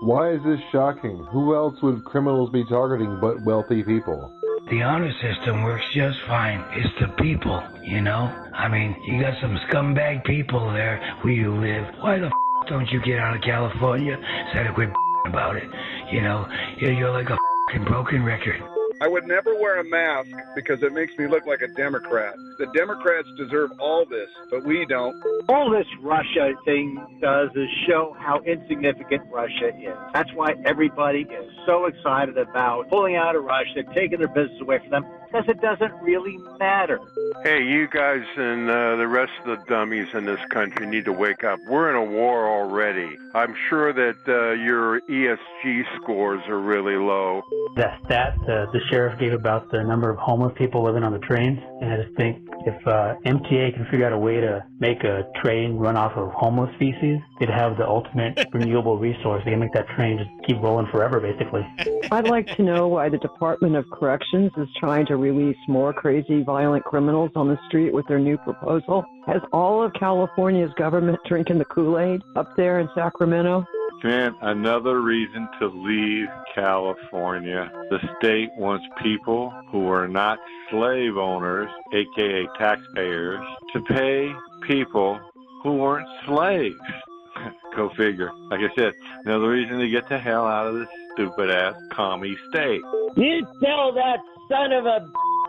Why 0.00 0.32
is 0.32 0.40
this 0.42 0.60
shocking? 0.72 1.18
Who 1.30 1.54
else 1.54 1.76
would 1.82 2.02
criminals 2.06 2.48
be 2.50 2.64
targeting 2.64 3.18
but 3.20 3.42
wealthy 3.44 3.82
people? 3.82 4.32
The 4.70 4.82
honor 4.82 5.10
system 5.20 5.64
works 5.64 5.84
just 5.92 6.16
fine. 6.28 6.64
It's 6.70 6.94
the 7.00 7.08
people, 7.20 7.60
you 7.82 8.00
know? 8.02 8.32
I 8.54 8.68
mean, 8.68 8.94
you 9.02 9.20
got 9.20 9.34
some 9.40 9.58
scumbag 9.68 10.24
people 10.24 10.72
there 10.72 11.16
where 11.22 11.32
you 11.32 11.52
live. 11.52 11.92
Why 12.00 12.20
the 12.20 12.26
f- 12.26 12.68
don't 12.68 12.88
you 12.92 13.02
get 13.02 13.18
out 13.18 13.34
of 13.34 13.42
California 13.42 14.16
instead 14.46 14.68
of 14.68 14.76
quit 14.76 14.90
about 15.26 15.56
it? 15.56 15.68
You 16.12 16.22
know, 16.22 16.46
you're, 16.78 16.92
you're 16.92 17.10
like 17.10 17.30
a 17.30 17.36
broken 17.84 18.22
record. 18.22 18.62
I 19.02 19.08
would 19.08 19.26
never 19.26 19.54
wear 19.54 19.80
a 19.80 19.84
mask 19.84 20.28
because 20.54 20.82
it 20.82 20.92
makes 20.92 21.16
me 21.16 21.26
look 21.26 21.46
like 21.46 21.62
a 21.62 21.68
Democrat. 21.68 22.34
The 22.58 22.66
Democrats 22.74 23.28
deserve 23.38 23.70
all 23.80 24.04
this, 24.04 24.28
but 24.50 24.64
we 24.64 24.84
don't. 24.84 25.16
All 25.48 25.70
this 25.70 25.86
Russia 26.02 26.52
thing 26.66 27.18
does 27.20 27.48
is 27.54 27.68
show 27.88 28.14
how 28.18 28.40
insignificant 28.40 29.22
Russia 29.30 29.68
is. 29.68 29.96
That's 30.12 30.30
why 30.34 30.54
everybody 30.66 31.22
is 31.22 31.50
so 31.64 31.86
excited 31.86 32.36
about 32.36 32.90
pulling 32.90 33.16
out 33.16 33.36
of 33.36 33.44
Russia, 33.44 33.82
taking 33.94 34.18
their 34.18 34.28
business 34.28 34.60
away 34.60 34.80
from 34.80 34.90
them, 34.90 35.04
because 35.30 35.48
it 35.48 35.60
doesn't 35.60 35.92
really 36.02 36.38
matter. 36.58 37.00
Hey, 37.42 37.62
you 37.62 37.88
guys 37.88 38.22
and 38.36 38.68
uh, 38.68 38.96
the 38.96 39.06
rest 39.06 39.32
of 39.44 39.58
the 39.58 39.64
dummies 39.66 40.08
in 40.14 40.24
this 40.24 40.40
country 40.50 40.86
need 40.86 41.04
to 41.04 41.12
wake 41.12 41.44
up. 41.44 41.58
We're 41.68 41.90
in 41.90 41.96
a 41.96 42.04
war 42.04 42.48
already. 42.48 43.16
I'm 43.34 43.54
sure 43.68 43.92
that 43.92 44.16
uh, 44.26 44.52
your 44.52 45.00
ESG 45.02 45.84
scores 45.96 46.42
are 46.48 46.58
really 46.58 46.96
low. 46.96 47.42
That 47.76 48.00
stat 48.04 48.34
uh, 48.42 48.66
the 48.72 48.80
sheriff 48.90 49.18
gave 49.18 49.32
about 49.32 49.70
the 49.70 49.82
number 49.84 50.10
of 50.10 50.18
homeless 50.18 50.52
people 50.56 50.82
living 50.82 51.04
on 51.04 51.12
the 51.12 51.18
trains, 51.20 51.58
and 51.80 51.92
I 51.92 52.02
just 52.02 52.16
think 52.16 52.49
if 52.66 52.86
uh, 52.86 53.14
MTA 53.24 53.74
can 53.74 53.86
figure 53.90 54.06
out 54.06 54.12
a 54.12 54.18
way 54.18 54.40
to 54.40 54.64
make 54.78 55.04
a 55.04 55.24
train 55.42 55.76
run 55.76 55.96
off 55.96 56.12
of 56.16 56.30
homeless 56.32 56.70
feces, 56.78 57.18
they'd 57.38 57.50
have 57.50 57.76
the 57.76 57.86
ultimate 57.86 58.46
renewable 58.52 58.98
resource. 58.98 59.42
They 59.44 59.52
can 59.52 59.60
make 59.60 59.72
that 59.72 59.88
train 59.96 60.18
just 60.18 60.30
keep 60.46 60.60
rolling 60.62 60.86
forever, 60.90 61.20
basically. 61.20 61.66
I'd 62.10 62.28
like 62.28 62.46
to 62.56 62.62
know 62.62 62.88
why 62.88 63.08
the 63.08 63.18
Department 63.18 63.76
of 63.76 63.84
Corrections 63.90 64.50
is 64.56 64.68
trying 64.78 65.06
to 65.06 65.16
release 65.16 65.56
more 65.68 65.92
crazy, 65.92 66.42
violent 66.42 66.84
criminals 66.84 67.30
on 67.34 67.48
the 67.48 67.58
street 67.68 67.92
with 67.92 68.06
their 68.08 68.18
new 68.18 68.36
proposal. 68.38 69.04
Has 69.26 69.42
all 69.52 69.82
of 69.82 69.92
California's 69.94 70.72
government 70.74 71.18
drinking 71.26 71.58
the 71.58 71.64
Kool 71.66 71.98
Aid 71.98 72.22
up 72.36 72.56
there 72.56 72.80
in 72.80 72.88
Sacramento? 72.94 73.64
Man, 74.02 74.34
another 74.40 75.02
reason 75.02 75.46
to 75.58 75.66
leave 75.66 76.28
California. 76.54 77.70
The 77.90 77.98
state 78.18 78.48
wants 78.56 78.86
people 79.02 79.52
who 79.70 79.88
are 79.88 80.08
not 80.08 80.38
slave 80.70 81.18
owners, 81.18 81.68
aka 81.92 82.46
taxpayers, 82.58 83.44
to 83.74 83.80
pay 83.82 84.32
people 84.66 85.20
who 85.62 85.74
weren't 85.74 86.08
slaves. 86.26 86.76
Go 87.76 87.90
figure. 87.90 88.30
Like 88.50 88.60
I 88.60 88.74
said, 88.74 88.94
another 89.26 89.50
reason 89.50 89.78
to 89.78 89.88
get 89.88 90.08
the 90.08 90.18
hell 90.18 90.46
out 90.46 90.68
of 90.68 90.74
this 90.76 90.88
stupid 91.12 91.50
ass 91.50 91.74
commie 91.92 92.36
state. 92.48 92.80
You 93.16 93.46
tell 93.62 93.92
that 93.92 94.18
son 94.48 94.72
of 94.72 94.86
a 94.86 95.06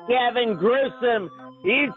Gavin 0.09 0.57
Gruesome, 0.57 1.29
he's 1.63 1.89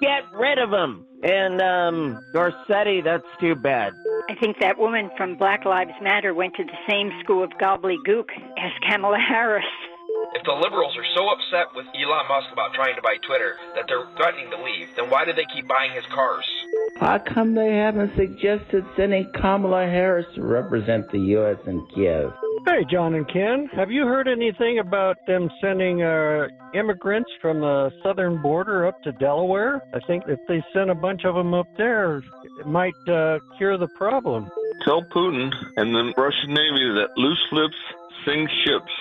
get 0.00 0.24
rid 0.34 0.58
of 0.58 0.72
him. 0.72 1.06
And 1.22 1.60
um, 1.60 2.24
Garcetti, 2.32 3.04
that's 3.04 3.26
too 3.40 3.54
bad. 3.54 3.92
I 4.28 4.34
think 4.34 4.58
that 4.60 4.78
woman 4.78 5.10
from 5.16 5.36
Black 5.36 5.64
Lives 5.64 5.92
Matter 6.00 6.32
went 6.32 6.54
to 6.56 6.64
the 6.64 6.78
same 6.88 7.10
school 7.22 7.44
of 7.44 7.50
gobbledygook 7.60 8.30
as 8.56 8.72
Kamala 8.88 9.18
Harris. 9.18 9.64
If 10.34 10.44
the 10.44 10.52
liberals 10.52 10.96
are 10.96 11.04
so 11.16 11.28
upset 11.28 11.74
with 11.74 11.86
Elon 11.94 12.28
Musk 12.28 12.52
about 12.52 12.72
trying 12.72 12.94
to 12.94 13.02
buy 13.02 13.16
Twitter 13.26 13.56
that 13.74 13.84
they're 13.88 14.06
threatening 14.16 14.50
to 14.50 14.62
leave, 14.62 14.88
then 14.96 15.10
why 15.10 15.24
do 15.24 15.32
they 15.32 15.46
keep 15.52 15.66
buying 15.66 15.92
his 15.92 16.04
cars? 16.14 16.46
How 16.96 17.18
come 17.18 17.54
they 17.54 17.74
haven't 17.74 18.14
suggested 18.16 18.84
sending 18.96 19.30
Kamala 19.34 19.86
Harris 19.86 20.26
to 20.36 20.42
represent 20.42 21.10
the 21.10 21.18
U.S. 21.18 21.58
in 21.66 21.84
Kiev? 21.94 22.32
Hey, 22.66 22.84
John 22.90 23.14
and 23.14 23.26
Ken, 23.32 23.68
have 23.74 23.90
you 23.90 24.04
heard 24.04 24.28
anything 24.28 24.78
about 24.78 25.16
them 25.26 25.50
sending 25.60 26.02
uh, 26.02 26.48
immigrants 26.74 27.30
from 27.40 27.60
the 27.60 27.90
southern 28.02 28.40
border 28.42 28.86
up 28.86 29.02
to 29.02 29.12
Delaware? 29.12 29.80
I 29.94 29.98
think 30.06 30.24
if 30.28 30.38
they 30.46 30.62
send 30.72 30.90
a 30.90 30.94
bunch 30.94 31.24
of 31.24 31.34
them 31.34 31.54
up 31.54 31.66
there, 31.76 32.18
it 32.60 32.66
might 32.66 32.94
uh, 33.08 33.38
cure 33.56 33.78
the 33.78 33.88
problem. 33.96 34.48
Tell 34.84 35.02
Putin 35.04 35.50
and 35.76 35.94
the 35.94 36.12
Russian 36.16 36.54
Navy 36.54 36.88
that 36.94 37.08
loose 37.16 37.46
lips 37.52 37.74
sink 38.24 38.48
ships. 38.64 38.92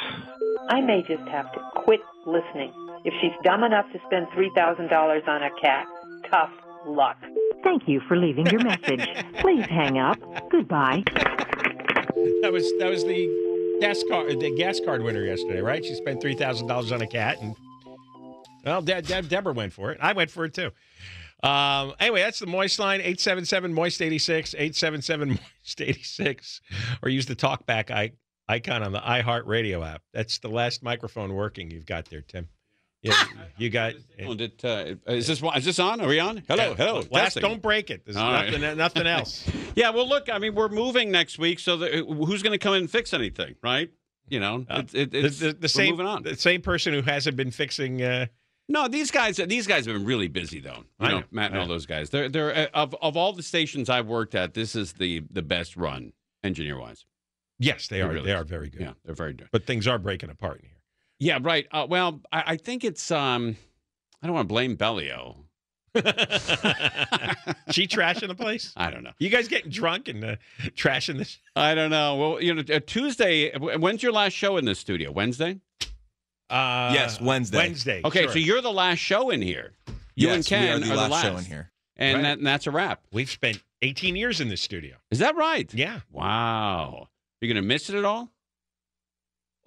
I 0.70 0.82
may 0.82 1.02
just 1.02 1.28
have 1.30 1.52
to 1.54 1.60
quit 1.84 2.00
listening. 2.26 2.74
If 3.04 3.14
she's 3.22 3.32
dumb 3.44 3.64
enough 3.64 3.86
to 3.94 4.00
spend 4.06 4.28
$3,000 4.28 5.28
on 5.28 5.44
a 5.44 5.50
cat, 5.62 5.86
tough 6.30 6.52
luck. 6.86 7.18
Thank 7.64 7.88
you 7.88 8.02
for 8.08 8.16
leaving 8.16 8.46
your 8.48 8.64
message. 8.64 9.08
Please 9.40 9.66
hang 9.66 9.98
up. 9.98 10.18
Goodbye. 10.50 11.04
That 12.42 12.52
was 12.52 12.72
that 12.80 12.90
was 12.90 13.04
the 13.04 13.49
gas 13.80 14.04
card 14.10 14.40
the 14.40 14.56
gas 14.56 14.80
card 14.84 15.04
winner 15.04 15.24
yesterday, 15.24 15.62
right? 15.62 15.84
She 15.84 15.96
spent 15.96 16.22
three 16.22 16.36
thousand 16.36 16.68
dollars 16.68 16.92
on 16.92 17.02
a 17.02 17.08
cat, 17.08 17.42
and 17.42 17.56
well, 18.66 18.82
De- 18.82 19.02
De- 19.02 19.22
Deborah 19.24 19.54
went 19.54 19.74
for 19.74 19.92
it. 19.92 19.98
I 20.02 20.14
went 20.14 20.30
for 20.32 20.46
it 20.46 20.54
too. 20.54 20.72
Um, 21.42 21.94
anyway, 22.00 22.22
that's 22.22 22.40
the 22.40 22.48
Moist 22.48 22.80
line 22.80 23.00
877 23.00 23.74
Moist 23.74 24.02
86 24.02 24.54
877 24.56 25.30
Moist 25.64 25.82
86, 25.82 26.62
or 27.02 27.10
use 27.10 27.28
the 27.28 27.36
talkback 27.36 28.12
icon 28.50 28.84
on 28.84 28.92
the 28.92 29.00
iHeart 29.00 29.46
Radio 29.46 29.82
app. 29.84 30.02
That's 30.14 30.40
the 30.40 30.50
last 30.50 30.84
microphone 30.84 31.34
working 31.34 31.72
you've 31.72 31.86
got 31.86 32.06
there, 32.10 32.22
Tim. 32.22 32.50
Yeah, 33.02 33.14
you 33.58 33.70
got. 33.70 33.94
Oh, 34.26 34.34
did, 34.34 34.54
uh, 34.64 34.96
is 35.08 35.26
this 35.28 35.42
is 35.56 35.66
this 35.66 35.80
on? 35.80 36.02
Are 36.02 36.08
we 36.08 36.20
on? 36.20 36.44
Hello, 36.50 36.70
Yeah. 36.72 36.76
hello. 36.76 36.96
Last, 37.12 37.36
testing. 37.36 37.42
don't 37.44 37.62
break 37.62 37.90
it. 37.90 38.04
There's 38.04 38.18
All 38.18 38.32
right. 38.32 38.52
nothing, 38.52 38.78
nothing 38.78 39.08
else. 39.18 39.50
Yeah, 39.76 39.92
well, 39.92 40.08
look, 40.08 40.28
I 40.30 40.38
mean, 40.38 40.54
we're 40.54 40.68
moving 40.68 41.10
next 41.10 41.40
week, 41.40 41.60
so 41.60 41.78
the, 41.78 42.04
who's 42.04 42.44
going 42.44 42.52
to 42.52 42.58
come 42.58 42.74
in 42.74 42.82
and 42.82 42.92
fix 42.92 43.14
anything, 43.14 43.56
right? 43.64 43.90
You 44.28 44.40
know, 44.42 44.66
it, 44.70 44.94
it, 44.94 45.08
Uh, 45.08 45.12
the, 45.12 45.26
it's 45.28 45.40
the, 45.40 45.54
the 45.54 45.58
we're 45.62 45.68
same 45.70 45.92
moving 45.92 46.08
on. 46.08 46.24
the 46.24 46.36
same 46.36 46.62
person 46.62 46.94
who 46.94 47.02
hasn't 47.02 47.38
been 47.38 47.52
fixing. 47.52 48.02
Uh, 48.04 48.26
No, 48.68 48.88
these 48.90 49.12
guys, 49.12 49.38
these 49.38 49.66
guys 49.66 49.86
have 49.86 49.96
been 49.96 50.06
really 50.06 50.28
busy 50.28 50.60
though. 50.60 50.84
You 51.00 51.08
I 51.08 51.10
know, 51.10 51.20
know. 51.20 51.26
Matt 51.32 51.52
and 51.52 51.56
I 51.58 51.62
all 51.62 51.68
know. 51.68 51.74
those 51.76 51.86
guys. 51.86 52.10
They're 52.10 52.28
they're 52.30 52.54
uh, 52.56 52.68
of 52.74 52.94
of 53.02 53.16
all 53.16 53.32
the 53.34 53.42
stations 53.44 53.90
I've 53.90 54.08
worked 54.08 54.36
at, 54.36 54.54
this 54.54 54.76
is 54.76 54.94
the 54.94 55.24
the 55.32 55.42
best 55.42 55.78
run 55.78 56.12
engineer 56.44 56.78
wise. 56.78 57.06
yes, 57.60 57.88
they 57.88 58.00
It 58.00 58.04
are. 58.04 58.10
really 58.10 58.26
they 58.26 58.32
is. 58.36 58.42
are 58.42 58.44
very 58.44 58.70
good. 58.70 58.82
Yeah, 58.82 58.94
they're 59.06 59.16
very 59.16 59.34
good. 59.34 59.48
But 59.52 59.66
things 59.66 59.88
are 59.88 59.98
breaking 59.98 60.30
apart 60.30 60.60
in 60.60 60.66
here. 60.68 60.76
Yeah, 61.20 61.40
right. 61.42 61.68
Uh, 61.72 61.86
well, 61.90 62.22
I, 62.32 62.44
I 62.48 62.58
think 62.58 62.84
it's 62.84 63.12
um, 63.12 63.56
I 64.22 64.28
don't 64.28 64.36
want 64.36 64.48
to 64.48 64.54
blame 64.54 64.76
Bellio. 64.76 65.36
she 65.96 67.88
trashing 67.88 68.28
the 68.28 68.36
place? 68.38 68.74
I 68.78 68.92
don't 68.92 69.04
know. 69.04 69.12
You 69.20 69.30
guys 69.30 69.48
getting 69.48 69.72
drunk 69.72 70.08
and 70.08 70.24
uh, 70.24 70.36
trashing 70.76 71.18
this? 71.18 71.40
I 71.56 71.76
don't 71.76 71.90
know. 71.90 72.16
Well, 72.16 72.42
you 72.42 72.54
know, 72.54 72.64
uh, 72.74 72.80
Tuesday. 72.86 73.52
When's 73.58 74.04
your 74.04 74.12
last 74.12 74.34
show 74.34 74.58
in 74.58 74.66
this 74.66 74.80
studio? 74.80 75.12
Wednesday. 75.12 75.60
Uh, 76.50 76.92
Yes, 76.94 77.20
Wednesday. 77.20 77.58
Wednesday. 77.58 78.02
Okay, 78.06 78.24
sure. 78.24 78.32
so 78.34 78.40
you're 78.40 78.62
the 78.62 78.72
last 78.72 79.00
show 79.00 79.30
in 79.30 79.42
here. 79.42 79.74
You 80.16 80.30
and 80.30 80.50
Yes, 80.50 80.52
we 80.52 80.58
are 80.58 80.80
Ken 80.80 80.82
the 80.90 80.96
last 80.96 81.24
show 81.24 81.38
in 81.38 81.46
here. 81.46 81.72
and, 81.98 82.16
Right. 82.18 82.22
that, 82.24 82.38
and 82.40 82.48
that's 82.48 82.68
a 82.68 82.72
wrap. 82.72 83.02
We've 83.12 83.30
spent 83.30 83.62
18 83.82 84.16
years 84.16 84.42
in 84.42 84.50
this 84.50 84.62
studio. 84.62 84.96
Is 85.12 85.20
that 85.20 85.36
right? 85.36 85.72
Yeah. 85.74 86.00
Wow. 86.12 87.08
You're 87.42 87.54
gonna 87.54 87.66
miss 87.66 87.90
it 87.90 87.96
at 87.96 88.06
all? 88.06 88.32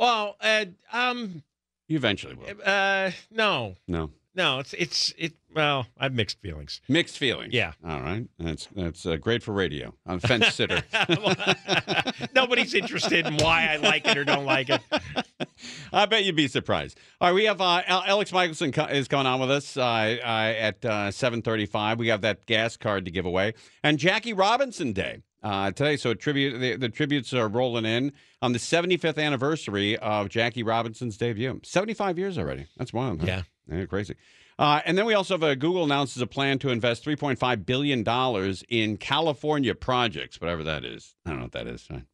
Well, 0.03 0.37
uh, 0.41 0.65
um, 0.93 1.45
You 1.87 1.97
eventually 1.97 2.35
will. 2.35 2.47
uh, 2.65 3.13
no, 3.31 3.77
No. 3.87 4.11
no, 4.35 4.59
it's 4.59 4.73
it's 4.75 5.15
it. 5.17 5.35
Well, 5.55 5.87
I 5.97 6.05
have 6.05 6.13
mixed 6.15 6.41
feelings. 6.41 6.81
Mixed 6.89 7.17
feelings. 7.19 7.55
Yeah. 7.55 7.73
All 7.87 8.01
right. 8.01 8.27
That's 8.39 8.67
that's 8.75 9.07
uh, 9.07 9.15
great 9.17 9.45
for 9.45 9.53
radio. 9.53 9.95
I'm 10.05 10.17
a 10.17 10.21
fence 10.21 10.55
sitter. 10.55 10.83
Nobody's 12.35 12.75
interested 12.75 13.27
in 13.27 13.37
why 13.37 13.69
I 13.71 13.77
like 13.77 14.05
it 14.09 14.17
or 14.19 14.25
don't 14.25 14.45
like 14.45 14.71
it. 14.71 14.81
I 15.93 16.07
bet 16.07 16.25
you'd 16.25 16.35
be 16.35 16.49
surprised. 16.49 16.99
All 17.21 17.29
right, 17.29 17.35
we 17.35 17.45
have 17.45 17.61
uh, 17.61 17.83
Al- 17.87 18.05
Alex 18.05 18.33
Michaelsen 18.33 18.73
co- 18.73 18.87
is 18.87 19.07
coming 19.07 19.27
on 19.27 19.39
with 19.41 19.51
us 19.53 19.77
uh, 19.77 19.83
uh, 19.83 20.25
at 20.25 20.85
uh, 20.85 21.11
7:35. 21.11 21.99
We 21.99 22.09
have 22.09 22.23
that 22.23 22.47
gas 22.47 22.77
card 22.77 23.05
to 23.05 23.11
give 23.13 23.25
away, 23.27 23.55
and 23.85 23.99
Jackie 23.99 24.33
Robinson 24.33 24.93
Day 24.93 25.19
uh, 25.43 25.71
today. 25.73 25.97
So 25.97 26.15
tribute, 26.15 26.59
the, 26.59 26.77
the 26.77 26.89
tributes 26.89 27.33
are 27.35 27.49
rolling 27.49 27.85
in 27.85 28.13
on 28.41 28.53
the 28.53 28.59
75th 28.59 29.19
anniversary 29.23 29.97
of 29.99 30.29
Jackie 30.29 30.63
Robinson's 30.63 31.17
debut. 31.17 31.61
75 31.63 32.19
years 32.19 32.39
already. 32.39 32.67
That's 32.77 32.93
wild. 32.93 33.21
huh? 33.21 33.27
Yeah. 33.27 33.43
Yeah, 33.71 33.87
crazy. 33.87 34.17
Uh, 34.59 34.81
and 34.85 34.99
then 34.99 35.07
we 35.07 35.15
also 35.15 35.35
have 35.35 35.43
a 35.43 35.57
Google 35.57 35.85
announces 35.85 36.21
a 36.21 36.27
plan 36.27 36.59
to 36.61 36.71
invest 36.71 37.05
3.5 37.05 37.65
billion 37.65 38.03
dollars 38.03 38.63
in 38.69 38.97
California 38.97 39.75
projects, 39.75 40.41
whatever 40.41 40.63
that 40.65 40.85
is. 40.85 41.15
I 41.25 41.31
don't 41.31 41.39
know 41.39 41.45
what 41.47 41.53
that 41.53 41.67
is. 41.67 41.87
Right? 41.91 42.05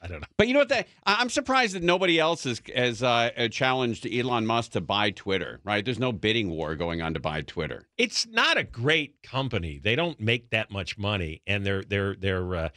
I 0.00 0.06
don't 0.06 0.20
know. 0.20 0.26
But 0.36 0.46
you 0.46 0.52
know 0.54 0.60
what? 0.60 0.68
That 0.68 0.86
I'm 1.04 1.28
surprised 1.28 1.74
that 1.74 1.82
nobody 1.82 2.20
else 2.20 2.44
has 2.44 2.62
has 2.74 3.02
uh, 3.02 3.30
uh, 3.36 3.48
challenged 3.48 4.06
Elon 4.06 4.46
Musk 4.46 4.72
to 4.72 4.80
buy 4.80 5.10
Twitter. 5.10 5.60
Right? 5.64 5.84
There's 5.84 5.98
no 5.98 6.12
bidding 6.12 6.50
war 6.50 6.76
going 6.76 7.02
on 7.02 7.14
to 7.14 7.20
buy 7.20 7.42
Twitter. 7.42 7.88
It's 7.96 8.26
not 8.26 8.56
a 8.56 8.62
great 8.64 9.22
company. 9.22 9.80
They 9.82 9.96
don't 9.96 10.20
make 10.20 10.50
that 10.50 10.70
much 10.70 10.98
money, 10.98 11.42
and 11.46 11.66
their 11.66 11.82
their 11.82 12.14
their 12.14 12.54
uh, 12.54 12.68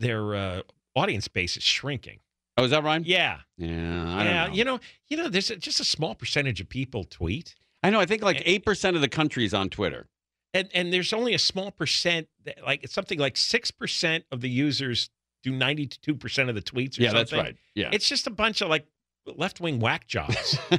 their 0.00 0.34
uh, 0.34 0.62
audience 0.94 1.28
base 1.28 1.56
is 1.56 1.64
shrinking. 1.64 2.20
Oh, 2.56 2.64
is 2.64 2.70
that 2.72 2.82
right? 2.82 3.04
Yeah, 3.04 3.38
Yeah, 3.56 3.68
I 3.68 4.24
yeah. 4.24 4.44
don't 4.44 4.50
know. 4.50 4.56
You 4.56 4.64
know, 4.64 4.80
you 5.08 5.16
know. 5.16 5.28
There's 5.28 5.50
a, 5.50 5.56
just 5.56 5.80
a 5.80 5.84
small 5.84 6.14
percentage 6.14 6.60
of 6.60 6.68
people 6.68 7.04
tweet. 7.04 7.54
I 7.82 7.90
know. 7.90 8.00
I 8.00 8.06
think 8.06 8.22
like 8.22 8.42
eight 8.44 8.64
percent 8.64 8.96
of 8.96 9.02
the 9.02 9.08
country 9.08 9.44
is 9.44 9.54
on 9.54 9.70
Twitter. 9.70 10.08
and 10.54 10.68
and 10.74 10.92
there's 10.92 11.12
only 11.12 11.34
a 11.34 11.38
small 11.38 11.70
percent 11.70 12.28
that, 12.44 12.64
like 12.64 12.82
it's 12.84 12.94
something 12.94 13.18
like 13.18 13.34
6% 13.34 14.22
of 14.32 14.40
the 14.40 14.48
users 14.50 15.10
do 15.42 15.52
92% 15.52 16.48
of 16.48 16.54
the 16.54 16.62
tweets 16.62 16.98
or 16.98 17.02
Yeah, 17.02 17.12
that's 17.12 17.30
something. 17.30 17.46
right. 17.46 17.56
Yeah. 17.74 17.90
it's 17.92 18.08
just 18.08 18.26
a 18.26 18.30
bunch 18.30 18.60
of 18.60 18.68
like 18.68 18.86
left-wing 19.26 19.78
whack 19.80 20.06
jobs 20.06 20.58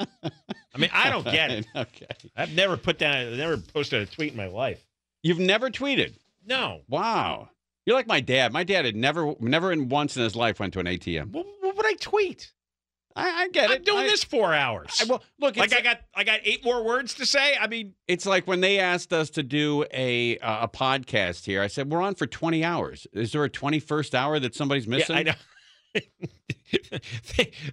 i 0.00 0.78
mean 0.78 0.90
i 0.92 1.10
don't 1.10 1.24
get 1.24 1.50
it 1.50 1.66
okay. 1.76 2.06
i've 2.36 2.54
never 2.54 2.76
put 2.76 2.98
down 2.98 3.16
I've 3.16 3.38
never 3.38 3.56
posted 3.56 4.02
a 4.02 4.06
tweet 4.06 4.32
in 4.32 4.36
my 4.36 4.46
life 4.46 4.84
You've 5.22 5.40
never 5.40 5.68
tweeted. 5.70 6.14
no 6.46 6.82
Wow. 6.88 7.50
You're 7.86 7.96
like 7.96 8.06
my 8.06 8.20
dad. 8.20 8.52
My 8.52 8.64
dad 8.64 8.84
had 8.84 8.94
never, 8.94 9.34
never 9.40 9.72
in 9.72 9.88
once 9.88 10.14
in 10.16 10.22
his 10.22 10.36
life 10.36 10.60
went 10.60 10.74
to 10.74 10.78
an 10.80 10.84
ATM. 10.86 11.30
what, 11.32 11.46
what 11.60 11.76
would 11.76 11.86
i 11.86 11.94
tweet 11.94 12.52
I, 13.18 13.42
I 13.42 13.48
get 13.48 13.70
I'm 13.70 13.76
it. 13.76 13.84
doing 13.84 14.04
I- 14.04 14.08
this 14.08 14.24
four 14.24 14.54
hours. 14.54 14.98
I- 15.00 15.04
well, 15.04 15.22
look, 15.40 15.56
like 15.56 15.74
I 15.74 15.80
got 15.80 16.00
I 16.14 16.24
got 16.24 16.40
eight 16.44 16.64
more 16.64 16.82
words 16.84 17.14
to 17.14 17.26
say. 17.26 17.56
I 17.60 17.66
mean, 17.66 17.94
It's 18.06 18.26
like 18.26 18.46
when 18.46 18.60
they 18.60 18.78
asked 18.78 19.12
us 19.12 19.30
to 19.30 19.42
do 19.42 19.84
a 19.92 20.38
uh, 20.38 20.64
a 20.64 20.68
podcast 20.68 21.44
here. 21.44 21.60
I 21.62 21.66
said 21.66 21.90
we're 21.90 22.02
on 22.02 22.14
for 22.14 22.26
twenty 22.26 22.64
hours. 22.64 23.06
Is 23.12 23.32
there 23.32 23.44
a 23.44 23.48
twenty 23.50 23.80
first 23.80 24.14
hour 24.14 24.38
that 24.38 24.54
somebody's 24.54 24.86
missing? 24.86 25.16
Yeah, 25.16 25.20
I 25.20 25.22
know. 25.24 25.34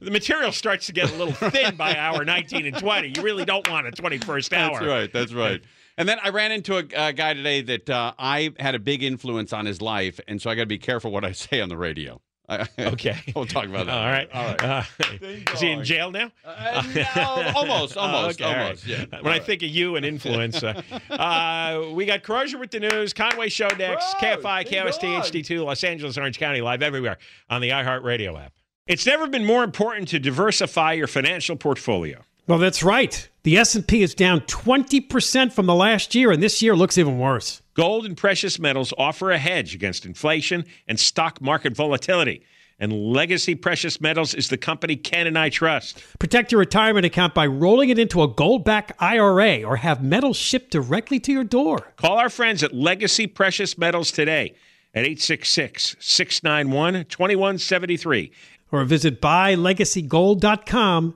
the 0.01 0.11
material 0.11 0.51
starts 0.51 0.85
to 0.87 0.93
get 0.93 1.11
a 1.11 1.15
little 1.15 1.33
thin 1.51 1.75
by 1.75 1.95
hour 1.97 2.23
19 2.23 2.65
and 2.65 2.77
20. 2.77 3.13
You 3.17 3.21
really 3.21 3.45
don't 3.45 3.69
want 3.69 3.87
a 3.87 3.91
21st 3.91 4.53
hour. 4.53 4.71
That's 4.79 4.85
right. 4.85 5.13
That's 5.13 5.33
right. 5.33 5.61
And 5.97 6.07
then 6.09 6.17
I 6.23 6.29
ran 6.29 6.51
into 6.51 6.77
a, 6.77 6.83
a 7.09 7.13
guy 7.13 7.33
today 7.33 7.61
that 7.61 7.89
uh, 7.89 8.13
I 8.17 8.53
had 8.59 8.73
a 8.75 8.79
big 8.79 9.03
influence 9.03 9.53
on 9.53 9.65
his 9.65 9.81
life, 9.81 10.19
and 10.27 10.41
so 10.41 10.49
I 10.49 10.55
got 10.55 10.61
to 10.63 10.67
be 10.67 10.77
careful 10.77 11.11
what 11.11 11.23
I 11.25 11.31
say 11.33 11.61
on 11.61 11.69
the 11.69 11.77
radio. 11.77 12.21
Okay. 12.79 13.17
we'll 13.35 13.45
talk 13.45 13.65
about 13.65 13.87
that. 13.87 13.97
All 13.97 14.05
right. 14.05 14.29
All 14.33 14.45
right. 14.45 14.63
Uh, 14.63 14.83
is 15.53 15.59
he 15.59 15.71
in 15.71 15.83
jail 15.83 16.11
now? 16.11 16.31
Uh, 16.43 16.83
no, 16.95 17.51
almost, 17.55 17.97
almost, 17.97 18.41
okay, 18.41 18.49
all 18.49 18.55
right. 18.55 18.63
almost. 18.63 18.87
Yeah. 18.87 19.05
When 19.21 19.33
I 19.33 19.39
think 19.39 19.63
of 19.63 19.69
you 19.69 19.95
and 19.95 20.05
influence, 20.05 20.63
uh, 20.63 20.81
uh, 21.09 21.89
we 21.93 22.05
got 22.05 22.23
Corrosion 22.23 22.59
with 22.59 22.71
the 22.71 22.79
news, 22.79 23.13
Conway 23.13 23.49
Show 23.49 23.67
next, 23.77 24.15
KFI, 24.17 24.67
KOST, 24.67 25.01
HD2, 25.01 25.65
Los 25.65 25.83
Angeles, 25.83 26.17
Orange 26.17 26.37
County, 26.37 26.61
live 26.61 26.81
everywhere 26.81 27.17
on 27.49 27.61
the 27.61 27.69
iHeartRadio 27.69 28.39
app. 28.39 28.53
It's 28.87 29.05
never 29.05 29.27
been 29.27 29.45
more 29.45 29.63
important 29.63 30.07
to 30.09 30.19
diversify 30.19 30.93
your 30.93 31.07
financial 31.07 31.55
portfolio. 31.55 32.21
Well, 32.47 32.59
that's 32.59 32.83
right. 32.83 33.27
The 33.41 33.57
S&P 33.57 34.03
is 34.03 34.13
down 34.13 34.41
20% 34.41 35.51
from 35.51 35.65
the 35.65 35.73
last 35.73 36.13
year 36.13 36.31
and 36.31 36.43
this 36.43 36.61
year 36.61 36.75
looks 36.75 36.97
even 36.97 37.17
worse. 37.17 37.63
Gold 37.73 38.05
and 38.05 38.15
precious 38.15 38.59
metals 38.59 38.93
offer 38.99 39.31
a 39.31 39.37
hedge 39.39 39.73
against 39.73 40.05
inflation 40.05 40.65
and 40.87 40.99
stock 40.99 41.41
market 41.41 41.75
volatility. 41.75 42.43
And 42.79 42.91
Legacy 42.91 43.55
Precious 43.55 43.99
Metals 43.99 44.35
is 44.35 44.49
the 44.49 44.57
company 44.57 44.95
Ken 44.95 45.25
and 45.27 45.39
I 45.39 45.49
trust. 45.49 46.03
Protect 46.19 46.51
your 46.51 46.59
retirement 46.59 47.05
account 47.05 47.33
by 47.33 47.47
rolling 47.47 47.89
it 47.89 47.97
into 47.97 48.21
a 48.21 48.27
gold-backed 48.27 48.91
IRA 48.99 49.63
or 49.63 49.77
have 49.77 50.03
metals 50.03 50.37
shipped 50.37 50.71
directly 50.71 51.19
to 51.21 51.31
your 51.31 51.45
door. 51.45 51.93
Call 51.95 52.17
our 52.17 52.29
friends 52.29 52.63
at 52.63 52.75
Legacy 52.75 53.27
Precious 53.27 53.77
Metals 53.77 54.11
today 54.11 54.53
at 54.93 55.03
866 55.03 55.95
691 55.99 57.05
2173. 57.05 58.31
Or 58.71 58.83
visit 58.83 59.21
buylegacygold.com 59.21 61.15